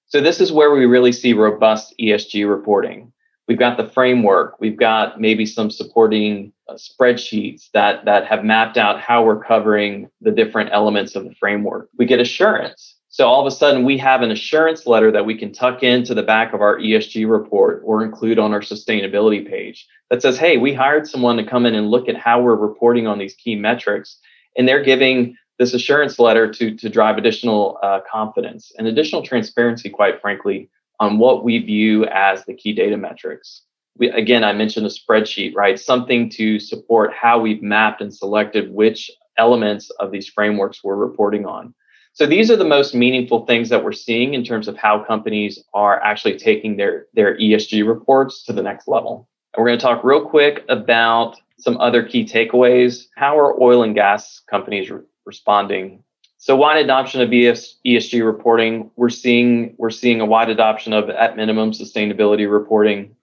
So 0.06 0.20
this 0.20 0.40
is 0.40 0.52
where 0.52 0.70
we 0.70 0.86
really 0.86 1.12
see 1.12 1.32
robust 1.32 1.94
ESG 2.00 2.48
reporting. 2.48 3.12
We've 3.48 3.58
got 3.58 3.76
the 3.76 3.88
framework. 3.88 4.60
We've 4.60 4.76
got 4.76 5.20
maybe 5.20 5.46
some 5.46 5.70
supporting 5.70 6.52
uh, 6.68 6.74
spreadsheets 6.74 7.70
that 7.72 8.04
that 8.04 8.26
have 8.26 8.44
mapped 8.44 8.76
out 8.76 9.00
how 9.00 9.24
we're 9.24 9.42
covering 9.42 10.08
the 10.20 10.32
different 10.32 10.70
elements 10.72 11.14
of 11.14 11.24
the 11.24 11.34
framework. 11.34 11.88
We 11.96 12.06
get 12.06 12.20
assurance. 12.20 12.95
So 13.16 13.26
all 13.26 13.40
of 13.40 13.50
a 13.50 13.56
sudden, 13.56 13.86
we 13.86 13.96
have 13.96 14.20
an 14.20 14.30
assurance 14.30 14.86
letter 14.86 15.10
that 15.10 15.24
we 15.24 15.38
can 15.38 15.50
tuck 15.50 15.82
into 15.82 16.12
the 16.12 16.22
back 16.22 16.52
of 16.52 16.60
our 16.60 16.76
ESG 16.76 17.26
report 17.26 17.80
or 17.82 18.04
include 18.04 18.38
on 18.38 18.52
our 18.52 18.60
sustainability 18.60 19.48
page 19.48 19.88
that 20.10 20.20
says, 20.20 20.36
hey, 20.36 20.58
we 20.58 20.74
hired 20.74 21.08
someone 21.08 21.38
to 21.38 21.42
come 21.46 21.64
in 21.64 21.74
and 21.74 21.90
look 21.90 22.10
at 22.10 22.18
how 22.18 22.42
we're 22.42 22.54
reporting 22.54 23.06
on 23.06 23.18
these 23.18 23.32
key 23.32 23.56
metrics. 23.56 24.18
And 24.58 24.68
they're 24.68 24.84
giving 24.84 25.34
this 25.58 25.72
assurance 25.72 26.18
letter 26.18 26.52
to, 26.52 26.76
to 26.76 26.90
drive 26.90 27.16
additional 27.16 27.78
uh, 27.82 28.00
confidence 28.06 28.70
and 28.76 28.86
additional 28.86 29.22
transparency, 29.22 29.88
quite 29.88 30.20
frankly, 30.20 30.68
on 31.00 31.16
what 31.16 31.42
we 31.42 31.56
view 31.56 32.04
as 32.04 32.44
the 32.44 32.52
key 32.52 32.74
data 32.74 32.98
metrics. 32.98 33.62
We, 33.96 34.10
again, 34.10 34.44
I 34.44 34.52
mentioned 34.52 34.84
a 34.84 34.90
spreadsheet, 34.90 35.54
right? 35.54 35.80
Something 35.80 36.28
to 36.32 36.60
support 36.60 37.14
how 37.14 37.40
we've 37.40 37.62
mapped 37.62 38.02
and 38.02 38.14
selected 38.14 38.70
which 38.70 39.10
elements 39.38 39.88
of 40.00 40.10
these 40.10 40.28
frameworks 40.28 40.84
we're 40.84 40.96
reporting 40.96 41.46
on. 41.46 41.72
So 42.16 42.24
these 42.24 42.50
are 42.50 42.56
the 42.56 42.64
most 42.64 42.94
meaningful 42.94 43.44
things 43.44 43.68
that 43.68 43.84
we're 43.84 43.92
seeing 43.92 44.32
in 44.32 44.42
terms 44.42 44.68
of 44.68 44.76
how 44.78 45.04
companies 45.04 45.62
are 45.74 46.02
actually 46.02 46.38
taking 46.38 46.78
their, 46.78 47.04
their 47.12 47.36
ESG 47.36 47.86
reports 47.86 48.42
to 48.44 48.54
the 48.54 48.62
next 48.62 48.88
level. 48.88 49.28
And 49.52 49.60
we're 49.60 49.68
going 49.68 49.78
to 49.78 49.84
talk 49.84 50.02
real 50.02 50.24
quick 50.24 50.64
about 50.70 51.38
some 51.58 51.76
other 51.76 52.02
key 52.02 52.24
takeaways. 52.24 53.04
How 53.16 53.38
are 53.38 53.62
oil 53.62 53.82
and 53.82 53.94
gas 53.94 54.40
companies 54.50 54.90
re- 54.90 55.02
responding? 55.26 56.02
So 56.38 56.56
wide 56.56 56.82
adoption 56.82 57.20
of 57.20 57.28
ESG 57.28 58.24
reporting. 58.24 58.90
We're 58.96 59.10
seeing 59.10 59.74
we're 59.76 59.90
seeing 59.90 60.22
a 60.22 60.26
wide 60.26 60.48
adoption 60.48 60.94
of 60.94 61.10
at 61.10 61.36
minimum 61.36 61.72
sustainability 61.72 62.50
reporting. 62.50 63.14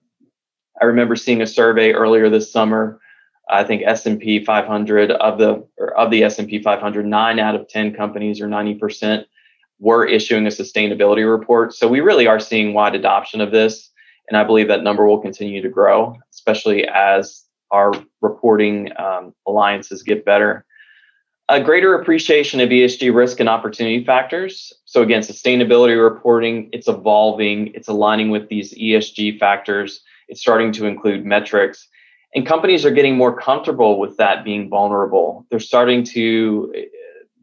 I 0.80 0.86
remember 0.86 1.16
seeing 1.16 1.41
a 1.41 1.48
survey 1.48 1.94
earlier 1.94 2.30
this 2.30 2.52
summer 2.52 3.00
I 3.50 3.64
think 3.64 3.84
S&P 3.86 4.44
500 4.44 5.12
of 5.12 5.38
the 5.38 5.68
of 5.98 6.12
the 6.12 6.24
S&P 6.24 6.62
500, 6.62 7.06
nine 7.06 7.39
out 7.39 7.56
of 7.56 7.68
10 7.68 7.94
companies 7.94 8.39
or 8.39 8.48
90% 8.48 9.26
were 9.80 10.06
issuing 10.06 10.46
a 10.46 10.50
sustainability 10.50 11.30
report. 11.30 11.74
So 11.74 11.88
we 11.88 12.00
really 12.00 12.26
are 12.26 12.39
seeing 12.39 12.74
wide 12.74 12.96
adoption 12.96 13.41
of 13.41 13.52
this. 13.52 13.89
And 14.30 14.38
I 14.38 14.46
believe 14.46 14.70
that 14.70 14.84
number 14.84 15.06
will 15.06 15.20
continue 15.20 15.62
to 15.62 15.70
grow, 15.70 16.18
especially 16.32 16.88
as 16.88 17.44
our 17.72 17.91
reporting 18.22 18.91
um, 18.98 19.34
alliances 19.46 20.04
get 20.04 20.24
better. 20.24 20.66
A 21.50 21.62
greater 21.62 21.94
appreciation 21.96 22.62
of 22.62 22.70
ESG 22.70 23.14
risk 23.14 23.41
and 23.41 23.50
opportunity 23.50 24.06
factors. 24.06 24.72
So 24.86 25.02
again, 25.02 25.22
sustainability 25.22 26.02
reporting, 26.02 26.70
it's 26.72 26.88
evolving, 26.88 27.74
it's 27.74 27.89
aligning 27.89 28.30
with 28.30 28.48
these 28.48 28.74
ESG 28.74 29.39
factors. 29.39 30.02
It's 30.30 30.39
starting 30.39 30.72
to 30.74 30.86
include 30.86 31.26
metrics 31.26 31.89
and 32.36 32.46
companies 32.46 32.86
are 32.86 32.92
getting 32.92 33.16
more 33.16 33.36
comfortable 33.36 34.00
with 34.00 34.18
that 34.18 34.44
being 34.44 34.70
vulnerable. 34.70 35.46
They're 35.50 35.60
starting 35.60 36.04
to 36.06 36.74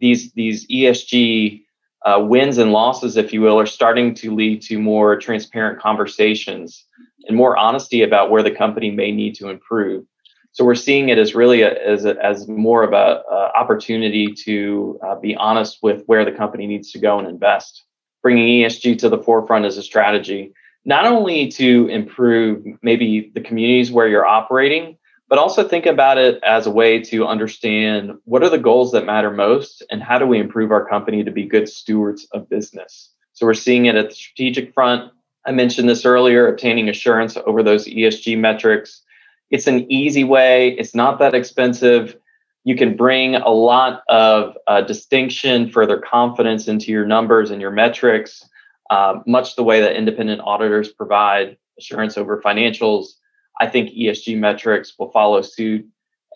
these 0.01 0.33
these 0.33 0.67
ESG 0.69 1.63
uh, 2.05 2.25
wins 2.27 2.59
and 2.59 2.73
losses, 2.73 3.17
if 3.17 3.33
you 3.33 3.41
will, 3.41 3.59
are 3.59 3.67
starting 3.67 4.15
to 4.15 4.35
lead 4.35 4.63
to 4.63 4.79
more 4.79 5.19
transparent 5.19 5.81
conversations 5.81 6.85
and 7.27 7.37
more 7.37 7.57
honesty 7.57 8.03
about 8.03 8.31
where 8.31 8.43
the 8.43 8.51
company 8.51 8.91
may 8.91 9.13
need 9.13 9.35
to 9.37 9.49
improve. 9.49 10.05
So 10.53 10.65
we're 10.65 10.75
seeing 10.75 11.11
it 11.11 11.19
as 11.19 11.35
really 11.35 11.63
a, 11.63 11.73
as 11.73 12.05
a, 12.05 12.17
as 12.25 12.49
more 12.49 12.83
of 12.83 12.93
a, 12.93 13.23
a 13.31 13.53
opportunity 13.57 14.33
to 14.45 14.99
uh, 15.07 15.15
be 15.17 15.37
honest 15.37 15.79
with 15.83 16.03
where 16.07 16.25
the 16.25 16.33
company 16.33 16.67
needs 16.67 16.91
to 16.93 16.99
go 16.99 17.19
and 17.19 17.29
invest. 17.29 17.85
Bringing 18.23 18.65
ESG 18.65 18.99
to 18.99 19.09
the 19.09 19.19
forefront 19.19 19.65
as 19.65 19.77
a 19.77 19.83
strategy 19.83 20.53
not 20.85 21.07
only 21.07 21.49
to 21.49 21.89
improve 21.89 22.65
maybe 22.83 23.31
the 23.35 23.41
communities 23.41 23.93
where 23.93 24.09
you're 24.09 24.27
operating, 24.27 24.97
but 25.29 25.39
also 25.39 25.67
think 25.67 25.87
about 25.87 26.19
it 26.19 26.41
as 26.43 26.67
a 26.67 26.71
way 26.71 27.01
to 27.01 27.27
understand 27.27 28.13
what 28.25 28.43
are 28.43 28.49
the 28.49 28.59
goals 28.59 28.91
that 28.93 29.07
matter 29.07 29.31
most 29.31 29.85
and 29.91 30.03
how 30.03 30.19
do 30.19 30.27
we 30.27 30.41
improve 30.41 30.73
our 30.73 30.87
company 30.89 31.23
to 31.23 31.31
be 31.31 31.45
good 31.45 31.69
stewards 31.69 32.27
of 32.33 32.49
business. 32.49 33.13
So 33.35 33.47
we're 33.47 33.55
seeing 33.55 33.87
it 33.87 33.95
at 33.95 34.09
the 34.09 34.15
strategic 34.15 34.75
front. 34.75 35.13
I 35.47 35.53
mentioned 35.53 35.89
this 35.89 36.05
earlier, 36.05 36.49
obtaining 36.49 36.89
assurance 36.89 37.37
over 37.47 37.63
those 37.63 37.87
ESG 37.87 38.39
metrics. 38.39 39.03
It's 39.51 39.69
an 39.69 39.91
easy 39.91 40.25
way, 40.25 40.71
it's 40.71 40.95
not 40.95 41.21
that 41.21 41.35
expensive. 41.35 42.17
You 42.65 42.77
can 42.77 42.97
bring 42.97 43.37
a 43.37 43.49
lot 43.49 44.03
of 44.09 44.57
uh, 44.67 44.83
distinction, 44.83 45.71
further 45.71 45.99
confidence 45.99 46.69
into 46.69 46.91
your 46.91 47.07
numbers 47.07 47.51
and 47.51 47.61
your 47.61 47.71
metrics 47.71 48.45
uh, 48.91 49.21
much 49.27 49.57
the 49.57 49.63
way 49.63 49.81
that 49.81 49.97
independent 49.97 50.41
auditors 50.45 50.89
provide 50.89 51.57
assurance 51.79 52.19
over 52.19 52.43
financials, 52.43 53.13
I 53.61 53.67
think 53.67 53.91
ESG 53.91 54.37
metrics 54.37 54.93
will 54.99 55.11
follow 55.11 55.41
suit. 55.43 55.87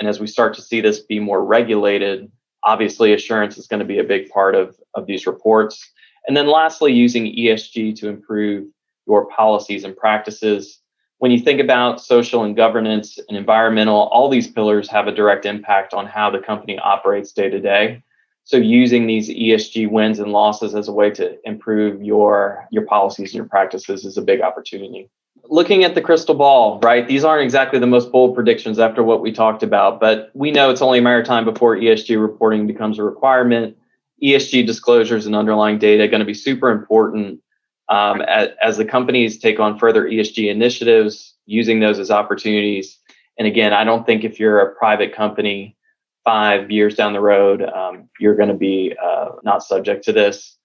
And 0.01 0.09
as 0.09 0.21
we 0.21 0.27
start 0.27 0.55
to 0.55 0.63
see 0.63 0.81
this 0.81 1.01
be 1.01 1.21
more 1.21 1.45
regulated, 1.45 2.31
obviously 2.63 3.13
assurance 3.13 3.59
is 3.59 3.67
going 3.67 3.81
to 3.81 3.87
be 3.87 3.99
a 3.99 4.05
big 4.05 4.29
part 4.31 4.55
of, 4.55 4.77
of 4.95 5.07
these 5.07 5.27
reports. 5.27 5.91
And 6.27 6.37
then 6.37 6.47
lastly, 6.47 6.93
using 6.93 7.27
ESG 7.27 7.97
to 7.97 8.09
improve 8.09 8.67
your 9.07 9.27
policies 9.27 9.85
and 9.85 9.97
practices. 9.97 10.81
When 11.19 11.31
you 11.31 11.39
think 11.39 11.61
about 11.61 12.01
social 12.01 12.45
and 12.45 12.57
governance 12.57 13.19
and 13.29 13.37
environmental, 13.37 14.09
all 14.09 14.29
these 14.29 14.51
pillars 14.51 14.89
have 14.91 15.07
a 15.07 15.13
direct 15.13 15.45
impact 15.45 15.93
on 15.93 16.07
how 16.07 16.31
the 16.31 16.39
company 16.39 16.79
operates 16.79 17.33
day 17.33 17.51
to 17.51 17.61
day. 17.61 18.03
So 18.45 18.59
using 18.59 19.07
these 19.07 19.31
ESG 19.31 19.91
wins 19.91 20.19
and 20.19 20.31
losses 20.31 20.75
as 20.75 20.87
a 20.87 20.93
way 20.93 21.11
to 21.11 21.37
improve 21.49 22.03
your 22.03 22.67
your 22.71 22.85
policies 22.85 23.31
and 23.31 23.37
your 23.37 23.47
practices 23.47 24.05
is 24.05 24.19
a 24.19 24.23
big 24.23 24.43
opportunity. 24.43 25.11
looking 25.51 25.85
at 25.85 25.95
the 25.95 26.01
crystal 26.01 26.35
ball, 26.35 26.81
right? 26.81 27.07
These 27.07 27.25
aren't 27.25 27.43
exactly 27.43 27.79
the 27.79 27.87
most 27.87 28.11
bold 28.11 28.35
predictions 28.35 28.79
after 28.79 29.03
what 29.03 29.21
we 29.21 29.31
talked 29.31 29.63
about, 29.63 30.01
but 30.01 30.31
we 30.35 30.51
know 30.51 30.71
it's 30.71 30.81
only 30.81 30.99
a 30.99 31.03
matter 31.03 31.21
of 31.21 31.27
time 31.27 31.45
before 31.45 31.77
ESG 31.77 32.21
reporting 32.21 32.67
becomes 32.67 32.99
a 32.99 33.03
requirement. 33.03 33.77
ESG 34.23 34.67
disclosures 34.67 35.27
and 35.27 35.37
underlying 35.37 35.79
data 35.79 36.05
are 36.05 36.09
going 36.09 36.21
to 36.21 36.27
be 36.27 36.35
super 36.35 36.71
important 36.71 37.41
um, 37.91 38.23
as, 38.23 38.49
as 38.63 38.77
the 38.79 38.85
companies 38.85 39.39
take 39.39 39.61
on 39.61 39.79
further 39.79 40.05
ESG 40.05 40.51
initiatives, 40.51 41.35
using 41.47 41.81
those 41.81 41.99
as 41.99 42.11
opportunities. 42.11 42.99
And 43.39 43.47
again, 43.47 43.75
I 43.75 43.85
don't 43.85 44.07
think 44.07 44.25
if 44.25 44.41
you're 44.41 44.61
a 44.61 44.75
private 44.75 45.15
company 45.15 45.77
five 46.25 46.71
years 46.71 46.95
down 46.95 47.13
the 47.13 47.21
road, 47.21 47.63
um, 47.63 48.09
you're 48.19 48.37
going 48.37 48.49
to 48.49 48.55
be 48.55 48.95
uh, 49.03 49.31
not 49.43 49.63
subject 49.63 50.05
to 50.05 50.13
this. 50.13 50.57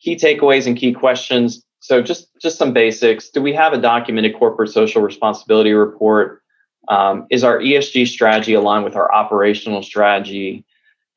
Key 0.00 0.16
takeaways 0.16 0.66
and 0.66 0.76
key 0.76 0.92
questions. 0.92 1.64
So 1.80 2.02
just 2.02 2.28
just 2.40 2.58
some 2.58 2.72
basics. 2.72 3.30
Do 3.30 3.42
we 3.42 3.52
have 3.54 3.72
a 3.72 3.78
documented 3.78 4.36
corporate 4.36 4.70
social 4.70 5.02
responsibility 5.02 5.72
report? 5.72 6.42
Um, 6.88 7.26
is 7.30 7.44
our 7.44 7.58
ESG 7.58 8.08
strategy 8.08 8.54
aligned 8.54 8.84
with 8.84 8.96
our 8.96 9.12
operational 9.12 9.82
strategy? 9.82 10.64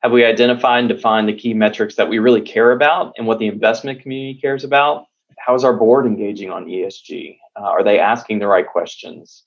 Have 0.02 0.12
we 0.12 0.24
identified 0.24 0.80
and 0.80 0.88
defined 0.88 1.28
the 1.28 1.34
key 1.34 1.54
metrics 1.54 1.94
that 1.94 2.08
we 2.08 2.18
really 2.18 2.40
care 2.40 2.72
about 2.72 3.14
and 3.16 3.26
what 3.26 3.38
the 3.38 3.46
investment 3.46 4.02
community 4.02 4.38
cares 4.40 4.64
about? 4.64 5.06
How 5.38 5.54
is 5.54 5.64
our 5.64 5.72
board 5.72 6.06
engaging 6.06 6.50
on 6.50 6.66
ESG? 6.66 7.38
Uh, 7.56 7.62
are 7.62 7.84
they 7.84 7.98
asking 7.98 8.38
the 8.38 8.46
right 8.46 8.66
questions? 8.66 9.44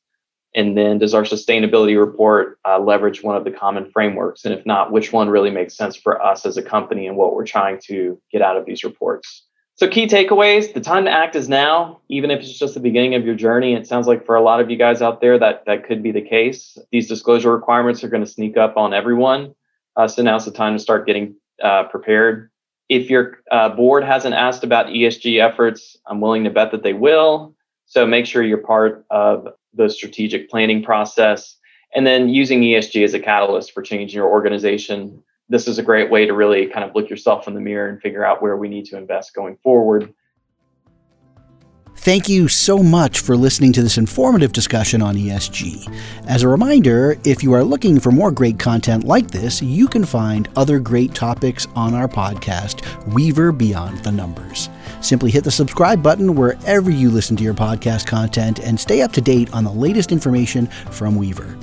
And 0.56 0.78
then 0.78 1.00
does 1.00 1.14
our 1.14 1.24
sustainability 1.24 2.00
report 2.00 2.60
uh, 2.66 2.80
leverage 2.80 3.22
one 3.22 3.36
of 3.36 3.44
the 3.44 3.52
common 3.52 3.92
frameworks? 3.92 4.46
And 4.46 4.54
if 4.54 4.66
not, 4.66 4.92
which 4.92 5.12
one 5.12 5.30
really 5.30 5.52
makes 5.52 5.76
sense 5.76 5.98
for 5.98 6.22
us 6.22 6.46
as 6.46 6.56
a 6.56 6.64
company 6.64 7.08
and 7.08 7.18
what 7.18 7.36
we're 7.36 7.46
trying 7.46 7.80
to 7.88 8.20
get 8.32 8.42
out 8.42 8.56
of 8.56 8.66
these 8.66 8.84
reports? 8.86 9.44
So, 9.78 9.90
key 9.90 10.08
takeaways 10.08 10.74
the 10.74 10.80
time 10.80 11.04
to 11.04 11.12
act 11.12 11.36
is 11.36 11.50
now, 11.50 12.00
even 12.08 12.32
if 12.32 12.40
it's 12.40 12.58
just 12.58 12.76
the 12.76 12.80
beginning 12.80 13.16
of 13.16 13.26
your 13.26 13.36
journey. 13.36 13.74
It 13.74 13.86
sounds 13.86 14.08
like 14.08 14.26
for 14.26 14.36
a 14.36 14.42
lot 14.42 14.62
of 14.62 14.72
you 14.72 14.78
guys 14.78 15.02
out 15.02 15.20
there 15.20 15.38
that 15.38 15.66
that 15.66 15.86
could 15.86 16.02
be 16.02 16.14
the 16.14 16.22
case. 16.22 16.78
These 16.94 17.10
disclosure 17.10 17.54
requirements 17.54 18.02
are 18.02 18.08
going 18.08 18.24
to 18.24 18.30
sneak 18.30 18.56
up 18.56 18.78
on 18.78 18.94
everyone. 18.94 19.54
Uh, 19.98 20.08
so, 20.08 20.24
now's 20.24 20.46
the 20.46 20.52
time 20.52 20.78
to 20.78 20.80
start 20.80 21.06
getting 21.06 21.36
uh, 21.62 21.84
prepared. 21.90 22.50
If 22.88 23.10
your 23.10 23.40
uh, 23.52 23.68
board 23.68 24.06
hasn't 24.06 24.36
asked 24.36 24.64
about 24.64 24.86
ESG 24.86 25.46
efforts, 25.46 25.98
I'm 26.08 26.22
willing 26.22 26.46
to 26.46 26.50
bet 26.50 26.72
that 26.72 26.84
they 26.84 26.94
will. 26.94 27.54
So, 27.86 28.08
make 28.08 28.28
sure 28.28 28.42
you're 28.44 28.60
part 28.60 29.06
of 29.10 29.50
the 29.76 29.90
strategic 29.90 30.50
planning 30.50 30.84
process, 30.84 31.58
and 31.96 32.06
then 32.06 32.30
using 32.30 32.62
ESG 32.62 33.04
as 33.04 33.14
a 33.14 33.20
catalyst 33.20 33.72
for 33.72 33.82
changing 33.82 34.18
your 34.18 34.30
organization. 34.30 35.24
This 35.50 35.68
is 35.68 35.78
a 35.78 35.84
great 35.84 36.10
way 36.10 36.26
to 36.26 36.34
really 36.34 36.68
kind 36.68 36.84
of 36.84 36.96
look 36.96 37.10
yourself 37.10 37.48
in 37.48 37.54
the 37.54 37.62
mirror 37.62 37.88
and 37.88 38.02
figure 38.02 38.26
out 38.26 38.42
where 38.42 38.58
we 38.58 38.68
need 38.68 38.86
to 38.86 38.98
invest 38.98 39.34
going 39.34 39.58
forward. 39.58 40.14
Thank 41.98 42.28
you 42.28 42.48
so 42.48 42.84
much 42.84 43.22
for 43.22 43.38
listening 43.38 43.72
to 43.74 43.82
this 43.82 43.98
informative 43.98 44.52
discussion 44.52 45.02
on 45.02 45.16
ESG. 45.16 45.92
As 46.28 46.44
a 46.44 46.48
reminder, 46.48 47.18
if 47.24 47.42
you 47.42 47.54
are 47.54 47.64
looking 47.64 48.00
for 48.00 48.12
more 48.12 48.32
great 48.32 48.60
content 48.60 49.06
like 49.06 49.32
this, 49.32 49.62
you 49.62 49.88
can 49.88 50.04
find 50.04 50.50
other 50.56 50.78
great 50.78 51.16
topics 51.16 51.68
on 51.74 51.94
our 51.94 52.08
podcast, 52.08 52.84
Weaver 53.14 53.52
Beyond 53.52 54.00
the 54.00 54.12
Numbers. 54.12 54.70
Simply 55.06 55.30
hit 55.30 55.44
the 55.44 55.52
subscribe 55.52 56.02
button 56.02 56.34
wherever 56.34 56.90
you 56.90 57.12
listen 57.12 57.38
to 57.38 57.44
your 57.44 57.54
podcast 57.54 58.08
content 58.08 58.58
and 58.58 58.80
stay 58.80 59.04
up 59.04 59.12
to 59.12 59.22
date 59.22 59.54
on 59.54 59.64
the 59.64 59.72
latest 59.72 60.12
information 60.12 60.66
from 60.90 61.16
Weaver. 61.16 61.60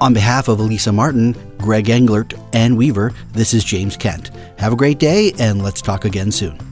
On 0.00 0.14
behalf 0.14 0.46
of 0.46 0.58
Alyssa 0.58 0.94
Martin, 0.94 1.34
Greg 1.58 1.86
Englert, 1.86 2.40
and 2.52 2.78
Weaver, 2.78 3.12
this 3.32 3.52
is 3.52 3.64
James 3.64 3.96
Kent. 3.96 4.30
Have 4.58 4.72
a 4.72 4.76
great 4.76 5.00
day, 5.00 5.32
and 5.40 5.60
let's 5.60 5.82
talk 5.82 6.04
again 6.04 6.30
soon. 6.30 6.67